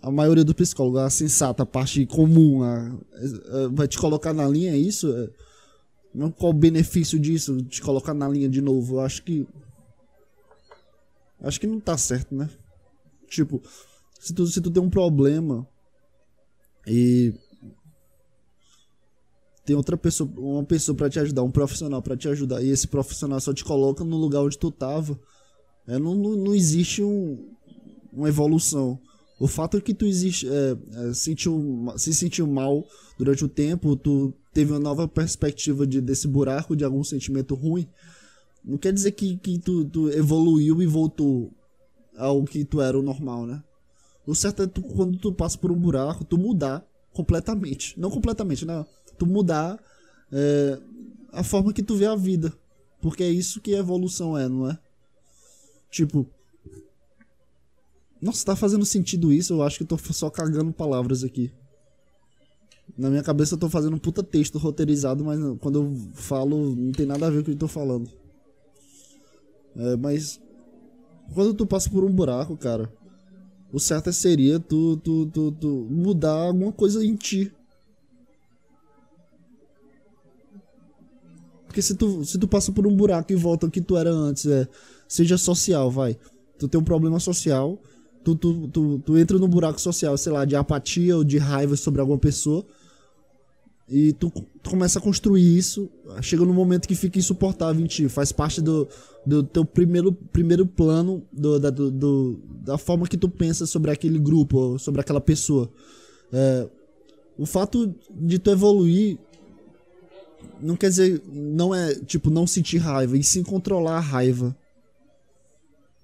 a 0.02 0.12
maioria 0.12 0.44
do 0.44 0.54
psicólogo, 0.54 0.98
a 0.98 1.10
sensata, 1.10 1.64
a 1.64 1.66
parte 1.66 2.06
comum, 2.06 2.62
a, 2.62 2.90
a, 2.90 3.68
vai 3.72 3.88
te 3.88 3.98
colocar 3.98 4.34
na 4.34 4.46
linha, 4.46 4.74
é 4.74 4.78
isso? 4.78 5.10
É, 5.14 5.30
qual 6.38 6.52
o 6.52 6.54
benefício 6.54 7.18
disso, 7.18 7.56
te 7.64 7.82
colocar 7.82 8.14
na 8.14 8.28
linha 8.28 8.50
de 8.50 8.62
novo? 8.62 8.96
Eu 8.96 9.00
acho 9.00 9.24
que. 9.24 9.48
Acho 11.40 11.58
que 11.58 11.68
não 11.68 11.80
tá 11.80 11.98
certo, 11.98 12.36
né? 12.36 12.50
Tipo, 13.30 13.62
se 14.20 14.34
tu, 14.34 14.46
se 14.46 14.60
tu 14.60 14.70
tem 14.70 14.84
um 14.84 14.90
problema 14.90 15.66
e 16.88 17.34
tem 19.66 19.76
outra 19.76 19.98
pessoa, 19.98 20.30
uma 20.38 20.64
pessoa 20.64 20.96
para 20.96 21.10
te 21.10 21.20
ajudar, 21.20 21.44
um 21.44 21.52
profissional 21.52 22.02
para 22.02 22.16
te 22.16 22.30
ajudar, 22.30 22.64
e 22.64 22.70
esse 22.70 22.88
profissional 22.88 23.40
só 23.42 23.54
te 23.54 23.66
coloca 23.66 24.02
no 24.04 24.16
lugar 24.16 24.42
onde 24.42 24.58
tu 24.58 24.72
tava, 24.72 25.20
é, 25.86 26.00
não, 26.00 26.16
não, 26.16 26.38
não 26.38 26.56
existe 26.56 27.04
um, 27.04 27.54
uma 28.14 28.30
evolução. 28.30 28.98
O 29.40 29.46
fato 29.46 29.78
é 29.78 29.82
que 29.82 29.94
tu 29.94 30.06
existe, 30.06 30.48
é, 30.48 31.10
é, 31.10 31.14
sentiu, 31.14 31.94
se 31.98 32.14
sentiu 32.14 32.48
mal 32.48 32.86
durante 33.18 33.44
o 33.44 33.50
tempo, 33.50 33.98
tu 33.98 34.34
teve 34.54 34.72
uma 34.72 34.80
nova 34.80 35.06
perspectiva 35.06 35.86
de, 35.86 36.00
desse 36.00 36.30
buraco, 36.30 36.76
de 36.76 36.86
algum 36.86 37.04
sentimento 37.04 37.54
ruim, 37.54 37.88
não 38.64 38.78
quer 38.78 38.94
dizer 38.94 39.12
que, 39.12 39.38
que 39.38 39.60
tu, 39.60 39.86
tu 39.86 40.10
evoluiu 40.10 40.82
e 40.82 40.86
voltou 40.86 41.52
ao 42.18 42.44
que 42.46 42.64
tu 42.64 42.82
era 42.82 42.98
o 42.98 43.04
normal, 43.04 43.46
né? 43.46 43.62
O 44.28 44.36
certo 44.36 44.62
é 44.62 44.68
tu, 44.68 44.82
quando 44.82 45.18
tu 45.18 45.32
passa 45.32 45.58
por 45.58 45.72
um 45.72 45.80
buraco, 45.80 46.26
tu 46.26 46.38
mudar 46.38 46.86
completamente. 47.14 47.98
Não 47.98 48.12
completamente, 48.12 48.66
né? 48.66 48.86
Tu 49.18 49.26
mudar 49.26 49.82
é, 50.30 50.80
a 51.32 51.44
forma 51.44 51.72
que 51.72 51.82
tu 51.82 51.96
vê 51.96 52.06
a 52.06 52.16
vida. 52.16 52.54
Porque 53.02 53.24
é 53.24 53.30
isso 53.30 53.62
que 53.62 53.74
evolução 53.74 54.38
é, 54.38 54.50
não 54.50 54.70
é? 54.70 54.78
Tipo. 55.90 56.28
Nossa, 58.22 58.46
tá 58.46 58.56
fazendo 58.56 58.86
sentido 58.86 59.32
isso? 59.32 59.54
Eu 59.54 59.64
acho 59.64 59.78
que 59.78 59.84
eu 59.84 59.88
tô 59.88 59.98
só 59.98 60.30
cagando 60.30 60.74
palavras 60.74 61.24
aqui. 61.24 61.50
Na 62.98 63.10
minha 63.10 63.24
cabeça 63.24 63.56
eu 63.56 63.60
tô 63.60 63.70
fazendo 63.70 63.96
um 63.96 64.00
puta 64.00 64.24
texto 64.24 64.58
roteirizado, 64.58 65.24
mas 65.24 65.40
quando 65.60 65.84
eu 65.84 66.12
falo 66.14 66.76
não 66.76 66.92
tem 66.92 67.06
nada 67.06 67.28
a 67.28 67.30
ver 67.30 67.38
com 67.38 67.42
o 67.42 67.46
que 67.46 67.52
eu 67.52 67.58
tô 67.58 67.68
falando. 67.68 68.10
É, 69.76 69.96
mas. 69.96 70.42
Quando 71.34 71.54
tu 71.54 71.66
passa 71.66 71.90
por 71.90 72.04
um 72.04 72.12
buraco, 72.12 72.58
cara, 72.58 72.92
o 73.72 73.80
certo 73.80 74.12
seria 74.14 74.60
tu, 74.60 74.98
tu, 74.98 75.26
tu, 75.28 75.52
tu 75.52 75.88
mudar 75.90 76.34
alguma 76.34 76.72
coisa 76.72 77.04
em 77.04 77.16
ti. 77.16 77.52
Porque 81.66 81.82
se 81.82 81.96
tu, 81.96 82.24
se 82.24 82.40
tu 82.40 82.48
passa 82.48 82.72
por 82.72 82.88
um 82.88 82.96
buraco 82.96 83.32
e 83.32 83.36
volta 83.36 83.68
ao 83.68 83.72
que 83.72 83.82
tu 83.82 83.98
era 83.98 84.10
antes, 84.10 84.46
é, 84.46 84.68
seja 85.08 85.38
social, 85.38 85.92
vai. 85.92 86.18
Tu 86.58 86.68
tem 86.68 86.80
um 86.80 86.84
problema 86.84 87.20
social, 87.20 87.80
tu, 88.24 88.36
tu, 88.36 88.68
tu, 88.70 89.00
tu 89.00 89.18
entra 89.18 89.38
no 89.38 89.48
buraco 89.48 89.80
social, 89.80 90.18
sei 90.18 90.32
lá, 90.32 90.46
de 90.46 90.56
apatia 90.56 91.16
ou 91.16 91.24
de 91.24 91.38
raiva 91.38 91.76
sobre 91.76 92.02
alguma 92.02 92.18
pessoa. 92.18 92.66
E 93.90 94.12
tu, 94.14 94.30
tu 94.62 94.70
começa 94.70 95.00
a 95.00 95.02
construir 95.02 95.58
isso, 95.58 95.90
chega 96.22 96.44
num 96.44 96.54
momento 96.54 96.88
que 96.88 96.96
fica 96.96 97.18
insuportável 97.18 97.82
em 97.82 97.88
ti, 97.88 98.10
faz 98.10 98.34
parte 98.34 98.62
do, 98.62 98.86
do 99.26 99.44
teu 99.44 99.64
primeiro, 99.64 100.12
primeiro 100.12 100.66
plano, 100.66 101.24
do, 101.32 101.58
da, 101.58 101.70
do, 101.70 101.90
do, 101.90 102.40
da 102.66 102.78
forma 102.78 103.08
que 103.08 103.16
tu 103.16 103.30
pensa 103.30 103.66
sobre 103.66 103.90
aquele 103.90 104.20
grupo, 104.20 104.78
sobre 104.78 105.00
aquela 105.00 105.22
pessoa. 105.22 105.72
É, 106.34 106.68
o 107.38 107.46
fato 107.46 107.96
de 108.12 108.38
tu 108.38 108.52
evoluir 108.52 109.18
não 110.60 110.76
quer 110.76 110.90
dizer, 110.90 111.22
não 111.32 111.74
é 111.74 111.96
tipo 111.96 112.30
não 112.30 112.46
sentir 112.46 112.78
raiva, 112.78 113.18
e 113.18 113.24
sim 113.24 113.44
controlar 113.44 113.98
a 113.98 114.02
raiva. 114.02 114.56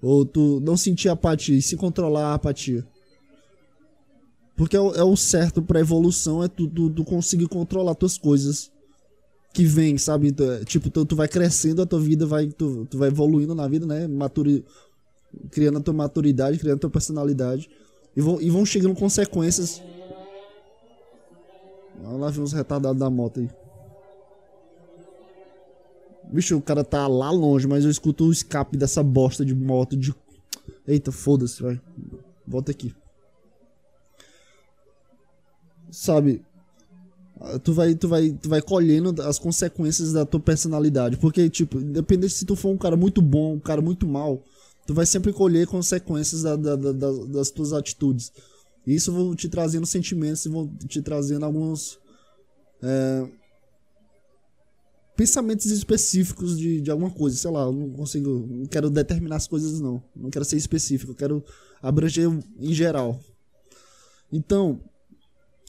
Ou 0.00 0.24
tu 0.24 0.60
não 0.60 0.76
sentir 0.76 1.08
apatia, 1.08 1.56
e 1.56 1.62
sim 1.62 1.76
controlar 1.76 2.28
a 2.28 2.34
apatia. 2.34 2.86
Porque 4.56 4.76
é 4.76 4.80
o, 4.80 4.94
é 4.94 5.02
o 5.02 5.16
certo 5.16 5.60
pra 5.60 5.80
evolução, 5.80 6.42
é 6.42 6.48
tu, 6.48 6.68
tu, 6.68 6.88
tu 6.88 7.04
conseguir 7.04 7.48
controlar 7.48 7.94
tuas 7.94 8.16
coisas 8.16 8.70
que 9.52 9.64
vem, 9.64 9.98
sabe? 9.98 10.30
Tu, 10.30 10.44
é, 10.44 10.64
tipo, 10.64 10.90
tu, 10.90 11.04
tu 11.04 11.16
vai 11.16 11.26
crescendo, 11.26 11.82
a 11.82 11.86
tua 11.86 12.00
vida 12.00 12.24
vai. 12.24 12.46
Tu, 12.48 12.86
tu 12.86 12.98
vai 12.98 13.08
evoluindo 13.08 13.54
na 13.54 13.66
vida, 13.66 13.84
né? 13.84 14.06
Maturi, 14.06 14.64
criando 15.50 15.78
a 15.78 15.80
tua 15.80 15.94
maturidade, 15.94 16.58
criando 16.58 16.76
a 16.76 16.80
tua 16.80 16.90
personalidade. 16.90 17.68
E 18.16 18.20
vão, 18.20 18.40
e 18.40 18.48
vão 18.48 18.64
chegando 18.64 18.94
consequências. 18.94 19.82
Olha 22.04 22.18
lá, 22.18 22.30
ver 22.30 22.40
uns 22.40 22.52
retardados 22.52 22.98
da 22.98 23.10
moto 23.10 23.40
aí. 23.40 23.50
Bicho, 26.32 26.56
o 26.56 26.62
cara 26.62 26.84
tá 26.84 27.08
lá 27.08 27.30
longe, 27.30 27.66
mas 27.66 27.84
eu 27.84 27.90
escuto 27.90 28.26
o 28.26 28.32
escape 28.32 28.76
dessa 28.76 29.02
bosta 29.02 29.44
de 29.44 29.54
moto 29.54 29.96
de. 29.96 30.14
Eita, 30.86 31.10
foda-se, 31.10 31.60
vai. 31.60 31.80
Volta 32.46 32.70
aqui 32.70 32.94
sabe? 35.94 36.42
Tu 37.62 37.72
vai, 37.72 37.94
tu, 37.94 38.08
vai, 38.08 38.30
tu 38.30 38.48
vai 38.48 38.62
colhendo 38.62 39.20
as 39.22 39.38
consequências 39.38 40.12
da 40.12 40.24
tua 40.24 40.40
personalidade. 40.40 41.16
Porque, 41.16 41.48
tipo, 41.50 41.78
independente 41.78 42.32
se 42.32 42.44
tu 42.44 42.56
for 42.56 42.70
um 42.70 42.78
cara 42.78 42.96
muito 42.96 43.20
bom, 43.20 43.54
um 43.54 43.60
cara 43.60 43.82
muito 43.82 44.06
mal, 44.06 44.42
tu 44.86 44.94
vai 44.94 45.04
sempre 45.04 45.32
colher 45.32 45.66
consequências 45.66 46.42
da, 46.42 46.56
da, 46.56 46.76
da, 46.76 46.92
das 46.92 47.50
tuas 47.50 47.72
atitudes. 47.72 48.32
E 48.86 48.94
isso 48.94 49.12
vão 49.12 49.34
te 49.34 49.48
trazendo 49.48 49.86
sentimentos 49.86 50.44
e 50.44 50.48
vão 50.48 50.68
te 50.86 51.02
trazendo 51.02 51.44
alguns. 51.44 51.98
É, 52.82 53.28
pensamentos 55.16 55.66
específicos 55.66 56.58
de, 56.58 56.80
de 56.80 56.90
alguma 56.90 57.10
coisa. 57.10 57.36
Sei 57.36 57.50
lá, 57.50 57.62
eu 57.62 57.72
não 57.72 57.90
consigo. 57.90 58.46
Não 58.48 58.66
quero 58.66 58.90
determinar 58.90 59.36
as 59.36 59.48
coisas, 59.48 59.80
não. 59.80 60.02
Não 60.14 60.30
quero 60.30 60.44
ser 60.44 60.56
específico, 60.56 61.12
eu 61.12 61.16
quero 61.16 61.44
abranger 61.82 62.28
em 62.58 62.72
geral. 62.72 63.20
Então, 64.32 64.80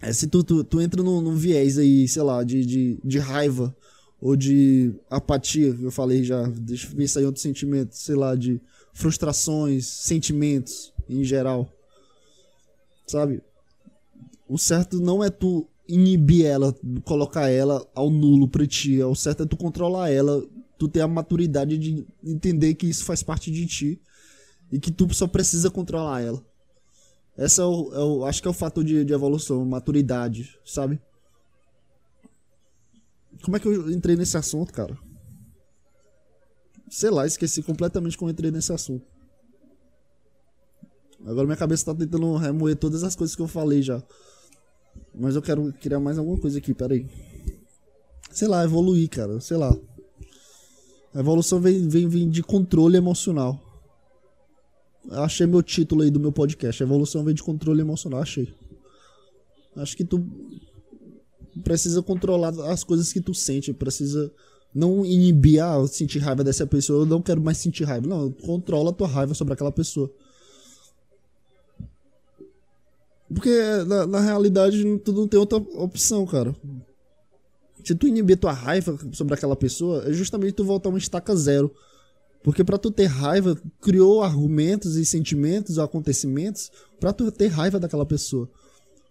é, 0.06 0.14
se 0.14 0.28
tu, 0.28 0.44
tu, 0.44 0.64
tu 0.64 0.80
entra 0.80 1.02
num, 1.02 1.20
num, 1.20 1.36
viés 1.36 1.80
aí, 1.80 2.08
sei 2.08 2.22
lá, 2.22 2.44
de, 2.44 2.64
de, 2.64 3.00
de 3.04 3.18
raiva 3.18 3.76
ou 4.22 4.36
de 4.36 4.94
apatia, 5.10 5.76
eu 5.82 5.90
falei 5.90 6.24
já, 6.24 6.44
deixa 6.44 6.88
eu 6.88 6.96
pensar 6.96 7.22
em 7.22 7.26
outros 7.26 7.42
sentimentos, 7.42 8.00
sei 8.00 8.16
lá, 8.16 8.36
de 8.36 8.62
frustrações, 8.94 9.88
sentimentos 9.88 10.94
em 11.10 11.24
geral. 11.24 11.68
Sabe? 13.08 13.42
O 14.48 14.60
certo 14.60 15.00
não 15.00 15.24
é 15.24 15.30
tu 15.32 15.68
inibir 15.88 16.46
ela, 16.46 16.74
colocar 17.04 17.50
ela 17.50 17.86
ao 17.96 18.12
nulo 18.12 18.48
pra 18.48 18.66
ti. 18.68 19.02
O 19.02 19.16
certo 19.16 19.42
é 19.42 19.46
tu 19.48 19.58
controlar 19.58 20.12
ela, 20.12 20.44
tu 20.78 20.88
ter 20.88 21.02
a 21.02 21.08
maturidade 21.08 21.80
de 21.80 22.06
entender 22.24 22.76
que 22.76 22.88
isso 22.88 23.04
faz 23.06 23.24
parte 23.24 23.52
de 23.52 23.66
ti 23.66 24.00
e 24.72 24.80
que 24.80 24.92
tu 24.92 25.12
só 25.16 25.26
precisa 25.26 25.72
controlar 25.72 26.22
ela. 26.22 26.44
Essa 27.38 27.64
é 27.64 27.66
o, 27.66 28.26
é 28.26 28.30
acho 28.30 28.42
que 28.42 28.48
é 28.48 28.52
o 28.52 28.54
fator 28.54 28.84
de, 28.84 29.04
de 29.04 29.14
evolução, 29.14 29.66
maturidade, 29.66 30.58
sabe? 30.66 31.00
Como 33.44 33.58
é 33.58 33.60
que 33.60 33.68
eu 33.68 33.92
entrei 33.92 34.16
nesse 34.16 34.38
assunto, 34.38 34.72
cara? 34.72 34.98
Sei 36.90 37.10
lá, 37.10 37.26
esqueci 37.26 37.62
completamente 37.62 38.18
como 38.18 38.30
eu 38.30 38.34
entrei 38.34 38.52
nesse 38.52 38.72
assunto. 38.72 39.06
Agora 41.26 41.46
minha 41.46 41.58
cabeça 41.58 41.86
tá 41.86 41.96
tentando 41.96 42.38
remoer 42.38 42.76
todas 42.76 43.04
as 43.04 43.16
coisas 43.16 43.36
que 43.36 43.42
eu 43.42 43.48
falei 43.48 43.82
já. 43.82 44.02
Mas 45.14 45.36
eu 45.36 45.42
quero 45.42 45.74
criar 45.74 46.00
mais 46.00 46.18
alguma 46.18 46.40
coisa 46.40 46.60
aqui, 46.60 46.74
peraí. 46.74 47.10
Sei 48.32 48.48
lá, 48.48 48.64
evoluir, 48.64 49.10
cara. 49.10 49.40
Sei 49.42 49.58
lá. 49.58 49.76
A 51.14 51.20
evolução 51.20 51.60
vem, 51.60 51.88
vem, 51.88 52.08
vem 52.08 52.30
de 52.30 52.44
controle 52.44 52.98
emocional. 52.98 53.60
Achei 55.12 55.46
meu 55.46 55.62
título 55.62 56.02
aí 56.02 56.10
do 56.10 56.20
meu 56.20 56.32
podcast. 56.32 56.82
Evolução 56.82 57.24
vem 57.24 57.34
de 57.34 57.44
controle 57.44 57.82
emocional. 57.82 58.22
Achei. 58.22 58.54
Acho 59.76 59.96
que 59.96 60.04
tu 60.04 60.26
precisa 61.64 62.02
controlar 62.02 62.50
as 62.72 62.84
coisas 62.84 63.12
que 63.12 63.22
tu 63.22 63.34
sente. 63.34 63.74
Precisa 63.74 64.32
não 64.74 65.06
inibir, 65.06 65.64
ah, 65.64 65.86
sentir 65.88 66.20
raiva 66.20 66.44
dessa 66.44 66.66
pessoa. 66.68 67.04
Eu 67.04 67.06
não 67.06 67.22
quero 67.22 67.42
mais 67.42 67.58
sentir 67.58 67.84
raiva. 67.84 68.08
Não, 68.08 68.32
controla 68.32 68.90
a 68.90 68.94
tua 68.94 69.08
raiva 69.08 69.34
sobre 69.34 69.54
aquela 69.54 69.72
pessoa. 69.72 70.12
Porque 73.34 73.50
na, 73.88 74.06
na 74.06 74.20
realidade 74.20 75.00
tu 75.00 75.12
não 75.12 75.28
tem 75.28 75.40
outra 75.40 75.58
opção, 75.58 76.26
cara. 76.26 76.56
Se 77.84 77.94
tu 77.96 78.08
inibir 78.08 78.38
tua 78.38 78.52
raiva 78.52 78.98
sobre 79.12 79.34
aquela 79.34 79.56
pessoa, 79.56 80.04
é 80.08 80.14
justamente 80.14 80.54
tu 80.54 80.64
voltar 80.64 80.90
uma 80.90 80.98
estaca 80.98 81.36
zero. 81.36 81.72
Porque 82.46 82.64
para 82.64 82.78
tu 82.78 82.92
ter 82.92 83.08
raiva, 83.08 83.60
criou 83.82 84.22
argumentos 84.22 84.98
e 84.98 85.04
sentimentos, 85.04 85.80
acontecimentos 85.80 86.72
para 87.00 87.12
tu 87.12 87.32
ter 87.32 87.48
raiva 87.48 87.80
daquela 87.80 88.06
pessoa. 88.06 88.48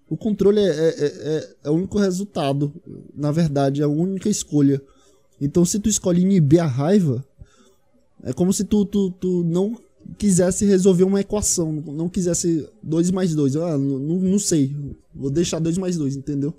O 0.08 0.16
controle 0.16 0.60
é, 0.60 0.68
é, 0.68 1.04
é, 1.04 1.54
é, 1.64 1.68
o 1.68 1.72
único 1.72 1.98
resultado, 1.98 2.72
na 3.12 3.32
verdade, 3.32 3.80
é 3.80 3.84
a 3.84 3.88
única 3.88 4.28
escolha. 4.28 4.80
Então, 5.40 5.64
se 5.64 5.80
tu 5.80 5.88
escolhe 5.88 6.22
inibir 6.22 6.62
a 6.62 6.66
raiva, 6.66 7.26
é 8.22 8.32
como 8.32 8.52
se 8.52 8.62
tu, 8.62 8.84
tu, 8.84 9.10
tu 9.10 9.42
não 9.42 9.76
quisesse 10.16 10.64
resolver 10.64 11.02
uma 11.02 11.20
equação, 11.20 11.72
não 11.72 12.08
quisesse 12.08 12.68
2 12.84 13.10
mais 13.10 13.34
2. 13.34 13.56
Ah, 13.56 13.76
não, 13.76 13.98
não 13.98 14.38
sei, 14.38 14.76
vou 15.12 15.28
deixar 15.28 15.58
2 15.58 15.76
mais 15.76 15.96
2, 15.96 16.14
entendeu? 16.14 16.54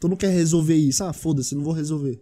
Tu 0.00 0.08
não 0.08 0.16
quer 0.16 0.30
resolver 0.30 0.74
isso. 0.74 1.04
Ah, 1.04 1.12
foda-se, 1.12 1.54
não 1.54 1.62
vou 1.62 1.72
resolver. 1.72 2.20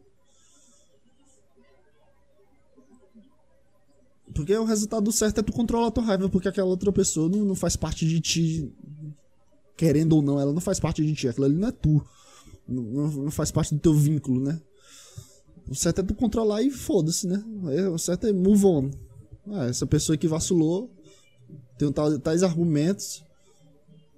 Porque 4.37 4.55
o 4.55 4.65
resultado 4.65 5.11
certo 5.11 5.41
é 5.41 5.43
tu 5.43 5.53
controlar 5.53 5.89
a 5.89 5.91
tua 5.91 6.05
raiva, 6.05 6.29
porque 6.29 6.47
aquela 6.47 6.69
outra 6.69 6.93
pessoa 6.93 7.29
não, 7.29 7.45
não 7.45 7.55
faz 7.55 7.75
parte 7.75 8.07
de 8.07 8.21
ti. 8.21 8.71
Querendo 9.77 10.15
ou 10.15 10.23
não, 10.23 10.39
ela 10.39 10.53
não 10.53 10.61
faz 10.61 10.79
parte 10.79 11.05
de 11.05 11.15
ti. 11.15 11.27
Aquilo 11.27 11.47
ali 11.47 11.57
não 11.57 11.69
é 11.69 11.73
tu. 11.73 12.05
Não, 12.69 13.09
não 13.11 13.31
faz 13.31 13.51
parte 13.51 13.75
do 13.75 13.81
teu 13.81 13.95
vínculo, 13.95 14.41
né? 14.41 14.61
O 15.69 15.75
certo 15.75 16.01
é 16.01 16.05
tu 16.05 16.15
controlar 16.15 16.63
e 16.63 16.71
foda-se, 16.71 17.27
né? 17.27 17.43
O 17.93 17.99
certo 17.99 18.27
é 18.27 18.33
move 18.33 18.67
on. 18.67 18.91
Ah, 19.51 19.67
essa 19.67 19.87
pessoa 19.87 20.17
que 20.17 20.29
vacilou 20.29 20.91
tem 21.79 21.91
tais 22.21 22.43
argumentos, 22.43 23.23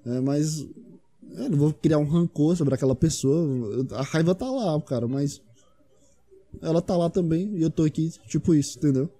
é, 0.05 0.21
mas 0.21 0.61
eu 0.61 1.51
não 1.51 1.59
vou 1.59 1.73
criar 1.73 1.99
um 1.99 2.09
rancor 2.09 2.57
sobre 2.57 2.75
aquela 2.75 2.95
pessoa. 2.95 3.47
A 3.93 4.03
raiva 4.03 4.35
tá 4.35 4.51
lá, 4.51 4.81
cara, 4.83 5.07
mas 5.07 5.41
ela 6.61 6.83
tá 6.83 6.97
lá 6.97 7.09
também 7.09 7.57
e 7.57 7.63
eu 7.63 7.71
tô 7.71 7.85
aqui, 7.85 8.11
tipo 8.27 8.55
isso, 8.55 8.79
entendeu? 8.79 9.11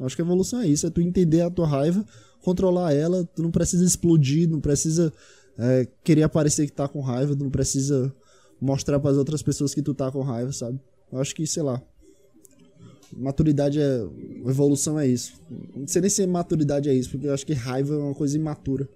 Acho 0.00 0.16
que 0.16 0.22
a 0.22 0.24
evolução 0.24 0.60
é 0.60 0.66
isso, 0.66 0.86
é 0.86 0.90
tu 0.90 1.00
entender 1.00 1.40
a 1.40 1.50
tua 1.50 1.66
raiva, 1.66 2.04
controlar 2.42 2.92
ela, 2.92 3.24
tu 3.24 3.42
não 3.42 3.50
precisa 3.50 3.84
explodir, 3.84 4.48
não 4.48 4.60
precisa 4.60 5.12
é, 5.58 5.86
querer 6.02 6.24
aparecer 6.24 6.66
que 6.66 6.72
tá 6.72 6.88
com 6.88 7.00
raiva, 7.00 7.36
tu 7.36 7.44
não 7.44 7.50
precisa 7.50 8.12
mostrar 8.60 8.98
para 8.98 9.10
as 9.10 9.16
outras 9.16 9.42
pessoas 9.42 9.74
que 9.74 9.82
tu 9.82 9.94
tá 9.94 10.10
com 10.10 10.20
raiva, 10.20 10.52
sabe? 10.52 10.80
Eu 11.12 11.20
acho 11.20 11.34
que, 11.34 11.46
sei 11.46 11.62
lá, 11.62 11.80
maturidade 13.16 13.80
é. 13.80 14.06
Evolução 14.46 14.98
é 14.98 15.06
isso. 15.06 15.34
Não 15.74 15.86
sei 15.86 16.02
nem 16.02 16.10
se 16.10 16.26
maturidade 16.26 16.88
é 16.88 16.94
isso, 16.94 17.10
porque 17.10 17.26
eu 17.26 17.34
acho 17.34 17.46
que 17.46 17.52
raiva 17.52 17.94
é 17.94 17.98
uma 17.98 18.14
coisa 18.14 18.36
imatura. 18.36 18.88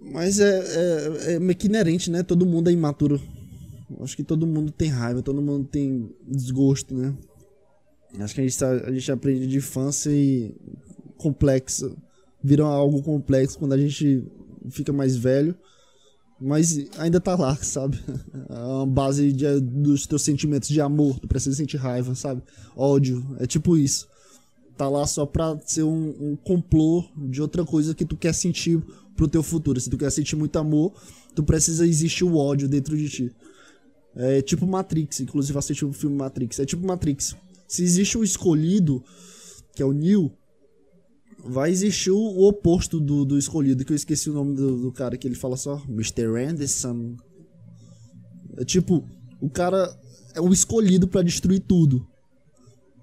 Mas 0.00 0.38
é, 0.38 0.58
é, 0.58 1.34
é 1.34 1.38
meio 1.38 1.56
que 1.56 1.66
inerente, 1.66 2.10
né? 2.10 2.22
Todo 2.22 2.46
mundo 2.46 2.68
é 2.68 2.72
imaturo. 2.72 3.20
Acho 4.00 4.16
que 4.16 4.24
todo 4.24 4.46
mundo 4.46 4.70
tem 4.70 4.88
raiva, 4.88 5.22
todo 5.22 5.40
mundo 5.40 5.66
tem 5.66 6.10
desgosto, 6.26 6.94
né? 6.94 7.14
Acho 8.20 8.34
que 8.34 8.40
a 8.40 8.44
gente, 8.44 8.58
tá, 8.58 8.70
a 8.70 8.92
gente 8.92 9.10
aprende 9.10 9.46
de 9.46 9.56
infância 9.58 10.10
e 10.10 10.54
complexo. 11.16 11.96
Vira 12.42 12.64
algo 12.64 13.02
complexo 13.02 13.58
quando 13.58 13.72
a 13.72 13.78
gente 13.78 14.24
fica 14.70 14.92
mais 14.92 15.16
velho. 15.16 15.54
Mas 16.40 16.86
ainda 16.98 17.20
tá 17.20 17.36
lá, 17.36 17.56
sabe? 17.62 17.98
É 18.48 18.58
uma 18.58 18.86
base 18.86 19.32
de, 19.32 19.60
dos 19.60 20.06
teus 20.06 20.22
sentimentos 20.22 20.68
de 20.68 20.80
amor. 20.80 21.18
Tu 21.18 21.28
precisa 21.28 21.56
sentir 21.56 21.76
raiva, 21.76 22.14
sabe? 22.14 22.42
Ódio. 22.76 23.24
É 23.38 23.46
tipo 23.46 23.76
isso. 23.76 24.06
Tá 24.76 24.88
lá 24.88 25.06
só 25.06 25.24
pra 25.24 25.58
ser 25.64 25.84
um, 25.84 26.14
um 26.20 26.36
complô 26.36 27.04
de 27.16 27.40
outra 27.40 27.64
coisa 27.64 27.94
que 27.94 28.04
tu 28.04 28.16
quer 28.16 28.34
sentir 28.34 28.82
pro 29.16 29.28
teu 29.28 29.42
futuro. 29.42 29.80
Se 29.80 29.88
tu 29.88 29.96
quer 29.96 30.10
sentir 30.10 30.36
muito 30.36 30.58
amor, 30.58 30.92
tu 31.34 31.42
precisa 31.42 31.86
existir 31.86 32.24
o 32.24 32.36
ódio 32.36 32.68
dentro 32.68 32.96
de 32.96 33.08
ti. 33.08 33.32
É 34.16 34.42
tipo 34.42 34.66
Matrix, 34.66 35.20
inclusive 35.20 35.58
assisti 35.58 35.84
o 35.84 35.92
filme 35.92 36.16
Matrix. 36.16 36.58
É 36.58 36.66
tipo 36.66 36.84
Matrix. 36.86 37.36
Se 37.74 37.82
existe 37.82 38.16
o 38.16 38.22
escolhido, 38.22 39.02
que 39.74 39.82
é 39.82 39.84
o 39.84 39.90
Neo, 39.90 40.30
vai 41.44 41.72
existir 41.72 42.12
o, 42.12 42.46
oposto 42.46 43.00
do, 43.00 43.24
do 43.24 43.36
escolhido, 43.36 43.84
que 43.84 43.90
eu 43.90 43.96
esqueci 43.96 44.30
o 44.30 44.32
nome 44.32 44.54
do, 44.54 44.80
do 44.80 44.92
cara 44.92 45.16
que 45.16 45.26
ele 45.26 45.34
fala 45.34 45.56
só, 45.56 45.82
Mr. 45.88 46.40
Anderson. 46.40 47.16
É 48.58 48.64
tipo, 48.64 49.04
o 49.40 49.50
cara 49.50 49.92
é 50.36 50.40
o 50.40 50.52
escolhido 50.52 51.08
para 51.08 51.22
destruir 51.22 51.64
tudo. 51.66 52.06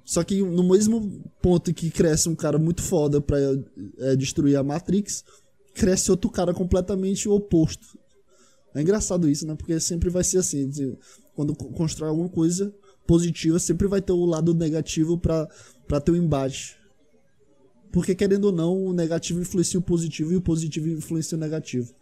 Só 0.05 0.23
que 0.23 0.41
no 0.41 0.63
mesmo 0.63 1.21
ponto 1.41 1.73
que 1.73 1.91
cresce 1.91 2.29
um 2.29 2.35
cara 2.35 2.57
muito 2.57 2.81
foda 2.81 3.19
pra 3.19 3.37
é, 3.99 4.15
destruir 4.15 4.55
a 4.55 4.63
Matrix, 4.63 5.25
cresce 5.73 6.09
outro 6.09 6.29
cara 6.29 6.53
completamente 6.53 7.27
oposto. 7.27 7.99
É 8.73 8.81
engraçado 8.81 9.27
isso, 9.27 9.45
né? 9.45 9.53
Porque 9.53 9.77
sempre 9.81 10.09
vai 10.09 10.23
ser 10.23 10.37
assim. 10.37 10.71
Quando 11.35 11.53
constrói 11.53 12.07
alguma 12.07 12.29
coisa 12.29 12.73
positiva, 13.05 13.59
sempre 13.59 13.87
vai 13.87 14.01
ter 14.01 14.13
o 14.13 14.25
lado 14.25 14.53
negativo 14.53 15.17
pra 15.17 15.47
ter 16.03 16.11
o 16.11 16.13
um 16.13 16.17
embate. 16.17 16.77
Porque, 17.91 18.15
querendo 18.15 18.45
ou 18.45 18.51
não, 18.51 18.85
o 18.85 18.93
negativo 18.93 19.41
influencia 19.41 19.79
o 19.79 19.83
positivo 19.83 20.31
e 20.31 20.37
o 20.37 20.41
positivo 20.41 20.87
influencia 20.87 21.37
o 21.37 21.41
negativo. 21.41 21.93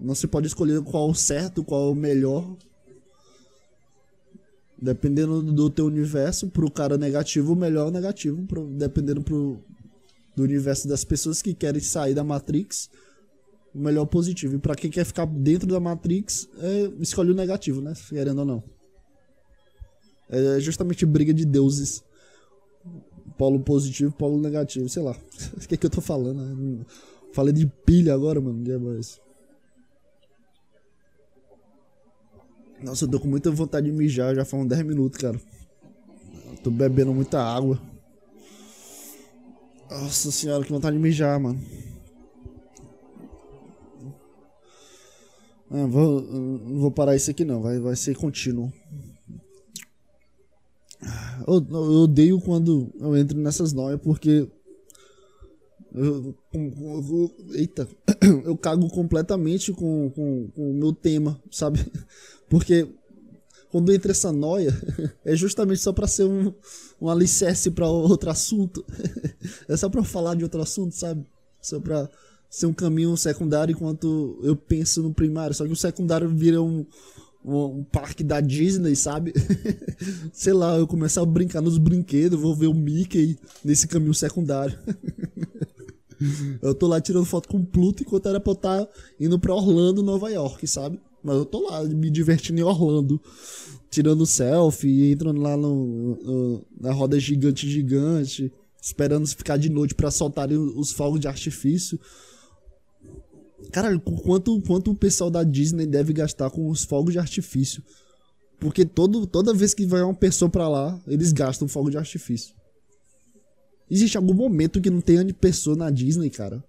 Não 0.00 0.14
se 0.14 0.26
pode 0.26 0.46
escolher 0.46 0.80
qual 0.82 1.10
o 1.10 1.14
certo, 1.14 1.64
qual 1.64 1.90
o 1.90 1.94
melhor. 1.94 2.56
Dependendo 4.80 5.42
do 5.42 5.70
teu 5.70 5.86
universo, 5.86 6.48
pro 6.48 6.70
cara 6.70 6.96
negativo, 6.96 7.52
o 7.52 7.56
melhor 7.56 7.86
é 7.86 7.88
o 7.88 7.92
negativo. 7.92 8.46
Pro, 8.46 8.66
dependendo 8.66 9.22
pro, 9.22 9.58
do 10.36 10.42
universo 10.42 10.86
das 10.86 11.04
pessoas 11.04 11.42
que 11.42 11.54
querem 11.54 11.80
sair 11.80 12.14
da 12.14 12.22
Matrix, 12.22 12.88
o 13.74 13.78
melhor 13.78 14.00
é 14.00 14.04
o 14.04 14.06
positivo. 14.06 14.56
E 14.56 14.58
pra 14.58 14.76
quem 14.76 14.90
quer 14.90 15.04
ficar 15.04 15.26
dentro 15.26 15.68
da 15.68 15.80
Matrix, 15.80 16.48
é, 16.58 16.92
escolhe 17.00 17.30
o 17.30 17.34
negativo, 17.34 17.80
né? 17.80 17.94
Querendo 18.08 18.38
ou 18.38 18.44
não. 18.44 18.73
É 20.28 20.58
justamente 20.60 21.04
briga 21.04 21.32
de 21.32 21.44
deuses 21.44 22.02
polo 23.36 23.60
positivo 23.60 24.12
polo 24.12 24.40
negativo, 24.40 24.88
sei 24.88 25.02
lá. 25.02 25.16
O 25.56 25.66
que 25.66 25.74
é 25.74 25.78
que 25.78 25.86
eu 25.86 25.90
tô 25.90 26.00
falando? 26.00 26.86
Falei 27.32 27.52
de 27.52 27.66
pilha 27.66 28.14
agora, 28.14 28.40
mano. 28.40 28.62
Que 28.64 28.72
é 28.72 28.78
mais. 28.78 29.20
Nossa, 32.82 33.04
eu 33.04 33.10
tô 33.10 33.18
com 33.18 33.28
muita 33.28 33.50
vontade 33.50 33.86
de 33.86 33.92
mijar, 33.92 34.34
já 34.34 34.44
foram 34.44 34.66
10 34.66 34.82
minutos, 34.82 35.18
cara. 35.18 35.40
Tô 36.62 36.70
bebendo 36.70 37.14
muita 37.14 37.42
água. 37.42 37.80
Nossa 39.90 40.30
senhora, 40.30 40.64
que 40.64 40.72
vontade 40.72 40.96
de 40.96 41.02
mijar, 41.02 41.38
mano. 41.40 41.60
Ah, 45.70 45.86
vou, 45.86 46.20
não 46.22 46.80
vou 46.80 46.90
parar 46.90 47.16
isso 47.16 47.30
aqui 47.30 47.44
não, 47.44 47.60
vai, 47.60 47.78
vai 47.80 47.96
ser 47.96 48.14
contínuo. 48.16 48.72
Eu, 51.46 51.66
eu 51.70 52.02
odeio 52.02 52.40
quando 52.40 52.90
eu 52.98 53.16
entro 53.16 53.38
nessas 53.38 53.72
noias 53.72 54.00
porque. 54.00 54.48
Eu, 55.92 56.34
eu, 56.52 57.30
eita, 57.52 57.86
eu 58.44 58.56
cago 58.56 58.88
completamente 58.88 59.72
com, 59.72 60.10
com, 60.10 60.48
com 60.48 60.70
o 60.70 60.74
meu 60.74 60.92
tema, 60.92 61.40
sabe? 61.52 61.78
Porque 62.50 62.88
quando 63.70 63.92
entra 63.92 64.10
essa 64.10 64.32
noia, 64.32 64.72
é 65.24 65.36
justamente 65.36 65.80
só 65.80 65.92
para 65.92 66.08
ser 66.08 66.24
um, 66.24 66.52
um 67.00 67.08
alicerce 67.08 67.70
para 67.70 67.88
outro 67.88 68.30
assunto. 68.30 68.84
É 69.68 69.76
só 69.76 69.90
para 69.90 70.02
falar 70.02 70.34
de 70.34 70.42
outro 70.42 70.60
assunto, 70.62 70.94
sabe? 70.94 71.24
Só 71.60 71.78
para 71.78 72.08
ser 72.48 72.66
um 72.66 72.72
caminho 72.72 73.16
secundário 73.16 73.72
enquanto 73.72 74.38
eu 74.42 74.56
penso 74.56 75.02
no 75.02 75.12
primário. 75.12 75.54
Só 75.54 75.66
que 75.66 75.72
o 75.72 75.76
secundário 75.76 76.28
vira 76.28 76.62
um, 76.62 76.86
um, 77.44 77.80
um 77.80 77.84
parque 77.84 78.24
da 78.24 78.40
Disney, 78.40 78.96
sabe? 78.96 79.32
Sei 80.32 80.52
lá, 80.52 80.76
eu 80.76 80.86
começar 80.86 81.22
a 81.22 81.26
brincar 81.26 81.60
nos 81.60 81.78
brinquedos, 81.78 82.40
vou 82.40 82.54
ver 82.54 82.68
o 82.68 82.74
Mickey 82.74 83.36
nesse 83.64 83.86
caminho 83.86 84.14
secundário. 84.14 84.78
eu 86.62 86.74
tô 86.74 86.86
lá 86.86 87.00
tirando 87.00 87.24
foto 87.24 87.48
com 87.48 87.58
o 87.58 87.66
Pluto 87.66 88.02
enquanto 88.02 88.28
era 88.28 88.40
pra 88.40 88.52
eu 88.52 88.56
estar 88.56 88.84
tá 88.86 88.92
indo 89.20 89.38
pra 89.38 89.54
Orlando, 89.54 90.02
Nova 90.02 90.30
York, 90.30 90.66
sabe? 90.66 90.98
Mas 91.22 91.36
eu 91.36 91.44
tô 91.44 91.68
lá 91.68 91.82
me 91.84 92.10
divertindo 92.10 92.60
em 92.60 92.62
Orlando, 92.62 93.20
tirando 93.90 94.26
selfie, 94.26 95.12
entrando 95.12 95.40
lá 95.40 95.56
no, 95.56 96.16
no 96.22 96.66
na 96.80 96.92
roda 96.92 97.18
gigante 97.18 97.68
gigante, 97.68 98.52
esperando 98.80 99.26
ficar 99.26 99.56
de 99.56 99.70
noite 99.70 99.94
para 99.94 100.10
soltarem 100.10 100.58
os 100.58 100.92
fogos 100.92 101.20
de 101.20 101.28
artifício. 101.28 101.98
Cara, 103.72 103.98
quanto, 103.98 104.60
quanto 104.62 104.90
o 104.90 104.94
pessoal 104.94 105.30
da 105.30 105.42
Disney 105.42 105.86
deve 105.86 106.12
gastar 106.12 106.50
com 106.50 106.68
os 106.68 106.84
fogos 106.84 107.12
de 107.12 107.18
artifício? 107.18 107.82
Porque 108.58 108.84
todo, 108.84 109.26
toda 109.26 109.52
vez 109.52 109.74
que 109.74 109.84
vai 109.84 110.02
uma 110.02 110.14
pessoa 110.14 110.48
pra 110.48 110.68
lá, 110.68 111.00
eles 111.06 111.32
gastam 111.32 111.68
fogo 111.68 111.90
de 111.90 111.98
artifício. 111.98 112.54
Existe 113.90 114.16
algum 114.16 114.34
momento 114.34 114.80
que 114.80 114.90
não 114.90 115.00
tenha 115.00 115.24
pessoa 115.34 115.76
na 115.76 115.90
Disney, 115.90 116.30
cara? 116.30 116.64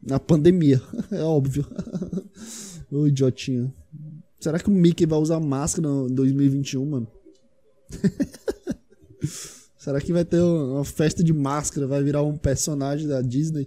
Na 0.00 0.20
pandemia, 0.20 0.80
é 1.10 1.22
óbvio. 1.22 1.66
Ô 2.90 3.06
idiotinho. 3.06 3.72
Será 4.40 4.58
que 4.58 4.68
o 4.68 4.72
Mickey 4.72 5.04
vai 5.04 5.18
usar 5.18 5.40
máscara 5.40 5.88
em 5.88 6.14
2021, 6.14 6.86
mano? 6.86 7.08
Será 9.76 10.00
que 10.00 10.12
vai 10.12 10.24
ter 10.24 10.40
uma 10.40 10.84
festa 10.84 11.24
de 11.24 11.32
máscara? 11.32 11.86
Vai 11.86 12.02
virar 12.02 12.22
um 12.22 12.36
personagem 12.36 13.08
da 13.08 13.20
Disney? 13.20 13.66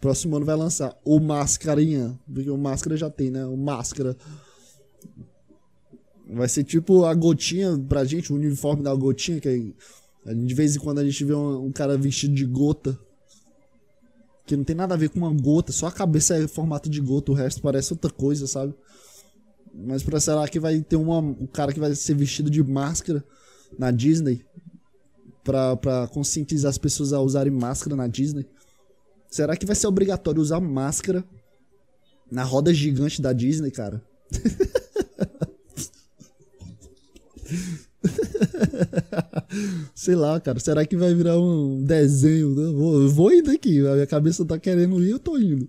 Próximo 0.00 0.36
ano 0.36 0.46
vai 0.46 0.56
lançar 0.56 0.96
o 1.04 1.18
Mascarinha. 1.18 2.18
Porque 2.32 2.50
o 2.50 2.58
Máscara 2.58 2.96
já 2.96 3.10
tem, 3.10 3.30
né? 3.30 3.44
O 3.44 3.56
Máscara. 3.56 4.16
Vai 6.30 6.48
ser 6.48 6.62
tipo 6.62 7.04
a 7.04 7.14
gotinha 7.14 7.78
pra 7.88 8.04
gente, 8.04 8.32
o 8.32 8.36
uniforme 8.36 8.82
da 8.82 8.94
gotinha, 8.94 9.40
que 9.40 9.74
de 10.34 10.54
vez 10.54 10.76
em 10.76 10.78
quando 10.78 10.98
a 10.98 11.04
gente 11.04 11.24
vê 11.24 11.34
um, 11.34 11.66
um, 11.66 11.72
cara 11.72 11.96
vestido 11.96 12.34
de 12.34 12.44
gota. 12.44 12.98
Que 14.46 14.56
não 14.56 14.64
tem 14.64 14.76
nada 14.76 14.94
a 14.94 14.96
ver 14.96 15.10
com 15.10 15.18
uma 15.18 15.32
gota, 15.32 15.72
só 15.72 15.86
a 15.86 15.92
cabeça 15.92 16.36
é 16.36 16.48
formato 16.48 16.88
de 16.88 17.00
gota, 17.00 17.32
o 17.32 17.34
resto 17.34 17.60
parece 17.60 17.92
outra 17.92 18.10
coisa, 18.10 18.46
sabe? 18.46 18.74
Mas 19.74 20.02
pra 20.02 20.18
será 20.18 20.46
que 20.48 20.58
vai 20.58 20.80
ter 20.80 20.96
uma, 20.96 21.18
um 21.18 21.46
cara 21.46 21.72
que 21.72 21.80
vai 21.80 21.94
ser 21.94 22.14
vestido 22.14 22.50
de 22.50 22.62
máscara 22.62 23.22
na 23.78 23.90
Disney? 23.90 24.44
Pra, 25.44 25.76
pra 25.76 26.08
conscientizar 26.08 26.68
as 26.68 26.78
pessoas 26.78 27.12
a 27.12 27.20
usarem 27.20 27.52
máscara 27.52 27.96
na 27.96 28.06
Disney? 28.06 28.46
Será 29.30 29.56
que 29.56 29.66
vai 29.66 29.76
ser 29.76 29.86
obrigatório 29.86 30.40
usar 30.40 30.60
máscara 30.60 31.24
na 32.30 32.42
roda 32.42 32.72
gigante 32.72 33.20
da 33.20 33.32
Disney, 33.32 33.70
cara? 33.70 34.02
Sei 39.94 40.14
lá, 40.14 40.40
cara. 40.40 40.58
Será 40.60 40.86
que 40.86 40.96
vai 40.96 41.14
virar 41.14 41.38
um 41.38 41.82
desenho? 41.82 42.54
Né? 42.54 42.72
Vou, 42.72 43.08
vou 43.08 43.32
indo 43.32 43.50
aqui. 43.50 43.86
A 43.86 43.94
minha 43.94 44.06
cabeça 44.06 44.44
tá 44.44 44.58
querendo 44.58 45.02
ir, 45.02 45.10
eu 45.10 45.18
tô 45.18 45.38
indo. 45.38 45.68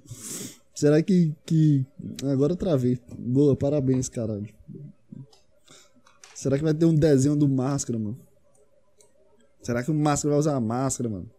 Será 0.73 1.01
que. 1.01 1.33
que... 1.45 1.85
Agora 2.23 2.53
eu 2.53 2.57
travei. 2.57 2.99
Boa, 3.17 3.55
parabéns, 3.55 4.07
caralho. 4.07 4.47
Será 6.33 6.57
que 6.57 6.63
vai 6.63 6.73
ter 6.73 6.85
um 6.85 6.95
desenho 6.95 7.35
do 7.35 7.49
máscara, 7.49 7.99
mano? 7.99 8.17
Será 9.61 9.83
que 9.83 9.91
o 9.91 9.93
máscara 9.93 10.31
vai 10.31 10.39
usar 10.39 10.55
a 10.55 10.61
máscara, 10.61 11.09
mano? 11.09 11.29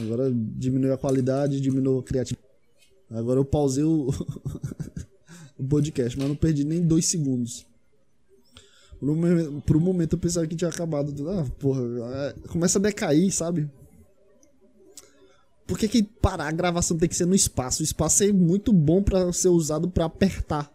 Agora 0.00 0.32
diminuiu 0.32 0.94
a 0.94 0.98
qualidade, 0.98 1.60
diminuiu 1.60 1.98
a 1.98 2.02
criatividade. 2.02 2.48
Agora 3.10 3.38
eu 3.38 3.44
pausei 3.44 3.84
o, 3.84 4.08
o 5.58 5.64
podcast, 5.64 6.18
mas 6.18 6.28
não 6.28 6.36
perdi 6.36 6.64
nem 6.64 6.80
dois 6.80 7.06
segundos. 7.06 7.66
Por 8.98 9.10
um, 9.10 9.16
momento, 9.16 9.62
por 9.66 9.76
um 9.76 9.80
momento 9.80 10.12
eu 10.14 10.18
pensava 10.18 10.46
que 10.46 10.56
tinha 10.56 10.70
acabado. 10.70 11.28
Ah, 11.28 11.44
porra, 11.58 11.82
é, 12.14 12.34
começa 12.48 12.78
a 12.78 12.82
decair, 12.82 13.30
sabe? 13.32 13.68
Por 15.66 15.78
que, 15.78 15.88
que 15.88 16.02
parar 16.02 16.48
a 16.48 16.52
gravação 16.52 16.96
tem 16.96 17.08
que 17.08 17.16
ser 17.16 17.26
no 17.26 17.34
espaço? 17.34 17.82
O 17.82 17.84
espaço 17.84 18.22
é 18.22 18.32
muito 18.32 18.72
bom 18.72 19.02
para 19.02 19.32
ser 19.32 19.48
usado 19.48 19.90
para 19.90 20.04
apertar. 20.04 20.72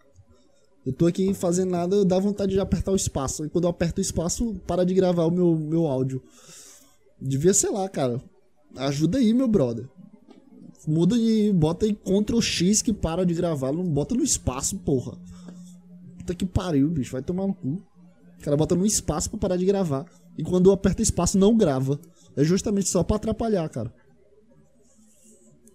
Eu 0.86 0.93
tô 0.93 1.05
aqui 1.05 1.34
fazendo 1.34 1.72
nada, 1.72 2.05
dá 2.05 2.18
vontade 2.20 2.53
de 2.53 2.59
apertar 2.59 2.91
o 2.91 2.95
espaço. 2.95 3.45
E 3.45 3.49
quando 3.49 3.65
eu 3.65 3.70
aperto 3.70 3.99
o 3.99 4.01
espaço, 4.01 4.55
para 4.65 4.86
de 4.86 4.93
gravar 4.93 5.26
o 5.26 5.32
meu, 5.32 5.55
meu 5.55 5.86
áudio. 5.86 6.22
Devia 7.20 7.53
ser 7.53 7.70
lá, 7.70 7.89
cara. 7.89 8.22
Ajuda 8.76 9.18
aí, 9.18 9.34
meu 9.34 9.47
brother. 9.47 9.88
muda 10.88 11.18
e 11.18 11.51
bota 11.51 11.86
aí 11.86 11.93
Ctrl 11.93 12.39
X 12.39 12.82
que 12.82 12.93
para 12.93 13.26
de 13.26 13.34
gravar, 13.34 13.72
não 13.72 13.84
bota 13.84 14.15
no 14.15 14.24
espaço, 14.24 14.78
porra. 14.80 15.18
Puta 16.18 16.36
que 16.36 16.45
pariu, 16.45 16.89
bicho, 16.89 17.11
vai 17.11 17.22
tomar 17.22 17.47
no 17.47 17.53
cu. 17.53 17.82
O 18.39 18.43
cara 18.43 18.55
bota 18.55 18.76
no 18.76 18.86
espaço 18.86 19.30
pra 19.30 19.39
parar 19.39 19.57
de 19.57 19.65
gravar. 19.65 20.05
E 20.38 20.43
quando 20.43 20.72
aperta 20.72 21.01
espaço, 21.01 21.38
não 21.38 21.57
grava. 21.57 21.99
É 22.36 22.43
justamente 22.43 22.88
só 22.88 23.03
pra 23.03 23.15
atrapalhar, 23.15 23.68
cara. 23.70 23.93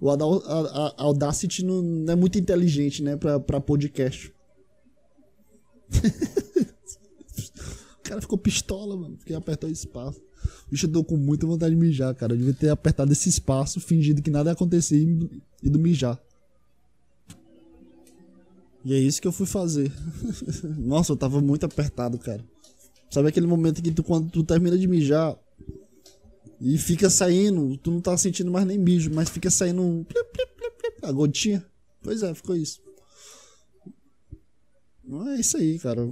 O 0.01 0.09
Audacity 0.97 1.65
não 1.65 2.13
é 2.13 2.17
muito 2.17 2.39
inteligente, 2.39 3.03
né, 3.03 3.17
pra, 3.17 3.39
pra 3.39 3.61
podcast. 3.61 4.33
o 7.99 8.03
cara 8.03 8.21
ficou 8.21 8.39
pistola, 8.39 8.97
mano, 8.97 9.17
porque 9.17 9.35
apertou 9.35 9.71
espaço. 9.71 10.21
Bicho, 10.73 10.87
eu 10.87 10.91
tô 10.91 11.05
com 11.05 11.19
muita 11.19 11.47
vontade 11.47 11.75
de 11.75 11.79
mijar, 11.79 12.15
cara. 12.15 12.33
Eu 12.33 12.39
devia 12.39 12.55
ter 12.55 12.71
apertado 12.71 13.13
esse 13.13 13.29
espaço, 13.29 13.79
fingindo 13.79 14.23
que 14.23 14.31
nada 14.31 14.49
ia 14.49 14.55
acontecer 14.55 14.97
e 14.97 15.43
ido 15.63 15.79
mijar. 15.79 16.19
E 18.83 18.95
é 18.95 18.99
isso 18.99 19.21
que 19.21 19.29
eu 19.29 19.33
fui 19.33 19.45
fazer. 19.45 19.93
Nossa, 20.79 21.13
eu 21.13 21.17
tava 21.19 21.43
muito 21.43 21.67
apertado, 21.67 22.19
cara. 22.19 22.43
Sabe 23.11 23.29
aquele 23.29 23.47
momento 23.47 23.83
que 23.83 23.93
tu, 23.93 24.03
quando 24.03 24.31
tu 24.31 24.43
termina 24.43 24.79
de 24.79 24.89
mijar 24.89 25.37
e 26.59 26.79
fica 26.79 27.11
saindo, 27.11 27.77
tu 27.77 27.91
não 27.91 28.01
tá 28.01 28.17
sentindo 28.17 28.51
mais 28.51 28.67
nem 28.67 28.79
mijo, 28.79 29.11
mas 29.13 29.29
fica 29.29 29.51
saindo 29.51 29.83
um 29.83 30.07
a 31.03 31.13
gotinha? 31.13 31.63
Pois 32.03 32.23
é, 32.23 32.35
ficou 32.35 32.57
isso. 32.57 32.81
É 35.29 35.35
isso 35.39 35.59
aí, 35.59 35.79
cara. 35.79 36.11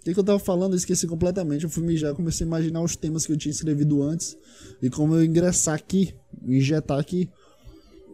O 0.00 0.02
que, 0.02 0.14
que 0.14 0.20
eu 0.20 0.24
tava 0.24 0.38
falando? 0.38 0.72
Eu 0.72 0.78
esqueci 0.78 1.06
completamente. 1.06 1.64
Eu 1.64 1.70
fui 1.70 1.82
mijar, 1.82 2.14
comecei 2.14 2.44
a 2.44 2.48
imaginar 2.48 2.80
os 2.80 2.96
temas 2.96 3.26
que 3.26 3.32
eu 3.32 3.36
tinha 3.36 3.52
escrevido 3.52 4.02
antes 4.02 4.36
e 4.80 4.88
como 4.88 5.14
eu 5.14 5.22
ingressar 5.22 5.74
aqui, 5.74 6.14
injetar 6.42 6.98
aqui. 6.98 7.28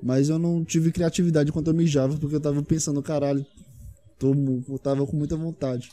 Mas 0.03 0.29
eu 0.29 0.39
não 0.39 0.65
tive 0.65 0.91
criatividade 0.91 1.51
enquanto 1.51 1.69
eu 1.69 1.75
mijava, 1.75 2.17
porque 2.19 2.35
eu 2.35 2.41
tava 2.41 2.61
pensando, 2.63 3.01
caralho, 3.03 3.47
tô, 4.19 4.35
eu 4.69 4.79
tava 4.79 5.07
com 5.07 5.17
muita 5.17 5.37
vontade. 5.37 5.91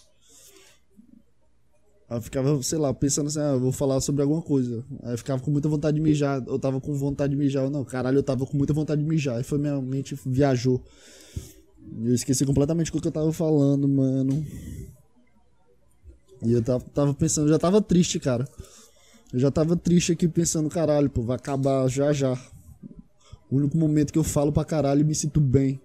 Aí 2.09 2.17
eu 2.17 2.21
ficava, 2.21 2.61
sei 2.63 2.79
lá, 2.79 2.91
pensando 2.93 3.27
assim, 3.27 3.39
ah, 3.39 3.55
vou 3.55 3.71
falar 3.71 4.01
sobre 4.01 4.23
alguma 4.23 4.41
coisa. 4.41 4.83
Aí 5.03 5.13
eu 5.13 5.17
ficava 5.17 5.41
com 5.41 5.51
muita 5.51 5.69
vontade 5.69 5.95
de 5.97 6.01
mijar. 6.01 6.43
Eu 6.47 6.59
tava 6.59 6.81
com 6.81 6.93
vontade 6.95 7.33
de 7.33 7.39
mijar. 7.39 7.69
Não, 7.69 7.85
caralho, 7.85 8.17
eu 8.17 8.23
tava 8.23 8.45
com 8.45 8.57
muita 8.57 8.73
vontade 8.73 9.01
de 9.01 9.07
mijar. 9.07 9.37
Aí 9.37 9.43
foi 9.43 9.59
minha 9.59 9.79
mente 9.79 10.17
viajou. 10.25 10.83
Eu 12.03 12.13
esqueci 12.13 12.45
completamente 12.45 12.89
o 12.89 12.99
que 12.99 13.07
eu 13.07 13.11
tava 13.11 13.31
falando, 13.31 13.87
mano. 13.87 14.43
E 16.43 16.51
eu 16.51 16.61
tava, 16.61 16.83
tava 16.93 17.13
pensando, 17.13 17.49
já 17.49 17.57
tava 17.57 17.81
triste, 17.81 18.19
cara. 18.19 18.47
Eu 19.31 19.39
já 19.39 19.49
tava 19.49 19.75
triste 19.75 20.11
aqui 20.11 20.27
pensando, 20.27 20.69
caralho, 20.69 21.09
pô, 21.09 21.23
vai 21.23 21.35
acabar 21.35 21.87
já 21.87 22.11
já. 22.13 22.33
O 23.49 23.57
único 23.57 23.77
momento 23.77 24.11
que 24.11 24.19
eu 24.19 24.23
falo 24.23 24.51
pra 24.51 24.65
caralho 24.65 25.01
e 25.01 25.03
me 25.03 25.15
sinto 25.15 25.39
bem. 25.39 25.79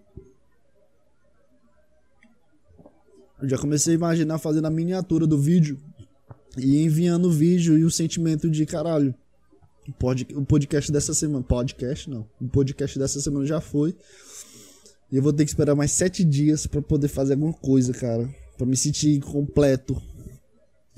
Eu 3.41 3.49
já 3.49 3.57
comecei 3.57 3.95
a 3.95 3.97
imaginar 3.97 4.39
fazendo 4.39 4.67
a 4.67 4.71
miniatura 4.71 5.27
do 5.27 5.39
vídeo 5.39 5.79
e 6.57 6.83
enviando 6.83 7.29
o 7.29 7.31
vídeo 7.31 7.79
e 7.79 7.85
o 7.85 7.91
sentimento 7.91 8.51
de 8.51 8.67
caralho. 8.67 9.15
O 10.35 10.45
podcast 10.45 10.91
dessa 10.91 11.15
semana. 11.15 11.43
Podcast 11.43 12.11
não. 12.11 12.27
O 12.41 12.49
podcast 12.49 12.99
dessa 12.99 13.21
semana 13.21 13.47
já 13.47 13.61
foi. 13.61 13.95
E 15.11 15.17
eu 15.17 15.23
vou 15.23 15.33
ter 15.33 15.45
que 15.45 15.51
esperar 15.51 15.75
mais 15.75 15.93
sete 15.93 16.25
dias 16.25 16.67
para 16.67 16.83
poder 16.83 17.09
fazer 17.09 17.35
alguma 17.35 17.53
coisa, 17.55 17.95
cara. 17.95 18.29
para 18.59 18.67
me 18.67 18.77
sentir 18.77 19.21
completo. 19.21 19.97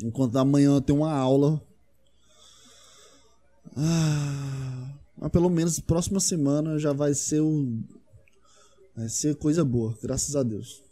Enquanto 0.02 0.36
amanhã 0.36 0.74
eu 0.74 0.80
tenho 0.80 1.00
uma 1.00 1.12
aula. 1.12 1.60
Ah, 3.76 4.94
mas 5.16 5.30
pelo 5.30 5.50
menos 5.50 5.78
próxima 5.80 6.20
semana 6.20 6.78
já 6.78 6.92
vai 6.92 7.14
ser 7.14 7.40
o. 7.40 7.78
Vai 8.96 9.08
ser 9.08 9.36
coisa 9.36 9.64
boa, 9.64 9.96
graças 10.02 10.34
a 10.34 10.42
Deus. 10.42 10.82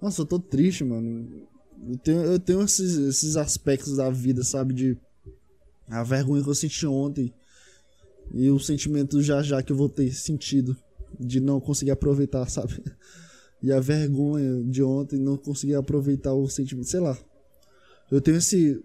Nossa, 0.00 0.22
eu 0.22 0.26
tô 0.26 0.38
triste, 0.38 0.82
mano. 0.82 1.46
Eu 1.88 1.98
tenho, 1.98 2.22
eu 2.24 2.38
tenho 2.38 2.62
esses, 2.62 2.96
esses 2.96 3.36
aspectos 3.36 3.96
da 3.96 4.10
vida, 4.10 4.42
sabe? 4.42 4.74
De 4.74 4.98
a 5.88 6.02
vergonha 6.02 6.42
que 6.42 6.48
eu 6.48 6.54
senti 6.54 6.86
ontem 6.86 7.32
e 8.32 8.48
o 8.48 8.60
sentimento 8.60 9.20
já 9.20 9.42
já 9.42 9.62
que 9.62 9.72
eu 9.72 9.76
vou 9.76 9.88
ter 9.88 10.12
sentido 10.12 10.76
de 11.18 11.40
não 11.40 11.60
conseguir 11.60 11.90
aproveitar, 11.90 12.48
sabe? 12.48 12.82
E 13.62 13.72
a 13.72 13.80
vergonha 13.80 14.64
de 14.64 14.82
ontem 14.82 15.18
não 15.18 15.36
conseguir 15.36 15.74
aproveitar 15.74 16.32
o 16.32 16.48
sentimento, 16.48 16.88
sei 16.88 17.00
lá. 17.00 17.18
Eu 18.10 18.20
tenho 18.20 18.38
esse 18.38 18.82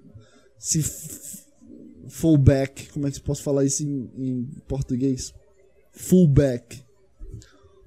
esse 0.57 1.45
fullback, 2.07 2.89
como 2.91 3.07
é 3.07 3.11
que 3.11 3.19
eu 3.19 3.23
posso 3.23 3.43
falar 3.43 3.65
isso 3.65 3.83
em, 3.83 4.09
em 4.17 4.43
português? 4.67 5.33
Fullback. 5.91 6.83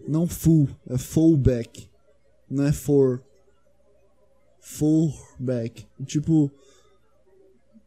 Não 0.06 0.26
full, 0.26 0.68
é 0.88 0.96
fullback. 0.96 1.88
Não 2.48 2.64
é 2.64 2.72
for 2.72 3.22
fullback. 4.60 5.86
Tipo. 6.06 6.50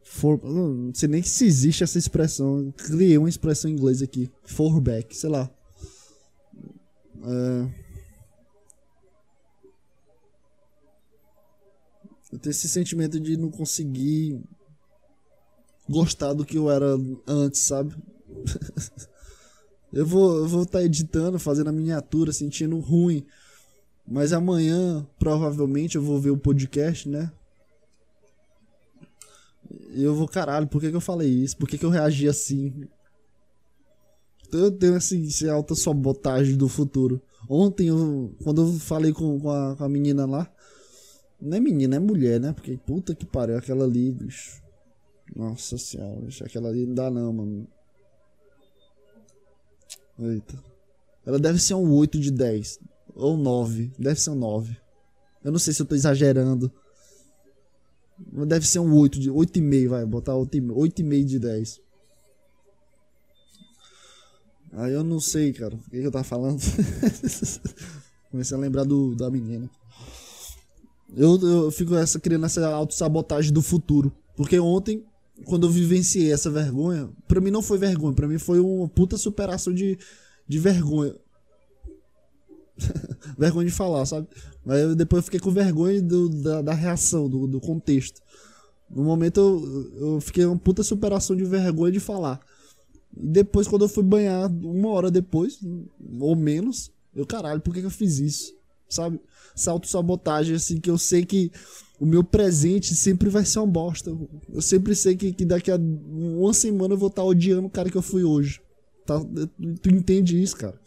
For, 0.04 0.42
não 0.44 0.92
sei 0.94 1.08
nem 1.08 1.22
se 1.22 1.46
existe 1.46 1.82
essa 1.82 1.98
expressão. 1.98 2.72
Criei 2.76 3.16
uma 3.16 3.28
expressão 3.28 3.70
em 3.70 3.74
inglês 3.74 4.02
aqui. 4.02 4.30
Fullback, 4.44 5.16
sei 5.16 5.30
lá. 5.30 5.50
É... 7.24 7.81
Eu 12.32 12.38
tenho 12.38 12.50
esse 12.50 12.68
sentimento 12.68 13.20
de 13.20 13.36
não 13.36 13.50
conseguir 13.50 14.42
gostar 15.88 16.32
do 16.32 16.44
que 16.44 16.56
eu 16.56 16.70
era 16.70 16.86
antes, 17.26 17.60
sabe? 17.60 17.94
eu 19.92 20.06
vou 20.06 20.38
eu 20.38 20.48
vou 20.48 20.62
estar 20.62 20.78
tá 20.78 20.84
editando, 20.84 21.38
fazendo 21.38 21.68
a 21.68 21.72
miniatura, 21.72 22.32
sentindo 22.32 22.78
ruim 22.78 23.26
mas 24.06 24.32
amanhã, 24.32 25.06
provavelmente, 25.18 25.96
eu 25.96 26.02
vou 26.02 26.20
ver 26.20 26.30
o 26.30 26.36
podcast, 26.36 27.08
né? 27.08 27.30
E 29.94 30.02
eu 30.02 30.14
vou, 30.14 30.28
caralho, 30.28 30.66
por 30.66 30.80
que, 30.80 30.90
que 30.90 30.96
eu 30.96 31.00
falei 31.00 31.28
isso? 31.28 31.56
Por 31.56 31.68
que, 31.68 31.78
que 31.78 31.84
eu 31.84 31.90
reagi 31.90 32.28
assim? 32.28 32.88
Então 34.46 34.60
eu 34.60 34.70
tenho 34.70 34.96
assim, 34.96 35.26
essa 35.26 35.50
alta 35.52 35.74
sabotagem 35.74 36.56
do 36.56 36.68
futuro. 36.68 37.22
Ontem, 37.48 37.88
eu, 37.88 38.34
quando 38.42 38.62
eu 38.62 38.72
falei 38.78 39.12
com, 39.12 39.40
com, 39.40 39.50
a, 39.50 39.76
com 39.76 39.84
a 39.84 39.88
menina 39.88 40.26
lá, 40.26 40.50
não 41.42 41.56
é 41.56 41.60
menina, 41.60 41.96
é 41.96 41.98
mulher, 41.98 42.40
né? 42.40 42.52
Porque 42.52 42.76
puta 42.76 43.14
que 43.14 43.26
pariu, 43.26 43.56
aquela 43.56 43.84
ali, 43.84 44.12
bicho. 44.12 44.62
Nossa 45.34 45.76
senhora, 45.76 46.20
bicho, 46.20 46.44
aquela 46.44 46.68
ali 46.68 46.86
não 46.86 46.94
dá 46.94 47.10
não, 47.10 47.32
mano. 47.32 47.68
Eita. 50.20 50.62
Ela 51.26 51.38
deve 51.38 51.58
ser 51.58 51.74
um 51.74 51.92
8 51.92 52.20
de 52.20 52.30
10. 52.30 52.78
Ou 53.14 53.36
9. 53.36 53.92
Deve 53.98 54.20
ser 54.20 54.30
um 54.30 54.36
9. 54.36 54.76
Eu 55.42 55.50
não 55.50 55.58
sei 55.58 55.74
se 55.74 55.82
eu 55.82 55.86
tô 55.86 55.96
exagerando. 55.96 56.72
Deve 58.46 58.66
ser 58.66 58.78
um 58.78 58.94
8 58.96 59.18
de 59.18 59.30
8,5, 59.30 59.88
vai, 59.88 60.06
botar 60.06 60.34
8,5 60.34 61.24
de 61.24 61.38
10. 61.40 61.80
Aí 64.74 64.92
eu 64.92 65.02
não 65.02 65.18
sei, 65.18 65.52
cara. 65.52 65.74
O 65.74 65.90
que, 65.90 66.00
que 66.00 66.06
eu 66.06 66.12
tava 66.12 66.24
falando? 66.24 66.60
Comecei 68.30 68.56
a 68.56 68.60
lembrar 68.60 68.84
do, 68.84 69.16
da 69.16 69.28
menina. 69.28 69.68
Eu, 71.14 71.38
eu 71.40 71.70
fico 71.70 71.94
essa, 71.94 72.18
criando 72.18 72.46
essa 72.46 72.66
autossabotagem 72.68 73.52
do 73.52 73.62
futuro. 73.62 74.12
Porque 74.36 74.58
ontem, 74.58 75.04
quando 75.44 75.66
eu 75.66 75.70
vivenciei 75.70 76.32
essa 76.32 76.50
vergonha, 76.50 77.10
pra 77.28 77.40
mim 77.40 77.50
não 77.50 77.62
foi 77.62 77.78
vergonha, 77.78 78.14
pra 78.14 78.28
mim 78.28 78.38
foi 78.38 78.60
uma 78.60 78.88
puta 78.88 79.16
superação 79.16 79.72
de, 79.72 79.98
de 80.48 80.58
vergonha. 80.58 81.14
vergonha 83.38 83.66
de 83.66 83.72
falar, 83.72 84.06
sabe? 84.06 84.26
Mas 84.64 84.80
eu, 84.80 84.94
depois 84.94 85.18
eu 85.18 85.24
fiquei 85.24 85.40
com 85.40 85.50
vergonha 85.50 86.00
do, 86.00 86.28
da, 86.28 86.62
da 86.62 86.74
reação, 86.74 87.28
do, 87.28 87.46
do 87.46 87.60
contexto. 87.60 88.20
No 88.90 89.04
momento 89.04 89.40
eu, 89.40 90.14
eu 90.14 90.20
fiquei 90.20 90.44
uma 90.44 90.58
puta 90.58 90.82
superação 90.82 91.36
de 91.36 91.44
vergonha 91.44 91.92
de 91.92 92.00
falar. 92.00 92.40
Depois, 93.14 93.68
quando 93.68 93.82
eu 93.82 93.88
fui 93.88 94.02
banhar, 94.02 94.50
uma 94.50 94.88
hora 94.88 95.10
depois, 95.10 95.60
ou 96.18 96.34
menos, 96.34 96.90
eu, 97.14 97.26
caralho, 97.26 97.60
por 97.60 97.74
que, 97.74 97.80
que 97.80 97.86
eu 97.86 97.90
fiz 97.90 98.18
isso? 98.18 98.54
Sabe? 98.92 99.20
Essa 99.56 99.70
autossabotagem, 99.70 100.56
assim, 100.56 100.78
que 100.78 100.90
eu 100.90 100.98
sei 100.98 101.24
que 101.24 101.50
o 101.98 102.04
meu 102.04 102.22
presente 102.22 102.94
sempre 102.94 103.30
vai 103.30 103.44
ser 103.44 103.60
uma 103.60 103.66
bosta. 103.66 104.16
Eu 104.52 104.60
sempre 104.60 104.94
sei 104.94 105.16
que, 105.16 105.32
que 105.32 105.44
daqui 105.44 105.70
a 105.70 105.76
uma 105.76 106.52
semana 106.52 106.94
eu 106.94 106.98
vou 106.98 107.08
estar 107.08 107.22
odiando 107.22 107.66
o 107.66 107.70
cara 107.70 107.90
que 107.90 107.96
eu 107.96 108.02
fui 108.02 108.22
hoje. 108.22 108.60
Tá? 109.06 109.20
Tu 109.80 109.88
entende 109.90 110.40
isso, 110.42 110.56
cara? 110.56 110.78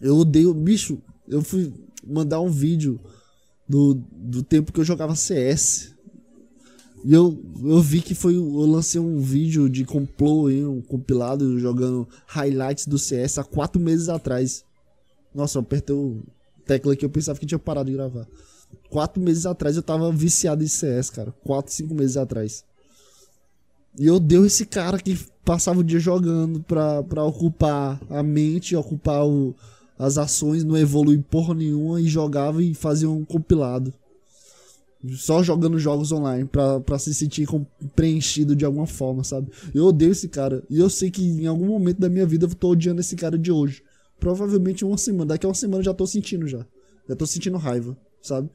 Eu 0.00 0.16
odeio. 0.16 0.52
Bicho, 0.52 1.00
eu 1.26 1.42
fui 1.42 1.72
mandar 2.06 2.40
um 2.40 2.50
vídeo 2.50 3.00
do, 3.68 3.94
do 3.94 4.42
tempo 4.42 4.72
que 4.72 4.80
eu 4.80 4.84
jogava 4.84 5.14
CS. 5.14 5.94
E 7.04 7.14
eu, 7.14 7.40
eu 7.62 7.80
vi 7.80 8.02
que 8.02 8.14
foi. 8.14 8.36
Eu 8.36 8.66
lancei 8.66 9.00
um 9.00 9.20
vídeo 9.20 9.68
de 9.70 9.84
complô 9.84 10.48
aí, 10.48 10.64
um 10.64 10.82
compilado 10.82 11.58
jogando 11.58 12.08
highlights 12.26 12.86
do 12.86 12.98
CS 12.98 13.38
há 13.38 13.44
quatro 13.44 13.80
meses 13.80 14.08
atrás. 14.08 14.64
Nossa, 15.34 15.58
eu 15.58 15.62
apertei 15.62 15.94
o 15.94 16.20
tecla 16.68 16.94
que 16.94 17.04
eu 17.04 17.10
pensava 17.10 17.38
que 17.38 17.46
tinha 17.46 17.58
parado 17.58 17.90
de 17.90 17.96
gravar. 17.96 18.26
Quatro 18.90 19.22
meses 19.22 19.46
atrás 19.46 19.76
eu 19.76 19.82
tava 19.82 20.12
viciado 20.12 20.62
em 20.62 20.68
CS, 20.68 21.08
cara. 21.08 21.34
Quatro, 21.42 21.72
cinco 21.72 21.94
meses 21.94 22.18
atrás. 22.18 22.62
E 23.98 24.06
eu 24.06 24.16
odeio 24.16 24.44
esse 24.44 24.66
cara 24.66 24.98
que 24.98 25.18
passava 25.44 25.80
o 25.80 25.84
dia 25.84 25.98
jogando 25.98 26.60
pra, 26.60 27.02
pra 27.02 27.24
ocupar 27.24 27.98
a 28.10 28.22
mente, 28.22 28.76
ocupar 28.76 29.26
o, 29.26 29.54
as 29.98 30.18
ações, 30.18 30.62
não 30.62 30.76
evolui 30.76 31.18
porra 31.18 31.54
nenhuma 31.54 32.00
e 32.00 32.06
jogava 32.06 32.62
e 32.62 32.74
fazia 32.74 33.08
um 33.08 33.24
compilado. 33.24 33.92
Só 35.16 35.42
jogando 35.42 35.78
jogos 35.78 36.12
online 36.12 36.44
pra, 36.44 36.80
pra 36.80 36.98
se 36.98 37.14
sentir 37.14 37.48
preenchido 37.94 38.54
de 38.54 38.64
alguma 38.64 38.86
forma, 38.86 39.24
sabe? 39.24 39.48
Eu 39.72 39.86
odeio 39.86 40.12
esse 40.12 40.28
cara. 40.28 40.62
E 40.68 40.78
eu 40.78 40.90
sei 40.90 41.10
que 41.10 41.22
em 41.22 41.46
algum 41.46 41.66
momento 41.66 41.98
da 41.98 42.08
minha 42.08 42.26
vida 42.26 42.46
eu 42.46 42.54
tô 42.54 42.70
odiando 42.70 43.00
esse 43.00 43.16
cara 43.16 43.38
de 43.38 43.50
hoje. 43.50 43.82
Provavelmente 44.18 44.84
uma 44.84 44.98
semana. 44.98 45.26
Daqui 45.26 45.46
a 45.46 45.48
uma 45.48 45.54
semana 45.54 45.82
já 45.82 45.94
tô 45.94 46.06
sentindo 46.06 46.46
já. 46.46 46.66
Já 47.08 47.16
tô 47.16 47.26
sentindo 47.26 47.56
raiva, 47.56 47.96
sabe? 48.20 48.50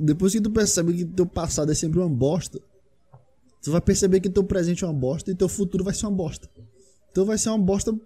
Depois 0.00 0.32
que 0.32 0.40
tu 0.40 0.50
percebe 0.50 0.92
que 0.94 1.04
teu 1.04 1.26
passado 1.26 1.72
é 1.72 1.74
sempre 1.74 1.98
uma 1.98 2.08
bosta, 2.08 2.60
tu 3.62 3.70
vai 3.70 3.80
perceber 3.80 4.20
que 4.20 4.30
teu 4.30 4.44
presente 4.44 4.84
é 4.84 4.86
uma 4.86 4.94
bosta 4.94 5.30
e 5.30 5.34
teu 5.34 5.48
futuro 5.48 5.84
vai 5.84 5.94
ser 5.94 6.06
uma 6.06 6.12
bosta. 6.12 6.48
Então 7.10 7.24
vai 7.24 7.38
ser 7.38 7.48
uma 7.48 7.58
bosta 7.58 7.98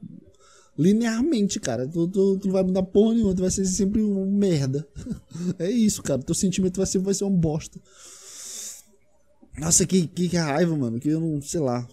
linearmente, 0.78 1.60
cara. 1.60 1.86
Tu, 1.86 2.08
tu, 2.08 2.38
tu 2.38 2.46
não 2.46 2.52
vai 2.52 2.62
mudar 2.62 2.82
porra 2.82 3.14
nenhuma, 3.14 3.34
tu 3.34 3.42
vai 3.42 3.50
ser 3.50 3.64
sempre 3.66 4.02
uma 4.02 4.24
merda. 4.24 4.86
é 5.58 5.70
isso, 5.70 6.02
cara. 6.02 6.22
Teu 6.22 6.34
sentimento 6.34 6.76
vai 6.76 6.86
ser, 6.86 6.98
vai 6.98 7.14
ser 7.14 7.24
uma 7.24 7.36
bosta. 7.36 7.80
Nossa, 9.60 9.86
que, 9.86 10.06
que, 10.06 10.28
que 10.28 10.36
raiva, 10.36 10.76
mano. 10.76 10.98
Que 10.98 11.10
eu 11.10 11.20
não, 11.20 11.40
sei 11.40 11.60
lá. 11.60 11.86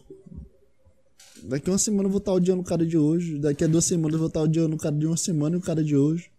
Daqui 1.43 1.69
uma 1.69 1.77
semana 1.77 2.07
eu 2.07 2.11
vou 2.11 2.19
estar 2.19 2.33
odiando 2.33 2.61
o 2.61 2.65
cara 2.65 2.85
de 2.85 2.97
hoje. 2.97 3.37
Daqui 3.37 3.63
a 3.63 3.67
duas 3.67 3.85
semanas 3.85 4.13
eu 4.13 4.19
vou 4.19 4.27
estar 4.27 4.41
odiando 4.41 4.75
o 4.75 4.79
cara 4.79 4.95
de 4.95 5.05
uma 5.05 5.17
semana 5.17 5.55
e 5.55 5.59
o 5.59 5.61
cara 5.61 5.83
de 5.83 5.95
hoje. 5.95 6.31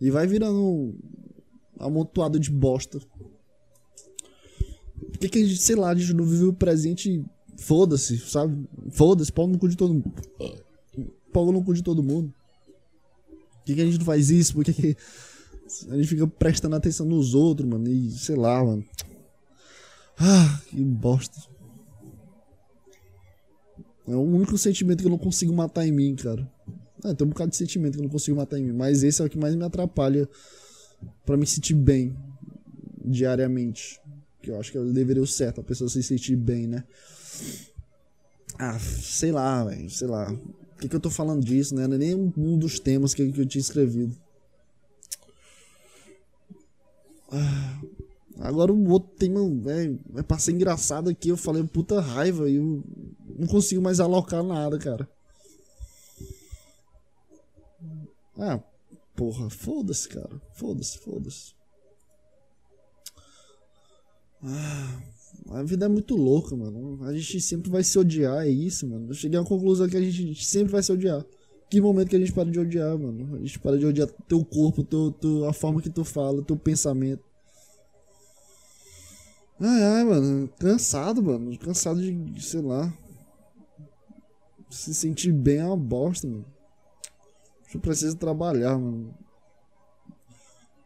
E 0.00 0.10
vai 0.10 0.26
virando 0.26 0.58
um 0.58 0.98
amontoado 1.78 2.40
de 2.40 2.50
bosta. 2.50 2.98
Por 2.98 5.18
que, 5.18 5.28
que 5.28 5.38
a 5.38 5.46
gente, 5.46 5.62
sei 5.62 5.76
lá, 5.76 5.90
a 5.90 5.94
gente 5.94 6.12
não 6.12 6.24
vive 6.24 6.44
o 6.44 6.52
presente 6.52 7.24
foda-se, 7.56 8.18
sabe? 8.18 8.68
Foda-se, 8.90 9.32
pau 9.32 9.46
no 9.46 9.58
cu 9.58 9.68
de 9.68 9.76
todo 9.76 9.94
mundo 9.94 10.12
pau 11.34 11.50
no 11.50 11.64
cu 11.64 11.74
de 11.74 11.82
todo 11.82 12.00
mundo. 12.00 12.32
Por 13.28 13.64
que, 13.66 13.74
que 13.74 13.80
a 13.80 13.84
gente 13.84 13.98
não 13.98 14.04
faz 14.04 14.30
isso? 14.30 14.54
Por 14.54 14.64
que, 14.64 14.72
que 14.72 14.96
a 15.90 15.96
gente 15.96 16.06
fica 16.06 16.26
prestando 16.28 16.76
atenção 16.76 17.04
nos 17.04 17.34
outros, 17.34 17.68
mano? 17.68 17.88
E 17.88 18.12
sei 18.12 18.36
lá, 18.36 18.62
mano. 18.62 18.84
Ah, 20.18 20.60
que 20.68 20.82
bosta. 20.82 21.40
É 24.06 24.14
o 24.14 24.20
único 24.20 24.56
sentimento 24.58 25.00
que 25.00 25.06
eu 25.06 25.10
não 25.10 25.18
consigo 25.18 25.52
matar 25.52 25.86
em 25.86 25.92
mim, 25.92 26.14
cara. 26.14 26.50
É, 27.04 27.14
tem 27.14 27.26
um 27.26 27.30
bocado 27.30 27.50
de 27.50 27.56
sentimento 27.56 27.94
que 27.94 28.00
eu 28.00 28.04
não 28.04 28.10
consigo 28.10 28.36
matar 28.36 28.58
em 28.58 28.64
mim. 28.64 28.72
Mas 28.72 29.02
esse 29.02 29.20
é 29.20 29.24
o 29.24 29.30
que 29.30 29.38
mais 29.38 29.54
me 29.54 29.64
atrapalha 29.64 30.28
para 31.24 31.36
me 31.36 31.46
sentir 31.46 31.74
bem 31.74 32.16
diariamente. 33.04 34.00
Que 34.42 34.50
eu 34.50 34.60
acho 34.60 34.72
que 34.72 34.78
deveria 34.78 35.24
ser 35.26 35.32
certo, 35.32 35.60
a 35.60 35.64
pessoa 35.64 35.88
se 35.88 36.02
sentir 36.02 36.36
bem, 36.36 36.66
né? 36.66 36.84
Ah, 38.58 38.78
sei 38.78 39.32
lá, 39.32 39.64
velho, 39.64 39.90
sei 39.90 40.06
lá. 40.06 40.26
Por 40.26 40.80
que, 40.80 40.88
que 40.88 40.96
eu 40.96 41.00
tô 41.00 41.10
falando 41.10 41.44
disso, 41.44 41.74
né? 41.74 41.86
Não 41.86 41.94
é 41.94 41.98
nem 41.98 42.14
um 42.14 42.58
dos 42.58 42.78
temas 42.78 43.14
que, 43.14 43.32
que 43.32 43.40
eu 43.40 43.46
tinha 43.46 43.60
escrevido. 43.60 44.14
Ah, 47.32 47.80
agora 48.38 48.72
o 48.72 48.90
outro 48.90 49.10
tema 49.16 49.40
é, 49.70 50.20
é 50.20 50.22
pra 50.22 50.38
ser 50.38 50.52
engraçado 50.52 51.10
aqui. 51.10 51.28
Eu 51.28 51.36
falei 51.36 51.62
puta 51.64 52.00
raiva 52.00 52.48
e 52.48 52.56
eu 52.56 52.82
não 53.38 53.46
consigo 53.46 53.82
mais 53.82 54.00
alocar 54.00 54.42
nada, 54.42 54.78
cara. 54.78 55.08
Ah, 58.36 58.60
porra, 59.14 59.48
foda-se, 59.50 60.08
cara. 60.08 60.40
Foda-se, 60.54 60.98
foda-se. 60.98 61.54
Ah. 64.42 65.02
A 65.50 65.62
vida 65.62 65.86
é 65.86 65.88
muito 65.88 66.16
louca, 66.16 66.56
mano. 66.56 67.04
A 67.04 67.12
gente 67.12 67.40
sempre 67.40 67.70
vai 67.70 67.84
se 67.84 67.98
odiar, 67.98 68.46
é 68.46 68.48
isso, 68.48 68.86
mano. 68.88 69.10
Eu 69.10 69.14
cheguei 69.14 69.38
à 69.38 69.44
conclusão 69.44 69.88
que 69.88 69.96
a 69.96 70.00
gente 70.00 70.44
sempre 70.44 70.72
vai 70.72 70.82
se 70.82 70.90
odiar. 70.90 71.24
Que 71.68 71.80
momento 71.80 72.08
que 72.08 72.16
a 72.16 72.18
gente 72.18 72.32
para 72.32 72.50
de 72.50 72.58
odiar, 72.58 72.96
mano? 72.98 73.36
A 73.36 73.38
gente 73.38 73.58
para 73.58 73.78
de 73.78 73.86
odiar 73.86 74.08
teu 74.28 74.44
corpo, 74.44 74.82
teu, 74.82 75.12
teu, 75.12 75.48
a 75.48 75.52
forma 75.52 75.82
que 75.82 75.90
tu 75.90 76.04
fala, 76.04 76.42
teu 76.42 76.56
pensamento. 76.56 77.22
Ai, 79.66 79.82
ai, 79.82 80.04
mano. 80.04 80.48
Cansado, 80.58 81.22
mano. 81.22 81.58
Cansado 81.58 81.98
de, 81.98 82.42
sei 82.42 82.60
lá. 82.60 82.92
Se 84.68 84.92
sentir 84.92 85.32
bem 85.32 85.56
é 85.56 85.64
uma 85.64 85.76
bosta, 85.76 86.28
mano. 86.28 86.44
Eu 87.72 87.80
preciso 87.80 88.14
trabalhar, 88.18 88.78
mano. 88.78 89.16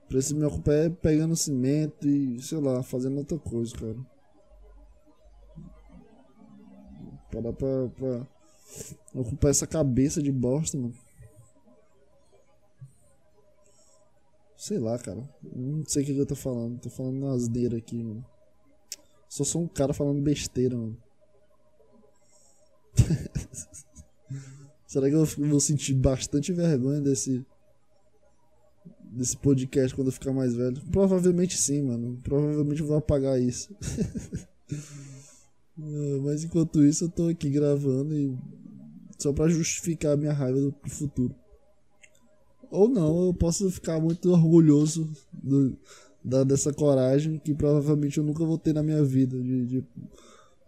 Preciso 0.09 0.37
me 0.37 0.45
ocupar 0.45 0.91
pegando 1.03 1.35
cimento 1.35 2.07
e, 2.07 2.41
sei 2.41 2.59
lá, 2.61 2.81
fazendo 2.85 3.19
outra 3.19 3.37
coisa, 3.37 3.75
cara. 3.75 3.97
Parar 7.33 7.53
pra, 7.53 7.89
pra 7.89 8.27
ocupar 9.13 9.51
essa 9.51 9.67
cabeça 9.67 10.23
de 10.23 10.31
bosta, 10.31 10.79
mano. 10.79 10.95
Sei 14.57 14.79
lá, 14.79 14.97
cara. 15.01 15.29
Não 15.43 15.85
sei 15.85 16.05
o 16.05 16.07
que, 16.07 16.17
eu 16.17 16.27
tô 16.27 16.37
falando. 16.37 16.79
Tô 16.81 16.89
falando 16.89 17.27
asneira 17.27 17.77
aqui, 17.77 18.01
mano. 18.05 18.25
Só 19.29 19.45
sou 19.45 19.63
um 19.63 19.69
cara 19.69 19.93
falando 19.93 20.23
besteira, 20.23 20.77
mano. 20.77 20.97
Será 24.87 25.09
que 25.09 25.15
eu 25.15 25.25
vou 25.25 25.61
sentir 25.61 25.95
bastante 25.95 26.53
vergonha 26.53 27.01
desse. 27.01 27.45
desse 29.13 29.37
podcast 29.37 29.95
quando 29.95 30.09
eu 30.09 30.13
ficar 30.13 30.33
mais 30.33 30.55
velho? 30.55 30.81
Provavelmente 30.91 31.59
sim, 31.59 31.83
mano. 31.83 32.19
Provavelmente 32.23 32.81
eu 32.81 32.87
vou 32.87 32.97
apagar 32.97 33.41
isso. 33.41 33.75
É, 35.81 36.19
mas 36.19 36.43
enquanto 36.43 36.85
isso 36.85 37.05
eu 37.05 37.09
tô 37.09 37.29
aqui 37.29 37.49
gravando 37.49 38.13
e 38.13 38.37
só 39.17 39.33
para 39.33 39.49
justificar 39.49 40.15
a 40.15 40.17
minha 40.17 40.33
raiva 40.33 40.61
do 40.61 40.75
futuro. 40.89 41.33
Ou 42.69 42.89
não, 42.89 43.27
eu 43.27 43.35
posso 43.35 43.71
ficar 43.71 44.01
muito 44.01 44.31
orgulhoso 44.31 45.09
do, 45.33 45.79
da, 46.29 46.45
dessa 46.45 46.73
coragem 46.73 47.39
que 47.39 47.55
provavelmente 47.55 48.19
eu 48.19 48.25
nunca 48.25 48.45
vou 48.45 48.59
ter 48.59 48.75
na 48.75 48.83
minha 48.83 49.03
vida 49.03 49.37
de, 49.41 49.67
de 49.67 49.85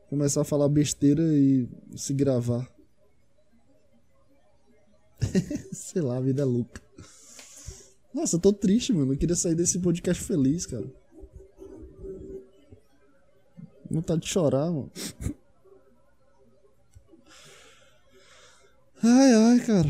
começar 0.08 0.40
a 0.40 0.44
falar 0.44 0.68
besteira 0.68 1.22
e 1.22 1.68
se 1.94 2.14
gravar. 2.14 2.66
Sei 5.72 6.00
lá, 6.00 6.16
a 6.16 6.20
vida 6.20 6.42
é 6.42 6.44
louca. 6.46 6.80
Nossa, 8.12 8.36
eu 8.36 8.40
tô 8.40 8.52
triste, 8.52 8.92
mano. 8.92 9.12
Eu 9.12 9.18
queria 9.18 9.36
sair 9.36 9.54
desse 9.54 9.78
podcast 9.78 10.24
feliz, 10.24 10.64
cara. 10.64 10.90
Vontade 13.90 14.22
de 14.22 14.28
chorar, 14.28 14.70
mano. 14.70 14.90
Ai, 19.02 19.34
ai, 19.34 19.61
cara. 19.61 19.88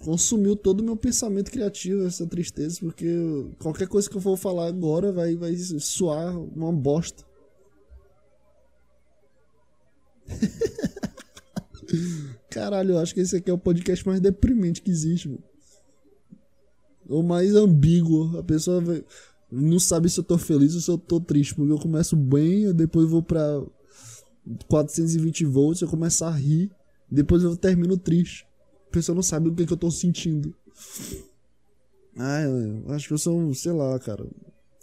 Consumiu 0.00 0.56
todo 0.56 0.80
o 0.80 0.84
meu 0.84 0.96
pensamento 0.96 1.50
criativo 1.50 2.06
essa 2.06 2.26
tristeza, 2.26 2.78
porque 2.80 3.06
qualquer 3.58 3.86
coisa 3.86 4.08
que 4.08 4.16
eu 4.16 4.20
for 4.20 4.36
falar 4.36 4.66
agora 4.66 5.12
vai, 5.12 5.36
vai 5.36 5.54
soar 5.56 6.38
uma 6.38 6.72
bosta. 6.72 7.24
Caralho, 12.48 12.92
eu 12.92 12.98
acho 12.98 13.12
que 13.12 13.20
esse 13.20 13.36
aqui 13.36 13.50
é 13.50 13.52
o 13.52 13.58
podcast 13.58 14.06
mais 14.06 14.20
deprimente 14.20 14.80
que 14.80 14.90
existe, 14.90 15.28
mano. 15.28 15.44
Ou 17.06 17.22
mais 17.22 17.54
ambíguo. 17.54 18.38
A 18.38 18.42
pessoa 18.42 18.82
não 19.50 19.78
sabe 19.78 20.08
se 20.08 20.18
eu 20.18 20.24
tô 20.24 20.38
feliz 20.38 20.74
ou 20.74 20.80
se 20.80 20.90
eu 20.90 20.96
tô 20.96 21.20
triste, 21.20 21.54
porque 21.54 21.72
eu 21.72 21.78
começo 21.78 22.16
bem, 22.16 22.62
eu 22.62 22.72
depois 22.72 23.06
vou 23.08 23.22
pra 23.22 23.62
420 24.68 25.44
volts, 25.44 25.82
eu 25.82 25.88
começo 25.88 26.24
a 26.24 26.30
rir, 26.30 26.70
depois 27.10 27.42
eu 27.42 27.54
termino 27.56 27.98
triste. 27.98 28.46
A 28.90 28.92
pessoa 28.92 29.14
não 29.14 29.22
sabe 29.22 29.48
o 29.48 29.54
que, 29.54 29.64
que 29.64 29.72
eu 29.72 29.76
tô 29.76 29.88
sentindo. 29.88 30.52
Ah, 32.18 32.42
eu 32.42 32.92
acho 32.92 33.06
que 33.06 33.14
eu 33.14 33.18
sou, 33.18 33.54
sei 33.54 33.70
lá, 33.70 33.96
cara. 34.00 34.26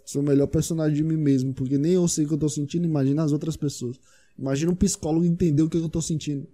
Sou 0.06 0.22
o 0.22 0.24
melhor 0.24 0.46
personagem 0.46 0.96
de 0.96 1.02
mim 1.04 1.18
mesmo, 1.18 1.52
porque 1.52 1.76
nem 1.76 1.92
eu 1.92 2.08
sei 2.08 2.24
o 2.24 2.28
que 2.28 2.32
eu 2.32 2.38
tô 2.38 2.48
sentindo, 2.48 2.86
imagina 2.86 3.22
as 3.22 3.32
outras 3.32 3.54
pessoas. 3.54 4.00
Imagina 4.38 4.72
um 4.72 4.74
psicólogo 4.74 5.26
entender 5.26 5.62
o 5.62 5.68
que 5.68 5.76
eu 5.76 5.90
tô 5.90 6.00
sentindo. 6.00 6.48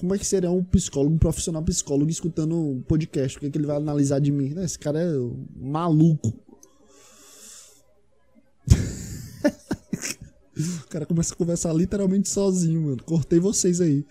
Como 0.00 0.14
é 0.14 0.18
que 0.18 0.26
seria 0.26 0.50
um 0.50 0.64
psicólogo, 0.64 1.14
um 1.14 1.18
profissional 1.18 1.62
psicólogo, 1.62 2.10
escutando 2.10 2.56
um 2.56 2.80
podcast? 2.80 3.36
O 3.36 3.40
que, 3.40 3.46
é 3.46 3.50
que 3.50 3.58
ele 3.58 3.66
vai 3.66 3.76
analisar 3.76 4.18
de 4.18 4.32
mim? 4.32 4.58
Esse 4.60 4.78
cara 4.78 4.98
é 4.98 5.12
maluco. 5.54 6.32
o 10.56 10.88
cara 10.88 11.04
começa 11.04 11.34
a 11.34 11.36
conversar 11.36 11.74
literalmente 11.74 12.30
sozinho, 12.30 12.80
mano. 12.80 13.02
Cortei 13.04 13.38
vocês 13.38 13.82
aí. 13.82 14.06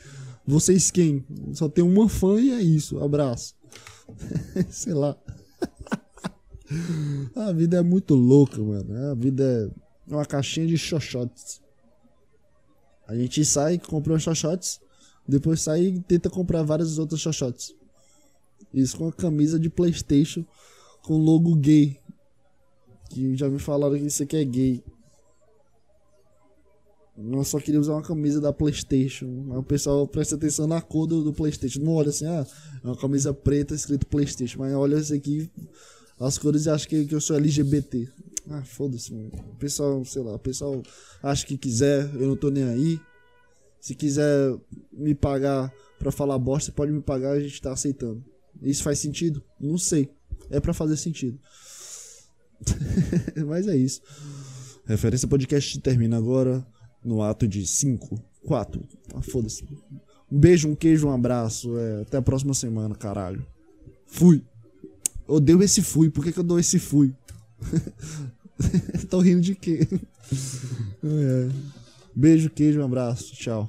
Vocês 0.45 0.91
quem? 0.91 1.25
Só 1.53 1.69
tem 1.69 1.83
uma 1.83 2.09
fã 2.09 2.39
e 2.39 2.51
é 2.51 2.61
isso. 2.61 2.99
Abraço. 2.99 3.55
Sei 4.69 4.93
lá. 4.93 5.17
A 7.35 7.51
vida 7.51 7.77
é 7.77 7.81
muito 7.81 8.15
louca, 8.15 8.61
mano. 8.61 9.11
A 9.11 9.13
vida 9.13 9.71
é 10.09 10.13
uma 10.13 10.25
caixinha 10.25 10.67
de 10.67 10.77
xoxotes. 10.77 11.61
A 13.07 13.15
gente 13.15 13.43
sai, 13.43 13.77
compra 13.77 14.13
uns 14.13 14.23
xoxotes, 14.23 14.79
depois 15.27 15.61
sai 15.61 15.83
e 15.83 15.99
tenta 15.99 16.29
comprar 16.29 16.63
vários 16.63 16.97
outros 16.97 17.19
xoxotes. 17.19 17.75
Isso 18.73 18.97
com 18.97 19.09
a 19.09 19.11
camisa 19.11 19.59
de 19.59 19.69
Playstation 19.69 20.45
com 21.01 21.17
logo 21.17 21.55
gay 21.55 21.99
Que 23.09 23.35
já 23.35 23.49
me 23.49 23.59
falaram 23.59 23.97
que 23.97 24.09
você 24.09 24.25
que 24.25 24.37
é 24.37 24.45
gay. 24.45 24.83
Eu 27.31 27.43
só 27.43 27.59
queria 27.59 27.79
usar 27.79 27.93
uma 27.93 28.01
camisa 28.01 28.39
da 28.39 28.53
Playstation. 28.53 29.27
Mas 29.47 29.57
o 29.57 29.63
pessoal 29.63 30.07
presta 30.07 30.35
atenção 30.35 30.67
na 30.67 30.81
cor 30.81 31.07
do, 31.07 31.23
do 31.23 31.33
Playstation. 31.33 31.81
Não 31.81 31.93
olha 31.93 32.09
assim, 32.09 32.25
ah, 32.25 32.45
é 32.83 32.87
uma 32.87 32.97
camisa 32.97 33.33
preta 33.33 33.75
escrito 33.75 34.07
Playstation. 34.07 34.59
Mas 34.59 34.73
olha 34.73 34.97
isso 34.97 35.13
aqui, 35.13 35.49
as 36.19 36.37
cores 36.37 36.65
e 36.65 36.69
acha 36.69 36.87
que, 36.87 37.05
que 37.05 37.15
eu 37.15 37.21
sou 37.21 37.35
LGBT. 37.35 38.07
Ah, 38.49 38.63
foda-se, 38.63 39.13
O 39.13 39.55
pessoal, 39.57 40.03
sei 40.05 40.21
lá, 40.23 40.35
o 40.35 40.39
pessoal 40.39 40.81
acha 41.21 41.45
que 41.45 41.57
quiser, 41.57 42.09
eu 42.15 42.27
não 42.27 42.35
tô 42.35 42.49
nem 42.49 42.63
aí. 42.63 42.99
Se 43.79 43.95
quiser 43.95 44.55
me 44.91 45.15
pagar 45.15 45.73
pra 45.97 46.11
falar 46.11 46.37
bosta, 46.37 46.71
pode 46.71 46.91
me 46.91 47.01
pagar, 47.01 47.31
a 47.31 47.39
gente 47.39 47.61
tá 47.61 47.71
aceitando. 47.71 48.23
Isso 48.61 48.83
faz 48.83 48.99
sentido? 48.99 49.43
Não 49.59 49.77
sei. 49.77 50.09
É 50.49 50.59
para 50.59 50.73
fazer 50.73 50.97
sentido. 50.97 51.39
Mas 53.47 53.67
é 53.67 53.75
isso. 53.75 54.01
Referência 54.85 55.27
podcast 55.27 55.79
termina 55.79 56.17
agora 56.17 56.65
no 57.03 57.21
ato 57.21 57.47
de 57.47 57.65
5, 57.65 58.21
4. 58.45 58.83
Ah, 59.13 59.21
foda-se. 59.21 59.63
Um 60.31 60.39
beijo, 60.39 60.69
um 60.69 60.75
queijo, 60.75 61.07
um 61.07 61.11
abraço. 61.11 61.77
É, 61.77 62.01
até 62.01 62.17
a 62.17 62.21
próxima 62.21 62.53
semana, 62.53 62.95
caralho. 62.95 63.45
Fui. 64.05 64.43
Odeio 65.27 65.61
esse 65.63 65.81
fui. 65.81 66.09
Por 66.09 66.23
que, 66.23 66.31
que 66.31 66.39
eu 66.39 66.43
dou 66.43 66.59
esse 66.59 66.79
fui? 66.79 67.13
Tô 69.09 69.19
rindo 69.19 69.41
de 69.41 69.55
quê? 69.55 69.87
É. 71.03 71.49
Beijo, 72.15 72.49
queijo, 72.49 72.79
um 72.79 72.85
abraço. 72.85 73.33
Tchau. 73.33 73.67